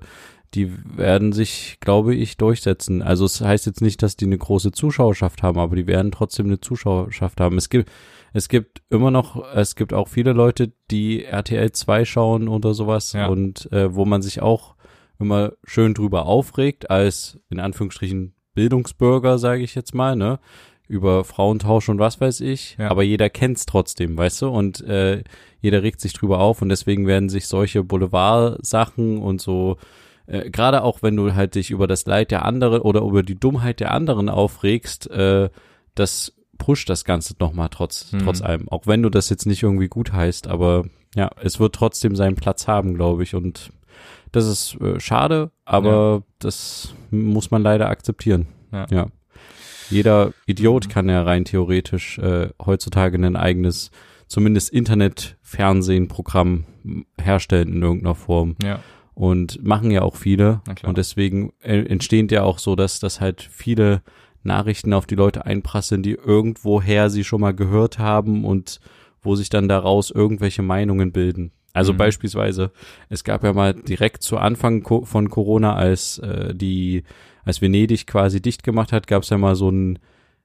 die 0.53 0.69
werden 0.97 1.31
sich, 1.31 1.77
glaube 1.79 2.13
ich, 2.13 2.35
durchsetzen. 2.37 3.01
Also 3.01 3.23
es 3.25 3.39
heißt 3.39 3.65
jetzt 3.65 3.81
nicht, 3.81 4.03
dass 4.03 4.17
die 4.17 4.25
eine 4.25 4.37
große 4.37 4.71
Zuschauerschaft 4.73 5.43
haben, 5.43 5.57
aber 5.59 5.75
die 5.77 5.87
werden 5.87 6.11
trotzdem 6.11 6.47
eine 6.47 6.59
Zuschauerschaft 6.59 7.39
haben. 7.39 7.57
Es 7.57 7.69
gibt, 7.69 7.89
es 8.33 8.49
gibt 8.49 8.81
immer 8.89 9.11
noch, 9.11 9.43
es 9.55 9.75
gibt 9.75 9.93
auch 9.93 10.09
viele 10.09 10.33
Leute, 10.33 10.73
die 10.91 11.23
RTL 11.23 11.71
2 11.71 12.03
schauen 12.05 12.47
oder 12.49 12.73
sowas 12.73 13.13
Ja. 13.13 13.27
und 13.27 13.71
äh, 13.71 13.95
wo 13.95 14.03
man 14.05 14.21
sich 14.21 14.41
auch 14.41 14.75
immer 15.19 15.53
schön 15.63 15.93
drüber 15.93 16.25
aufregt, 16.25 16.89
als 16.91 17.39
in 17.49 17.59
Anführungsstrichen 17.61 18.33
Bildungsbürger, 18.53 19.37
sage 19.37 19.63
ich 19.63 19.75
jetzt 19.75 19.93
mal, 19.95 20.15
ne? 20.15 20.39
Über 20.87 21.23
Frauentausch 21.23 21.87
und 21.87 21.99
was 21.99 22.19
weiß 22.19 22.41
ich. 22.41 22.75
Ja. 22.77 22.89
Aber 22.89 23.03
jeder 23.03 23.29
kennt's 23.29 23.65
trotzdem, 23.65 24.17
weißt 24.17 24.41
du? 24.41 24.49
Und 24.49 24.81
äh, 24.81 25.23
jeder 25.61 25.83
regt 25.83 26.01
sich 26.01 26.11
drüber 26.13 26.39
auf 26.39 26.61
und 26.61 26.67
deswegen 26.69 27.07
werden 27.07 27.29
sich 27.29 27.47
solche 27.47 27.83
Boulevard-Sachen 27.83 29.17
und 29.19 29.39
so, 29.41 29.77
äh, 30.27 30.49
gerade 30.49 30.83
auch 30.83 31.01
wenn 31.01 31.15
du 31.15 31.33
halt 31.33 31.55
dich 31.55 31.71
über 31.71 31.87
das 31.87 32.05
Leid 32.05 32.31
der 32.31 32.43
anderen 32.45 32.81
oder 32.81 33.01
über 33.01 33.23
die 33.23 33.39
Dummheit 33.39 33.79
der 33.79 33.91
anderen 33.91 34.27
aufregst, 34.29 35.09
äh, 35.11 35.49
das 35.95 36.33
pusht 36.57 36.89
das 36.89 37.05
Ganze 37.05 37.35
nochmal 37.39 37.69
trotz, 37.71 38.11
Mhm. 38.11 38.19
trotz 38.19 38.41
allem. 38.41 38.67
Auch 38.69 38.85
wenn 38.85 39.01
du 39.01 39.09
das 39.09 39.29
jetzt 39.29 39.45
nicht 39.45 39.63
irgendwie 39.63 39.87
gut 39.87 40.11
heißt, 40.11 40.47
aber 40.47 40.83
ja, 41.15 41.29
es 41.41 41.59
wird 41.59 41.73
trotzdem 41.75 42.15
seinen 42.15 42.35
Platz 42.35 42.67
haben, 42.67 42.93
glaube 42.95 43.23
ich. 43.23 43.33
Und 43.35 43.71
das 44.31 44.45
ist 44.47 44.79
äh, 44.81 44.99
schade, 44.99 45.51
aber 45.65 46.23
das 46.39 46.93
muss 47.09 47.51
man 47.51 47.61
leider 47.61 47.89
akzeptieren. 47.89 48.47
Ja. 48.71 48.85
ja. 48.89 49.07
Jeder 49.89 50.31
Idiot 50.45 50.87
Mhm. 50.87 50.89
kann 50.89 51.09
ja 51.09 51.21
rein 51.23 51.43
theoretisch 51.45 52.17
äh, 52.19 52.49
heutzutage 52.65 53.17
ein 53.17 53.35
eigenes, 53.35 53.91
zumindest 54.27 54.69
Internet-Fernsehen-Programm 54.71 56.65
herstellen 57.21 57.73
in 57.73 57.81
irgendeiner 57.81 58.15
Form. 58.15 58.55
Ja. 58.63 58.79
Und 59.13 59.63
machen 59.63 59.91
ja 59.91 60.01
auch 60.01 60.15
viele. 60.15 60.61
Und 60.87 60.97
deswegen 60.97 61.51
äh, 61.61 61.81
entsteht 61.81 62.31
ja 62.31 62.43
auch 62.43 62.57
so, 62.57 62.75
dass 62.75 62.99
das 62.99 63.19
halt 63.19 63.41
viele 63.41 64.01
Nachrichten 64.43 64.93
auf 64.93 65.05
die 65.05 65.15
Leute 65.15 65.45
einprasseln, 65.45 66.01
die 66.01 66.13
irgendwoher 66.13 67.09
sie 67.09 67.23
schon 67.23 67.41
mal 67.41 67.53
gehört 67.53 67.99
haben 67.99 68.45
und 68.45 68.79
wo 69.21 69.35
sich 69.35 69.49
dann 69.49 69.67
daraus 69.67 70.09
irgendwelche 70.09 70.61
Meinungen 70.63 71.11
bilden. 71.11 71.51
Also 71.73 71.93
Mhm. 71.93 71.97
beispielsweise, 71.97 72.71
es 73.09 73.23
gab 73.23 73.43
ja 73.43 73.53
mal 73.53 73.73
direkt 73.73 74.23
zu 74.23 74.37
Anfang 74.37 74.83
von 75.05 75.29
Corona, 75.29 75.75
als 75.75 76.17
äh, 76.19 76.53
die, 76.53 77.03
als 77.45 77.61
Venedig 77.61 78.07
quasi 78.07 78.41
dicht 78.41 78.63
gemacht 78.63 78.91
hat, 78.91 79.07
gab 79.07 79.23
es 79.23 79.29
ja 79.29 79.37
mal 79.37 79.55
so 79.55 79.69
ein, 79.69 79.99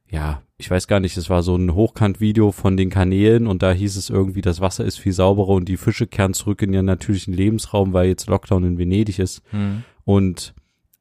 ja, 0.08 0.40
ich 0.56 0.70
weiß 0.70 0.86
gar 0.86 1.00
nicht, 1.00 1.16
es 1.16 1.28
war 1.28 1.42
so 1.42 1.56
ein 1.56 1.74
Hochkant-Video 1.74 2.52
von 2.52 2.76
den 2.76 2.90
Kanälen 2.90 3.46
und 3.48 3.62
da 3.62 3.72
hieß 3.72 3.96
es 3.96 4.08
irgendwie, 4.08 4.40
das 4.40 4.60
Wasser 4.60 4.84
ist 4.84 4.98
viel 5.00 5.12
sauberer 5.12 5.48
und 5.50 5.68
die 5.68 5.76
Fische 5.76 6.06
kehren 6.06 6.32
zurück 6.32 6.62
in 6.62 6.72
ihren 6.72 6.86
natürlichen 6.86 7.34
Lebensraum, 7.34 7.92
weil 7.92 8.08
jetzt 8.08 8.28
Lockdown 8.28 8.64
in 8.64 8.78
Venedig 8.78 9.18
ist 9.18 9.42
Mhm. 9.52 9.82
und 10.04 10.54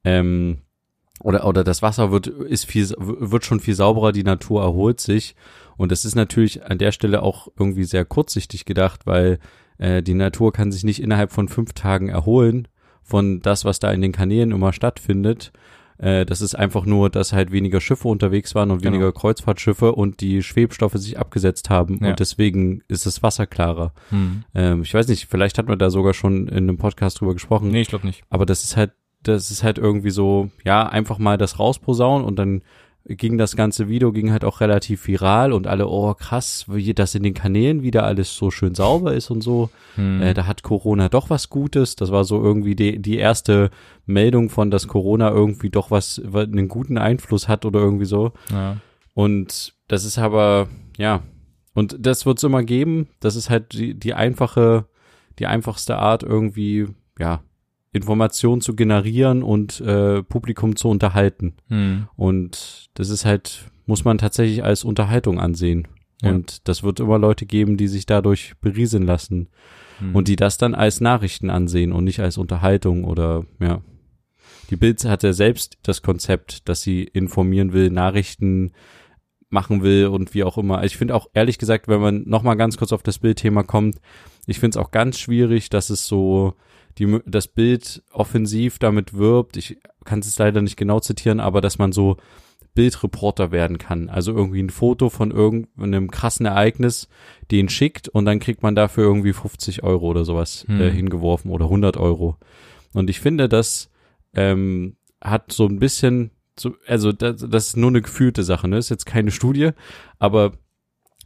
ähm, 0.04 0.58
oder 1.20 1.46
oder 1.46 1.64
das 1.64 1.80
Wasser 1.82 2.10
wird 2.12 2.26
ist 2.26 2.66
viel 2.66 2.86
wird 2.98 3.44
schon 3.46 3.60
viel 3.60 3.74
sauberer, 3.74 4.12
die 4.12 4.22
Natur 4.24 4.62
erholt 4.62 5.00
sich 5.00 5.34
und 5.78 5.90
das 5.90 6.04
ist 6.04 6.14
natürlich 6.14 6.64
an 6.66 6.76
der 6.78 6.92
Stelle 6.92 7.22
auch 7.22 7.48
irgendwie 7.58 7.84
sehr 7.84 8.04
kurzsichtig 8.04 8.66
gedacht, 8.66 9.06
weil 9.06 9.38
äh, 9.78 10.02
die 10.02 10.14
Natur 10.14 10.52
kann 10.52 10.72
sich 10.72 10.84
nicht 10.84 11.02
innerhalb 11.02 11.32
von 11.32 11.48
fünf 11.48 11.72
Tagen 11.72 12.08
erholen 12.08 12.68
von 13.02 13.40
das, 13.40 13.64
was 13.64 13.78
da 13.78 13.90
in 13.92 14.00
den 14.02 14.12
Kanälen 14.12 14.50
immer 14.50 14.72
stattfindet. 14.72 15.52
Äh, 15.98 16.26
das 16.26 16.40
ist 16.42 16.54
einfach 16.54 16.84
nur, 16.84 17.08
dass 17.08 17.32
halt 17.32 17.52
weniger 17.52 17.80
Schiffe 17.80 18.08
unterwegs 18.08 18.54
waren 18.54 18.70
und 18.70 18.82
Genau. 18.82 18.92
weniger 18.94 19.12
Kreuzfahrtschiffe 19.12 19.92
und 19.92 20.20
die 20.20 20.42
Schwebstoffe 20.42 20.94
sich 20.96 21.18
abgesetzt 21.18 21.70
haben 21.70 22.00
Ja. 22.02 22.10
und 22.10 22.20
deswegen 22.20 22.82
ist 22.88 23.06
das 23.06 23.22
Wasser 23.22 23.46
klarer. 23.46 23.92
Mhm. 24.10 24.44
Ähm, 24.54 24.82
ich 24.82 24.92
weiß 24.92 25.08
nicht, 25.08 25.26
vielleicht 25.30 25.56
hat 25.56 25.68
man 25.68 25.78
da 25.78 25.88
sogar 25.88 26.12
schon 26.14 26.48
in 26.48 26.56
einem 26.68 26.76
Podcast 26.76 27.20
drüber 27.20 27.32
gesprochen. 27.32 27.68
Nee, 27.70 27.82
ich 27.82 27.88
glaube 27.88 28.06
nicht. 28.06 28.24
Aber 28.28 28.44
das 28.44 28.64
ist 28.64 28.76
halt, 28.76 28.92
das 29.22 29.50
ist 29.50 29.62
halt 29.64 29.78
irgendwie 29.78 30.10
so, 30.10 30.50
ja, 30.64 30.86
einfach 30.86 31.18
mal 31.18 31.38
das 31.38 31.58
rausposaunen 31.58 32.26
und 32.26 32.36
dann 32.38 32.62
ging 33.08 33.38
das 33.38 33.54
ganze 33.54 33.88
Video, 33.88 34.12
ging 34.12 34.32
halt 34.32 34.44
auch 34.44 34.60
relativ 34.60 35.06
viral 35.06 35.52
und 35.52 35.66
alle, 35.66 35.86
oh 35.88 36.14
krass, 36.14 36.64
wie 36.68 36.92
das 36.92 37.14
in 37.14 37.22
den 37.22 37.34
Kanälen 37.34 37.82
wieder 37.82 38.04
alles 38.04 38.34
so 38.34 38.50
schön 38.50 38.74
sauber 38.74 39.14
ist 39.14 39.30
und 39.30 39.42
so. 39.42 39.70
Mhm. 39.96 40.22
Äh, 40.22 40.34
da 40.34 40.46
hat 40.46 40.62
Corona 40.62 41.08
doch 41.08 41.30
was 41.30 41.48
Gutes. 41.48 41.96
Das 41.96 42.10
war 42.10 42.24
so 42.24 42.42
irgendwie 42.42 42.74
die, 42.74 43.00
die 43.00 43.16
erste 43.16 43.70
Meldung 44.06 44.50
von, 44.50 44.70
dass 44.70 44.88
Corona 44.88 45.30
irgendwie 45.30 45.70
doch 45.70 45.90
was, 45.90 46.20
was 46.24 46.46
einen 46.46 46.68
guten 46.68 46.98
Einfluss 46.98 47.48
hat 47.48 47.64
oder 47.64 47.80
irgendwie 47.80 48.06
so. 48.06 48.32
ja. 48.50 48.78
Und 49.14 49.72
das 49.88 50.04
ist 50.04 50.18
aber, 50.18 50.68
ja, 50.98 51.22
und 51.72 51.96
das 51.98 52.26
wird 52.26 52.36
es 52.36 52.44
immer 52.44 52.62
geben. 52.62 53.08
Das 53.18 53.34
ist 53.34 53.48
halt 53.48 53.72
die, 53.72 53.94
die 53.98 54.12
einfache, 54.12 54.86
die 55.38 55.46
einfachste 55.46 55.96
Art, 55.96 56.22
irgendwie, 56.22 56.86
ja, 57.18 57.40
Informationen 57.92 58.60
zu 58.60 58.74
generieren 58.74 59.42
und 59.42 59.80
äh, 59.80 60.22
Publikum 60.22 60.76
zu 60.76 60.88
unterhalten. 60.88 61.54
Mhm. 61.68 62.08
Und 62.16 62.90
das 62.94 63.10
ist 63.10 63.24
halt, 63.24 63.70
muss 63.86 64.04
man 64.04 64.18
tatsächlich 64.18 64.64
als 64.64 64.84
Unterhaltung 64.84 65.40
ansehen. 65.40 65.88
Ja. 66.22 66.30
Und 66.30 66.68
das 66.68 66.82
wird 66.82 67.00
immer 67.00 67.18
Leute 67.18 67.46
geben, 67.46 67.76
die 67.76 67.88
sich 67.88 68.06
dadurch 68.06 68.54
berieseln 68.60 69.04
lassen 69.04 69.48
Mhm. 70.00 70.14
und 70.14 70.28
die 70.28 70.36
das 70.36 70.58
dann 70.58 70.74
als 70.74 71.00
Nachrichten 71.00 71.50
ansehen 71.50 71.92
und 71.92 72.04
nicht 72.04 72.20
als 72.20 72.38
Unterhaltung 72.38 73.04
oder 73.04 73.46
ja. 73.60 73.80
Die 74.70 74.76
Bild 74.76 75.04
hat 75.04 75.22
ja 75.22 75.32
selbst 75.32 75.78
das 75.82 76.02
Konzept, 76.02 76.68
dass 76.68 76.82
sie 76.82 77.04
informieren 77.04 77.72
will, 77.72 77.90
Nachrichten 77.90 78.72
machen 79.48 79.82
will 79.82 80.06
und 80.08 80.34
wie 80.34 80.42
auch 80.42 80.58
immer. 80.58 80.82
Ich 80.82 80.96
finde 80.96 81.14
auch 81.14 81.28
ehrlich 81.34 81.58
gesagt, 81.58 81.86
wenn 81.86 82.00
man 82.00 82.24
noch 82.26 82.42
mal 82.42 82.56
ganz 82.56 82.76
kurz 82.76 82.92
auf 82.92 83.04
das 83.04 83.20
Bildthema 83.20 83.62
kommt, 83.62 83.98
ich 84.46 84.58
finde 84.58 84.76
es 84.76 84.84
auch 84.84 84.90
ganz 84.90 85.20
schwierig, 85.20 85.70
dass 85.70 85.88
es 85.88 86.08
so 86.08 86.54
die 86.98 87.20
das 87.26 87.48
Bild 87.48 88.02
offensiv 88.12 88.78
damit 88.78 89.14
wirbt. 89.14 89.56
Ich 89.56 89.78
kann 90.04 90.20
es 90.20 90.38
leider 90.38 90.62
nicht 90.62 90.76
genau 90.76 91.00
zitieren, 91.00 91.40
aber 91.40 91.60
dass 91.60 91.78
man 91.78 91.92
so 91.92 92.16
Bildreporter 92.74 93.50
werden 93.50 93.78
kann. 93.78 94.08
Also 94.08 94.32
irgendwie 94.32 94.62
ein 94.62 94.70
Foto 94.70 95.08
von 95.08 95.30
irgendeinem 95.30 96.10
krassen 96.10 96.46
Ereignis, 96.46 97.08
den 97.50 97.68
schickt 97.68 98.08
und 98.08 98.24
dann 98.26 98.38
kriegt 98.38 98.62
man 98.62 98.74
dafür 98.74 99.04
irgendwie 99.04 99.32
50 99.32 99.82
Euro 99.82 100.06
oder 100.06 100.24
sowas 100.24 100.64
Hm. 100.68 100.80
äh, 100.80 100.90
hingeworfen 100.90 101.50
oder 101.50 101.64
100 101.64 101.96
Euro. 101.96 102.36
Und 102.92 103.10
ich 103.10 103.20
finde, 103.20 103.48
das 103.48 103.90
ähm, 104.34 104.96
hat 105.22 105.52
so 105.52 105.66
ein 105.66 105.78
bisschen, 105.78 106.30
so, 106.58 106.74
also 106.86 107.12
das, 107.12 107.44
das 107.48 107.68
ist 107.68 107.76
nur 107.76 107.90
eine 107.90 108.02
gefühlte 108.02 108.42
Sache, 108.44 108.68
ne? 108.68 108.78
Ist 108.78 108.90
jetzt 108.90 109.06
keine 109.06 109.30
Studie, 109.30 109.70
aber 110.18 110.52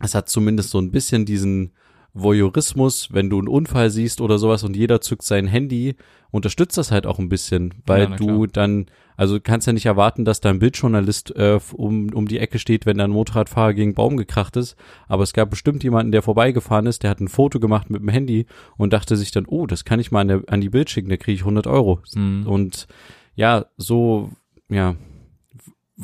es 0.01 0.15
hat 0.15 0.29
zumindest 0.29 0.71
so 0.71 0.79
ein 0.79 0.91
bisschen 0.93 1.27
diesen 1.27 1.73
Voyeurismus, 2.13 3.09
wenn 3.13 3.31
du 3.31 3.39
einen 3.39 3.49
Unfall 3.49 3.91
siehst 3.91 4.21
oder 4.21 4.39
sowas 4.39 4.65
und 4.65 4.77
jeder 4.77 5.01
zückt 5.01 5.23
sein 5.23 5.47
Handy, 5.47 5.95
unterstützt 6.31 6.79
das 6.79 6.91
halt 6.91 7.07
auch 7.07 7.19
ein 7.19 7.29
bisschen, 7.29 7.75
weil 7.87 8.11
Ja, 8.11 8.17
du 8.17 8.47
dann, 8.47 8.87
also 9.17 9.41
kannst 9.41 9.67
ja 9.67 9.73
nicht 9.73 9.87
erwarten, 9.87 10.25
dass 10.25 10.41
da 10.41 10.51
ein 10.51 10.59
Bildjournalist 10.61 11.35
äh, 11.37 11.59
um, 11.73 12.13
um 12.13 12.27
die 12.29 12.39
Ecke 12.39 12.59
steht, 12.59 12.87
wenn 12.87 12.99
da 12.99 13.05
ein 13.05 13.11
Motorradfahrer 13.11 13.75
gegen 13.75 13.91
einen 13.91 13.95
Baum 13.95 14.17
gekracht 14.17 14.57
ist, 14.57 14.77
aber 15.09 15.23
es 15.23 15.33
gab 15.33 15.51
bestimmt 15.51 15.83
jemanden, 15.83 16.13
der 16.13 16.23
vorbeigefahren 16.23 16.87
ist, 16.87 17.03
der 17.03 17.11
hat 17.11 17.21
ein 17.21 17.29
Foto 17.29 17.59
gemacht 17.59 17.91
mit 17.91 18.01
dem 18.01 18.09
Handy 18.09 18.47
und 18.77 18.93
dachte 18.93 19.17
sich 19.17 19.31
dann, 19.33 19.47
oh, 19.47 19.67
das 19.67 19.85
kann 19.85 20.01
ich 20.01 20.13
mal 20.13 20.21
an, 20.21 20.29
der, 20.29 20.43
an 20.49 20.61
die 20.61 20.71
Bild 20.71 20.91
schicken, 20.91 21.11
da 21.11 21.17
kriege 21.17 21.35
ich 21.35 21.43
100 21.43 21.67
Euro. 21.67 22.01
Mhm. 22.15 22.47
Und 22.47 22.87
ja, 23.35 23.67
so, 23.77 24.31
ja, 24.69 24.95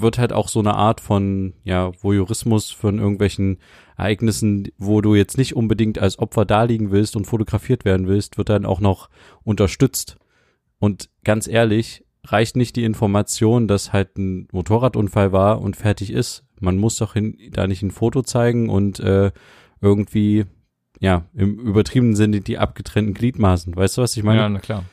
wird 0.01 0.19
halt 0.19 0.33
auch 0.33 0.49
so 0.49 0.61
eine 0.61 0.75
Art 0.75 1.01
von, 1.01 1.55
ja, 1.65 1.91
Voyeurismus 2.03 2.71
von 2.71 2.99
irgendwelchen 2.99 3.59
Ereignissen, 3.97 4.69
wo 4.79 5.01
du 5.01 5.15
jetzt 5.15 5.39
nicht 5.39 5.57
unbedingt 5.57 5.99
als 5.99 6.19
Opfer 6.19 6.45
da 6.45 6.65
liegen 6.65 6.91
willst 6.91 7.17
und 7.17 7.27
fotografiert 7.27 7.85
werden 7.85 8.07
willst, 8.07 8.37
wird 8.37 8.51
dann 8.51 8.67
auch 8.67 8.81
noch 8.81 9.09
unterstützt. 9.43 10.17
Und 10.79 11.09
ganz 11.25 11.49
ehrlich, 11.49 12.05
reicht 12.25 12.57
nicht 12.57 12.77
die 12.77 12.85
Information, 12.85 13.69
dass 13.69 13.93
halt 13.93 14.19
ein 14.19 14.49
Motorradunfall 14.53 15.33
war 15.33 15.61
und 15.61 15.77
fertig 15.77 16.13
ist. 16.13 16.45
Man 16.61 16.77
muss 16.77 16.97
doch 16.97 17.15
hin, 17.15 17.39
da 17.53 17.67
nicht 17.67 17.83
ein 17.83 17.91
Foto 17.91 18.23
zeigen 18.23 18.69
und 18.69 19.01
äh, 19.01 19.33
irgendwie, 19.81 20.45
ja, 21.01 21.25
im 21.35 21.59
übertriebenen 21.59 22.17
Sinne 22.17 22.41
die 22.41 22.59
abgetrennten 22.59 23.15
Gliedmaßen. 23.15 23.75
Weißt 23.75 23.97
du, 23.97 24.03
was 24.03 24.17
ich 24.17 24.23
meine? 24.23 24.41
ja, 24.41 24.49
na 24.49 24.59
klar. 24.59 24.85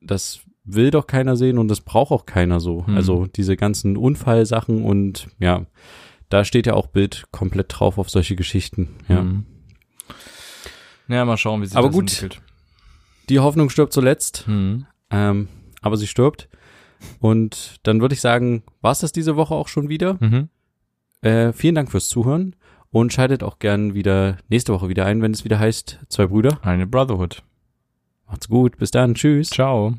das 0.00 0.40
will 0.64 0.90
doch 0.90 1.06
keiner 1.06 1.36
sehen 1.36 1.58
und 1.58 1.68
das 1.68 1.80
braucht 1.80 2.10
auch 2.10 2.26
keiner 2.26 2.60
so. 2.60 2.86
Hm. 2.86 2.96
Also 2.96 3.26
diese 3.26 3.56
ganzen 3.56 3.96
Unfallsachen 3.96 4.82
und 4.84 5.28
ja, 5.38 5.66
da 6.30 6.44
steht 6.44 6.66
ja 6.66 6.74
auch 6.74 6.86
Bild 6.86 7.24
komplett 7.30 7.66
drauf 7.68 7.98
auf 7.98 8.10
solche 8.10 8.34
Geschichten. 8.36 8.88
Ja. 9.08 9.22
Mhm. 9.22 9.46
Ja, 11.08 11.24
mal 11.24 11.36
schauen, 11.36 11.60
wie 11.60 11.66
sich 11.66 11.76
Aber 11.76 11.88
das 11.88 11.94
gut. 11.94 12.04
entwickelt. 12.10 12.40
Die 13.28 13.40
Hoffnung 13.40 13.68
stirbt 13.70 13.92
zuletzt, 13.92 14.44
Mhm. 14.48 14.86
ähm, 15.10 15.48
aber 15.82 15.96
sie 15.96 16.06
stirbt. 16.06 16.48
Und 17.20 17.76
dann 17.82 18.00
würde 18.00 18.14
ich 18.14 18.20
sagen, 18.22 18.62
war's 18.80 19.00
das 19.00 19.12
diese 19.12 19.36
Woche 19.36 19.54
auch 19.54 19.68
schon 19.68 19.88
wieder. 19.90 20.16
Mhm. 20.20 20.48
Äh, 21.20 21.52
vielen 21.52 21.74
Dank 21.74 21.90
fürs 21.90 22.08
Zuhören 22.08 22.56
und 22.90 23.12
schaltet 23.12 23.42
auch 23.42 23.58
gern 23.58 23.94
wieder 23.94 24.38
nächste 24.48 24.72
Woche 24.72 24.88
wieder 24.88 25.04
ein, 25.04 25.20
wenn 25.20 25.32
es 25.32 25.44
wieder 25.44 25.58
heißt 25.58 26.00
Zwei 26.08 26.26
Brüder. 26.26 26.58
Eine 26.62 26.86
Brotherhood. 26.86 27.42
Macht's 28.26 28.48
gut, 28.48 28.78
bis 28.78 28.90
dann, 28.90 29.14
tschüss. 29.14 29.50
Ciao. 29.50 29.94